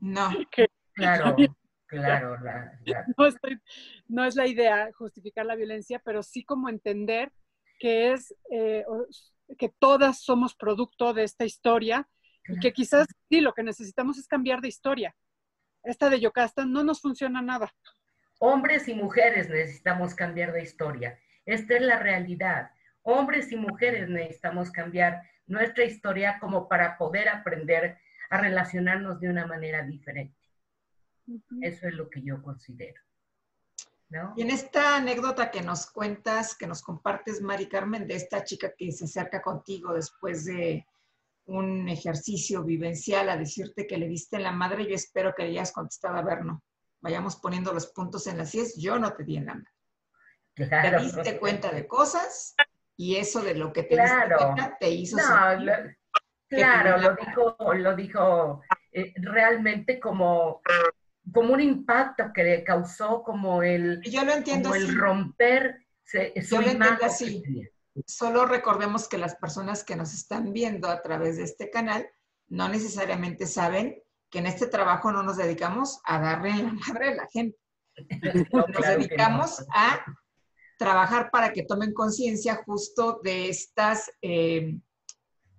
No, 0.00 0.30
claro, 0.94 1.36
claro. 1.86 2.36
No, 4.08 4.24
es 4.24 4.34
la 4.34 4.46
idea 4.46 4.90
justificar 4.94 5.46
la 5.46 5.54
violencia, 5.56 6.00
pero 6.04 6.22
sí 6.22 6.44
como 6.44 6.68
entender 6.68 7.32
que 7.78 8.12
es, 8.12 8.34
eh, 8.50 8.84
que 9.58 9.68
todas 9.78 10.20
somos 10.20 10.54
producto 10.54 11.14
de 11.14 11.24
esta 11.24 11.44
historia 11.44 12.08
y 12.48 12.58
que 12.58 12.72
quizás 12.72 13.06
sí, 13.28 13.40
lo 13.40 13.52
que 13.52 13.62
necesitamos 13.62 14.18
es 14.18 14.26
cambiar 14.26 14.60
de 14.60 14.68
historia. 14.68 15.14
Esta 15.82 16.08
de 16.08 16.20
Yocasta 16.20 16.64
no 16.64 16.82
nos 16.82 17.00
funciona 17.00 17.42
nada. 17.42 17.72
Hombres 18.38 18.88
y 18.88 18.94
mujeres 18.94 19.48
necesitamos 19.48 20.14
cambiar 20.14 20.52
de 20.52 20.62
historia. 20.62 21.18
Esta 21.44 21.76
es 21.76 21.82
la 21.82 21.98
realidad 21.98 22.70
hombres 23.04 23.52
y 23.52 23.56
mujeres 23.56 24.08
necesitamos 24.08 24.70
cambiar 24.70 25.22
nuestra 25.46 25.84
historia 25.84 26.38
como 26.40 26.68
para 26.68 26.98
poder 26.98 27.28
aprender 27.28 27.98
a 28.30 28.38
relacionarnos 28.38 29.20
de 29.20 29.28
una 29.28 29.46
manera 29.46 29.82
diferente. 29.82 30.36
Eso 31.62 31.86
es 31.86 31.94
lo 31.94 32.10
que 32.10 32.22
yo 32.22 32.42
considero. 32.42 33.00
Y 34.36 34.42
en 34.42 34.50
esta 34.50 34.96
anécdota 34.96 35.50
que 35.50 35.60
nos 35.60 35.86
cuentas, 35.90 36.54
que 36.54 36.66
nos 36.66 36.82
compartes, 36.82 37.40
Mari 37.40 37.68
Carmen, 37.68 38.06
de 38.06 38.14
esta 38.14 38.44
chica 38.44 38.72
que 38.76 38.92
se 38.92 39.06
acerca 39.06 39.42
contigo 39.42 39.92
después 39.92 40.44
de 40.44 40.86
un 41.46 41.88
ejercicio 41.88 42.64
vivencial 42.64 43.28
a 43.28 43.36
decirte 43.36 43.86
que 43.86 43.98
le 43.98 44.08
diste 44.08 44.36
en 44.36 44.44
la 44.44 44.52
madre, 44.52 44.86
yo 44.88 44.94
espero 44.94 45.34
que 45.34 45.44
le 45.44 45.50
hayas 45.50 45.72
contestado 45.72 46.16
a 46.16 46.22
ver, 46.22 46.44
no. 46.44 46.62
Vayamos 47.00 47.36
poniendo 47.36 47.72
los 47.72 47.88
puntos 47.88 48.26
en 48.26 48.38
las 48.38 48.54
IES, 48.54 48.76
yo 48.78 48.98
no 48.98 49.12
te 49.12 49.24
di 49.24 49.36
en 49.36 49.46
la 49.46 49.54
madre. 49.54 49.70
Te 50.54 50.98
diste 51.02 51.38
cuenta 51.38 51.70
de 51.72 51.86
cosas 51.86 52.54
y 52.96 53.16
eso 53.16 53.42
de 53.42 53.54
lo 53.54 53.72
que 53.72 53.82
te 53.82 53.96
claro. 53.96 54.54
te 54.78 54.88
hizo 54.90 55.16
claro, 56.48 56.98
lo 56.98 57.16
dijo, 57.16 57.74
lo 57.74 57.96
dijo 57.96 58.62
eh, 58.92 59.12
realmente 59.16 59.98
como, 59.98 60.62
como 61.32 61.52
un 61.52 61.60
impacto 61.60 62.30
que 62.32 62.44
le 62.44 62.64
causó 62.64 63.22
como 63.22 63.62
el, 63.62 64.00
Yo 64.02 64.24
lo 64.24 64.32
entiendo 64.32 64.70
como 64.70 64.80
el 64.80 64.96
romper 64.96 65.80
Yo 66.12 66.60
lo 66.60 66.68
entiendo 66.68 67.04
así. 67.04 67.42
Solo 68.06 68.46
recordemos 68.46 69.08
que 69.08 69.18
las 69.18 69.36
personas 69.36 69.84
que 69.84 69.96
nos 69.96 70.12
están 70.12 70.52
viendo 70.52 70.88
a 70.88 71.02
través 71.02 71.36
de 71.36 71.44
este 71.44 71.70
canal 71.70 72.08
no 72.48 72.68
necesariamente 72.68 73.46
saben 73.46 74.02
que 74.30 74.40
en 74.40 74.46
este 74.46 74.66
trabajo 74.66 75.12
no 75.12 75.22
nos 75.22 75.36
dedicamos 75.36 76.00
a 76.04 76.18
darle 76.18 76.50
la 76.62 76.72
madre 76.72 77.08
a 77.08 77.14
la 77.14 77.28
gente. 77.32 77.58
nos 78.52 78.86
dedicamos 78.86 79.64
a 79.72 80.04
trabajar 80.78 81.30
para 81.30 81.52
que 81.52 81.62
tomen 81.62 81.94
conciencia 81.94 82.62
justo 82.66 83.20
de 83.22 83.48
estas, 83.48 84.10
eh, 84.22 84.76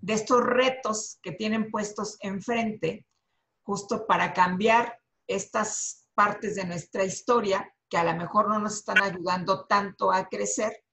de 0.01 0.13
estos 0.13 0.43
retos 0.43 1.19
que 1.21 1.31
tienen 1.31 1.71
puestos 1.71 2.17
enfrente, 2.19 3.05
justo 3.63 4.05
para 4.05 4.33
cambiar 4.33 4.99
estas 5.27 6.07
partes 6.13 6.55
de 6.55 6.65
nuestra 6.65 7.03
historia 7.03 7.71
que 7.89 7.97
a 7.97 8.03
lo 8.03 8.15
mejor 8.15 8.49
no 8.49 8.59
nos 8.59 8.77
están 8.77 9.01
ayudando 9.01 9.65
tanto 9.65 10.11
a 10.11 10.27
crecer, 10.27 10.84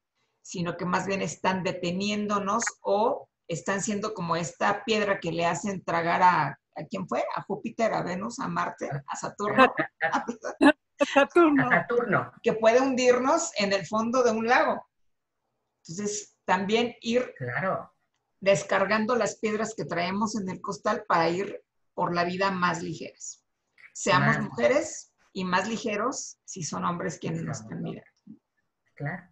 sino 0.43 0.77
que 0.77 0.85
más 0.85 1.07
bien 1.07 1.23
están 1.23 1.63
deteniéndonos 1.63 2.65
o 2.83 3.29
están 3.49 3.83
siendo 3.83 4.15
como 4.15 4.37
esta 4.37 4.85
piedra 4.85 5.21
que 5.21 5.33
le 5.33 5.47
hacen 5.47 5.85
tragar 5.85 6.23
a, 6.23 6.59
¿a 6.77 6.85
quién 6.89 7.07
fue? 7.09 7.25
A 7.35 7.43
Júpiter, 7.43 7.93
a 7.93 8.03
Venus, 8.03 8.39
a 8.39 8.49
Marte, 8.49 8.91
a 9.07 9.17
Saturno. 9.17 9.73
Saturno. 11.15 12.33
Que 12.43 12.53
puede 12.55 12.81
hundirnos 12.81 13.51
en 13.57 13.73
el 13.73 13.87
fondo 13.87 14.23
de 14.23 14.31
un 14.31 14.47
lago. 14.47 14.87
Entonces, 15.83 16.37
también 16.45 16.95
ir 17.01 17.35
claro. 17.37 17.93
descargando 18.41 19.17
las 19.17 19.39
piedras 19.39 19.75
que 19.75 19.85
traemos 19.85 20.37
en 20.37 20.49
el 20.49 20.61
costal 20.61 21.05
para 21.09 21.29
ir 21.29 21.63
por 21.95 22.15
la 22.15 22.25
vida 22.25 22.51
más 22.51 22.83
ligeras. 22.83 23.45
Seamos 23.93 24.39
mujeres 24.41 25.13
y 25.33 25.45
más 25.45 25.69
ligeros 25.69 26.39
si 26.45 26.63
son 26.63 26.85
hombres 26.85 27.19
quienes 27.19 27.43
nos 27.43 27.61
están 27.61 27.83
mirando. 27.83 28.11
Claro. 28.95 29.32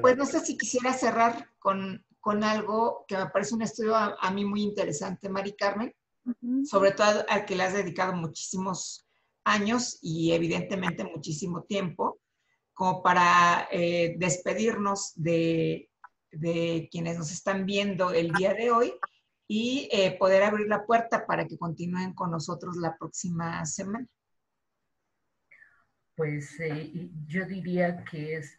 Pues 0.00 0.16
no 0.16 0.26
sé 0.26 0.40
si 0.40 0.56
quisiera 0.56 0.92
cerrar 0.92 1.50
con, 1.58 2.04
algo 2.42 3.04
que 3.06 3.16
me 3.16 3.26
parece 3.26 3.54
un 3.54 3.62
estudio 3.62 3.94
a, 3.96 4.30
mí 4.30 4.44
muy 4.44 4.62
interesante, 4.62 5.28
Mari 5.28 5.54
Carmen, 5.54 5.94
sobre 6.64 6.92
todo 6.92 7.24
al 7.28 7.44
que 7.44 7.54
le 7.54 7.64
has 7.64 7.74
dedicado 7.74 8.14
muchísimos 8.14 9.06
años 9.44 9.98
y 10.00 10.32
evidentemente 10.32 11.04
muchísimo 11.04 11.62
tiempo, 11.64 12.18
como 12.72 13.02
para 13.02 13.68
eh, 13.70 14.16
despedirnos 14.18 15.12
de, 15.14 15.90
de, 16.32 16.88
quienes 16.90 17.18
nos 17.18 17.30
están 17.30 17.66
viendo 17.66 18.10
el 18.10 18.32
día 18.32 18.54
de 18.54 18.70
hoy 18.70 18.94
y 19.46 19.88
eh, 19.92 20.16
poder 20.18 20.42
abrir 20.42 20.66
la 20.66 20.84
puerta 20.84 21.26
para 21.26 21.46
que 21.46 21.58
continúen 21.58 22.14
con 22.14 22.30
nosotros 22.30 22.76
la 22.76 22.96
próxima 22.96 23.64
semana. 23.66 24.06
Pues 26.16 26.58
eh, 26.60 27.10
yo 27.26 27.44
diría 27.44 28.04
que 28.04 28.36
es, 28.36 28.56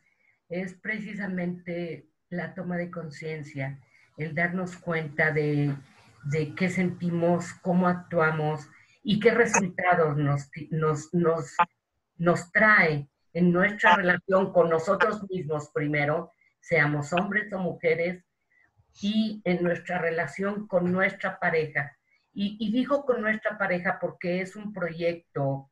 es 0.49 0.73
precisamente 0.73 2.07
la 2.29 2.53
toma 2.53 2.77
de 2.77 2.91
conciencia, 2.91 3.79
el 4.17 4.35
darnos 4.35 4.77
cuenta 4.77 5.31
de, 5.31 5.75
de, 6.25 6.55
qué 6.55 6.69
sentimos, 6.69 7.53
cómo 7.61 7.87
actuamos 7.87 8.67
y 9.03 9.19
qué 9.19 9.31
resultados 9.31 10.17
nos, 10.17 10.49
nos, 10.71 11.13
nos, 11.13 11.55
nos 12.17 12.51
trae 12.51 13.07
en 13.33 13.51
nuestra 13.51 13.95
relación 13.95 14.53
con 14.53 14.69
nosotros 14.69 15.23
mismos 15.29 15.69
primero, 15.73 16.31
seamos 16.59 17.11
hombres 17.13 17.51
o 17.53 17.59
mujeres, 17.59 18.23
y 19.01 19.41
en 19.43 19.63
nuestra 19.63 19.99
relación 19.99 20.67
con 20.67 20.91
nuestra 20.91 21.39
pareja. 21.39 21.97
Y, 22.33 22.71
digo 22.71 23.05
con 23.05 23.21
nuestra 23.21 23.57
pareja 23.57 23.97
porque 23.99 24.41
es 24.41 24.57
un 24.57 24.73
proyecto, 24.73 25.71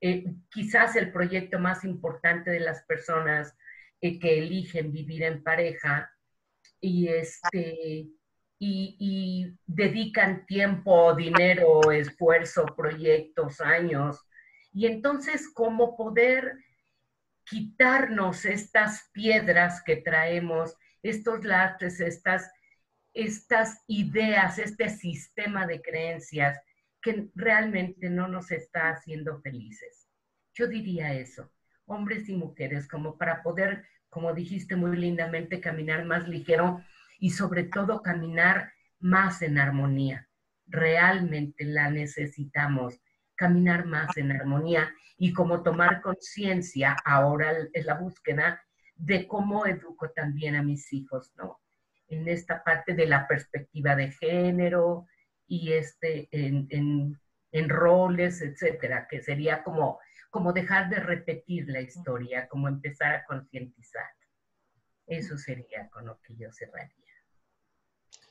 eh, 0.00 0.24
quizás 0.48 0.94
el 0.94 1.10
proyecto 1.10 1.58
más 1.58 1.84
importante 1.84 2.52
de 2.52 2.60
las 2.60 2.82
personas 2.84 3.56
eh, 4.00 4.18
que 4.18 4.38
eligen 4.38 4.92
vivir 4.92 5.22
en 5.22 5.42
pareja 5.42 6.10
y, 6.80 7.08
este, 7.08 8.08
y, 8.58 8.96
y 8.98 9.58
dedican 9.66 10.46
tiempo, 10.46 11.14
dinero, 11.14 11.90
esfuerzo, 11.90 12.66
proyectos, 12.76 13.60
años. 13.60 14.20
Y 14.72 14.86
entonces, 14.86 15.50
¿cómo 15.52 15.96
poder 15.96 16.58
quitarnos 17.44 18.44
estas 18.44 19.10
piedras 19.12 19.82
que 19.82 19.96
traemos, 19.96 20.76
estos 21.02 21.44
lastres, 21.44 22.00
estas 22.00 22.50
estas 23.14 23.80
ideas, 23.86 24.58
este 24.58 24.88
sistema 24.88 25.66
de 25.66 25.80
creencias 25.80 26.60
que 27.00 27.28
realmente 27.34 28.10
no 28.10 28.26
nos 28.26 28.50
está 28.50 28.90
haciendo 28.90 29.40
felices. 29.40 30.08
Yo 30.52 30.66
diría 30.66 31.14
eso, 31.14 31.50
hombres 31.86 32.28
y 32.28 32.34
mujeres, 32.34 32.88
como 32.88 33.16
para 33.16 33.42
poder, 33.42 33.84
como 34.08 34.32
dijiste 34.32 34.76
muy 34.76 34.96
lindamente, 34.96 35.60
caminar 35.60 36.04
más 36.04 36.28
ligero 36.28 36.82
y 37.18 37.30
sobre 37.30 37.64
todo 37.64 38.02
caminar 38.02 38.72
más 39.00 39.42
en 39.42 39.58
armonía. 39.58 40.28
Realmente 40.66 41.64
la 41.64 41.90
necesitamos, 41.90 43.00
caminar 43.34 43.86
más 43.86 44.16
en 44.16 44.32
armonía 44.32 44.92
y 45.18 45.32
como 45.32 45.62
tomar 45.62 46.00
conciencia, 46.00 46.96
ahora 47.04 47.52
es 47.72 47.84
la 47.84 47.94
búsqueda 47.94 48.62
de 48.96 49.26
cómo 49.26 49.66
educo 49.66 50.10
también 50.10 50.56
a 50.56 50.62
mis 50.62 50.92
hijos, 50.92 51.32
¿no? 51.36 51.60
en 52.08 52.28
esta 52.28 52.62
parte 52.62 52.94
de 52.94 53.06
la 53.06 53.26
perspectiva 53.26 53.96
de 53.96 54.12
género 54.12 55.06
y 55.46 55.72
este, 55.72 56.28
en, 56.30 57.18
roles, 57.62 58.42
etcétera, 58.42 59.06
que 59.08 59.22
sería 59.22 59.62
como, 59.62 60.00
como 60.30 60.52
dejar 60.52 60.88
de 60.88 60.96
repetir 60.96 61.68
la 61.68 61.80
historia, 61.80 62.48
como 62.48 62.68
empezar 62.68 63.14
a 63.14 63.24
concientizar. 63.24 64.10
Eso 65.06 65.38
sería 65.38 65.88
con 65.88 66.06
lo 66.06 66.20
que 66.20 66.34
yo 66.36 66.50
cerraría. 66.52 67.04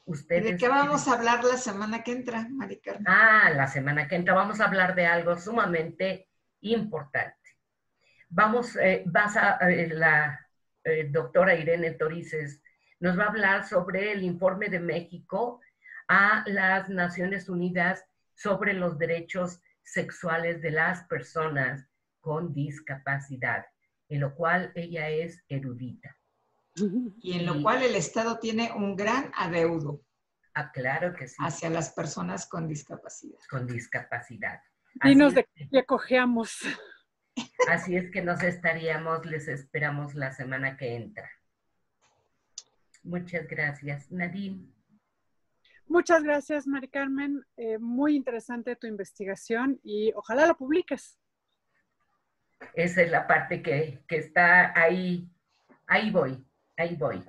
¿Ustedes 0.05 0.43
¿De 0.43 0.57
qué 0.57 0.67
vamos 0.67 1.07
a 1.07 1.13
hablar 1.13 1.43
la 1.43 1.55
semana 1.55 2.03
que 2.03 2.11
entra, 2.11 2.45
Maricar? 2.49 2.99
Ah, 3.05 3.49
la 3.55 3.67
semana 3.67 4.07
que 4.07 4.15
entra 4.15 4.34
vamos 4.34 4.59
a 4.59 4.65
hablar 4.65 4.95
de 4.95 5.05
algo 5.05 5.38
sumamente 5.38 6.28
importante. 6.61 7.38
Vamos, 8.28 8.76
eh, 8.76 9.03
vas 9.05 9.38
a, 9.38 9.57
eh, 9.69 9.88
la 9.88 10.45
eh, 10.84 11.07
doctora 11.09 11.55
Irene 11.55 11.91
Torices 11.91 12.61
nos 12.99 13.17
va 13.17 13.26
a 13.26 13.30
hablar 13.30 13.65
sobre 13.65 14.11
el 14.11 14.24
informe 14.24 14.69
de 14.69 14.80
México 14.80 15.61
a 16.07 16.43
las 16.47 16.89
Naciones 16.89 17.47
Unidas 17.47 18.05
sobre 18.36 18.73
los 18.73 18.97
derechos 18.97 19.61
sexuales 19.84 20.61
de 20.61 20.71
las 20.71 21.03
personas 21.05 21.88
con 22.19 22.53
discapacidad, 22.53 23.65
en 24.09 24.21
lo 24.21 24.36
cual 24.36 24.71
ella 24.75 25.09
es 25.09 25.43
erudita. 25.49 26.17
Y 27.21 27.38
en 27.38 27.45
lo 27.45 27.61
cual 27.61 27.84
el 27.84 27.95
Estado 27.95 28.39
tiene 28.39 28.71
un 28.71 28.95
gran 28.95 29.31
adeudo. 29.36 30.01
Ah, 30.55 30.71
claro 30.71 31.13
que 31.13 31.27
sí. 31.27 31.36
Hacia 31.39 31.69
las 31.69 31.91
personas 31.93 32.47
con 32.47 32.67
discapacidad. 32.67 33.39
Con 33.49 33.67
discapacidad. 33.67 34.59
Y 35.03 35.15
nos 35.15 35.34
de 35.34 35.47
qué 35.71 35.86
cojeamos. 35.86 36.59
Así 37.67 37.95
es 37.95 38.11
que 38.11 38.21
nos 38.21 38.43
estaríamos, 38.43 39.25
les 39.25 39.47
esperamos 39.47 40.13
la 40.13 40.31
semana 40.31 40.77
que 40.77 40.95
entra. 40.95 41.29
Muchas 43.03 43.47
gracias. 43.47 44.11
Nadine. 44.11 44.71
Muchas 45.93 46.23
gracias, 46.23 46.65
Mari 46.65 46.87
Carmen. 46.87 47.45
Eh, 47.55 47.77
muy 47.77 48.15
interesante 48.15 48.75
tu 48.75 48.87
investigación 48.87 49.79
y 49.83 50.11
ojalá 50.15 50.47
la 50.47 50.55
publiques. 50.55 51.19
Esa 52.73 53.03
es 53.03 53.11
la 53.11 53.27
parte 53.27 53.61
que, 53.61 54.03
está 54.09 54.73
ahí. 54.75 55.29
Ahí 55.85 56.09
voy, 56.09 56.43
ahí 56.77 56.95
voy. 56.95 57.23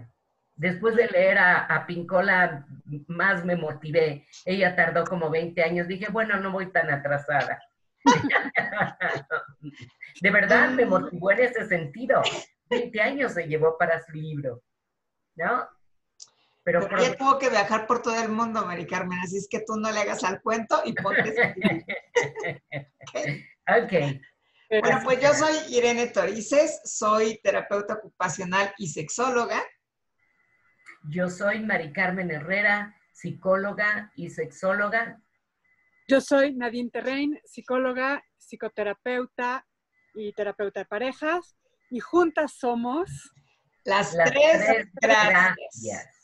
Después 0.56 0.96
de 0.96 1.08
leer 1.08 1.36
a, 1.36 1.66
a, 1.66 1.86
Pincola, 1.86 2.66
más 3.06 3.44
me 3.44 3.54
motivé. 3.54 4.26
Ella 4.46 4.74
tardó 4.74 5.04
como 5.04 5.28
20 5.28 5.62
años. 5.62 5.86
Dije, 5.86 6.06
bueno, 6.10 6.40
no 6.40 6.50
voy 6.50 6.72
tan 6.72 6.90
atrasada. 6.90 7.60
de 10.22 10.30
verdad 10.30 10.70
me 10.70 10.86
motivó 10.86 11.32
en 11.32 11.40
ese 11.40 11.68
sentido. 11.68 12.22
20 12.70 12.98
años 13.02 13.34
se 13.34 13.46
llevó 13.46 13.76
para 13.76 14.02
su 14.02 14.12
libro. 14.12 14.62
¿no? 15.36 15.68
Pero, 16.64 16.88
ya 16.98 17.16
tuvo 17.16 17.38
que 17.38 17.50
viajar 17.50 17.86
por 17.86 18.00
todo 18.00 18.18
el 18.18 18.30
mundo, 18.30 18.64
Mari 18.64 18.86
Carmen, 18.86 19.18
así 19.18 19.36
es 19.36 19.46
que 19.50 19.60
tú 19.60 19.76
no 19.76 19.92
le 19.92 20.00
hagas 20.00 20.24
al 20.24 20.40
cuento 20.40 20.80
y 20.86 20.94
ponte 20.94 21.22
ok. 23.68 23.92
Bueno, 24.80 25.00
pues 25.04 25.20
yo 25.20 25.34
soy 25.34 25.54
Irene 25.76 26.06
Torices, 26.06 26.80
soy 26.84 27.38
terapeuta 27.42 27.94
ocupacional 27.94 28.72
y 28.78 28.88
sexóloga. 28.88 29.62
Yo 31.10 31.28
soy 31.28 31.60
Mari 31.60 31.92
Carmen 31.92 32.30
Herrera, 32.30 32.96
psicóloga 33.12 34.10
y 34.16 34.30
sexóloga. 34.30 35.20
Yo 36.08 36.22
soy 36.22 36.54
Nadine 36.54 36.90
Terrein, 36.90 37.38
psicóloga, 37.44 38.24
psicoterapeuta 38.38 39.66
y 40.14 40.32
terapeuta 40.32 40.80
de 40.80 40.86
parejas. 40.86 41.58
Y 41.90 42.00
juntas 42.00 42.54
somos 42.58 43.34
las, 43.84 44.12
tres, 44.12 44.88
gracias. 44.94 46.23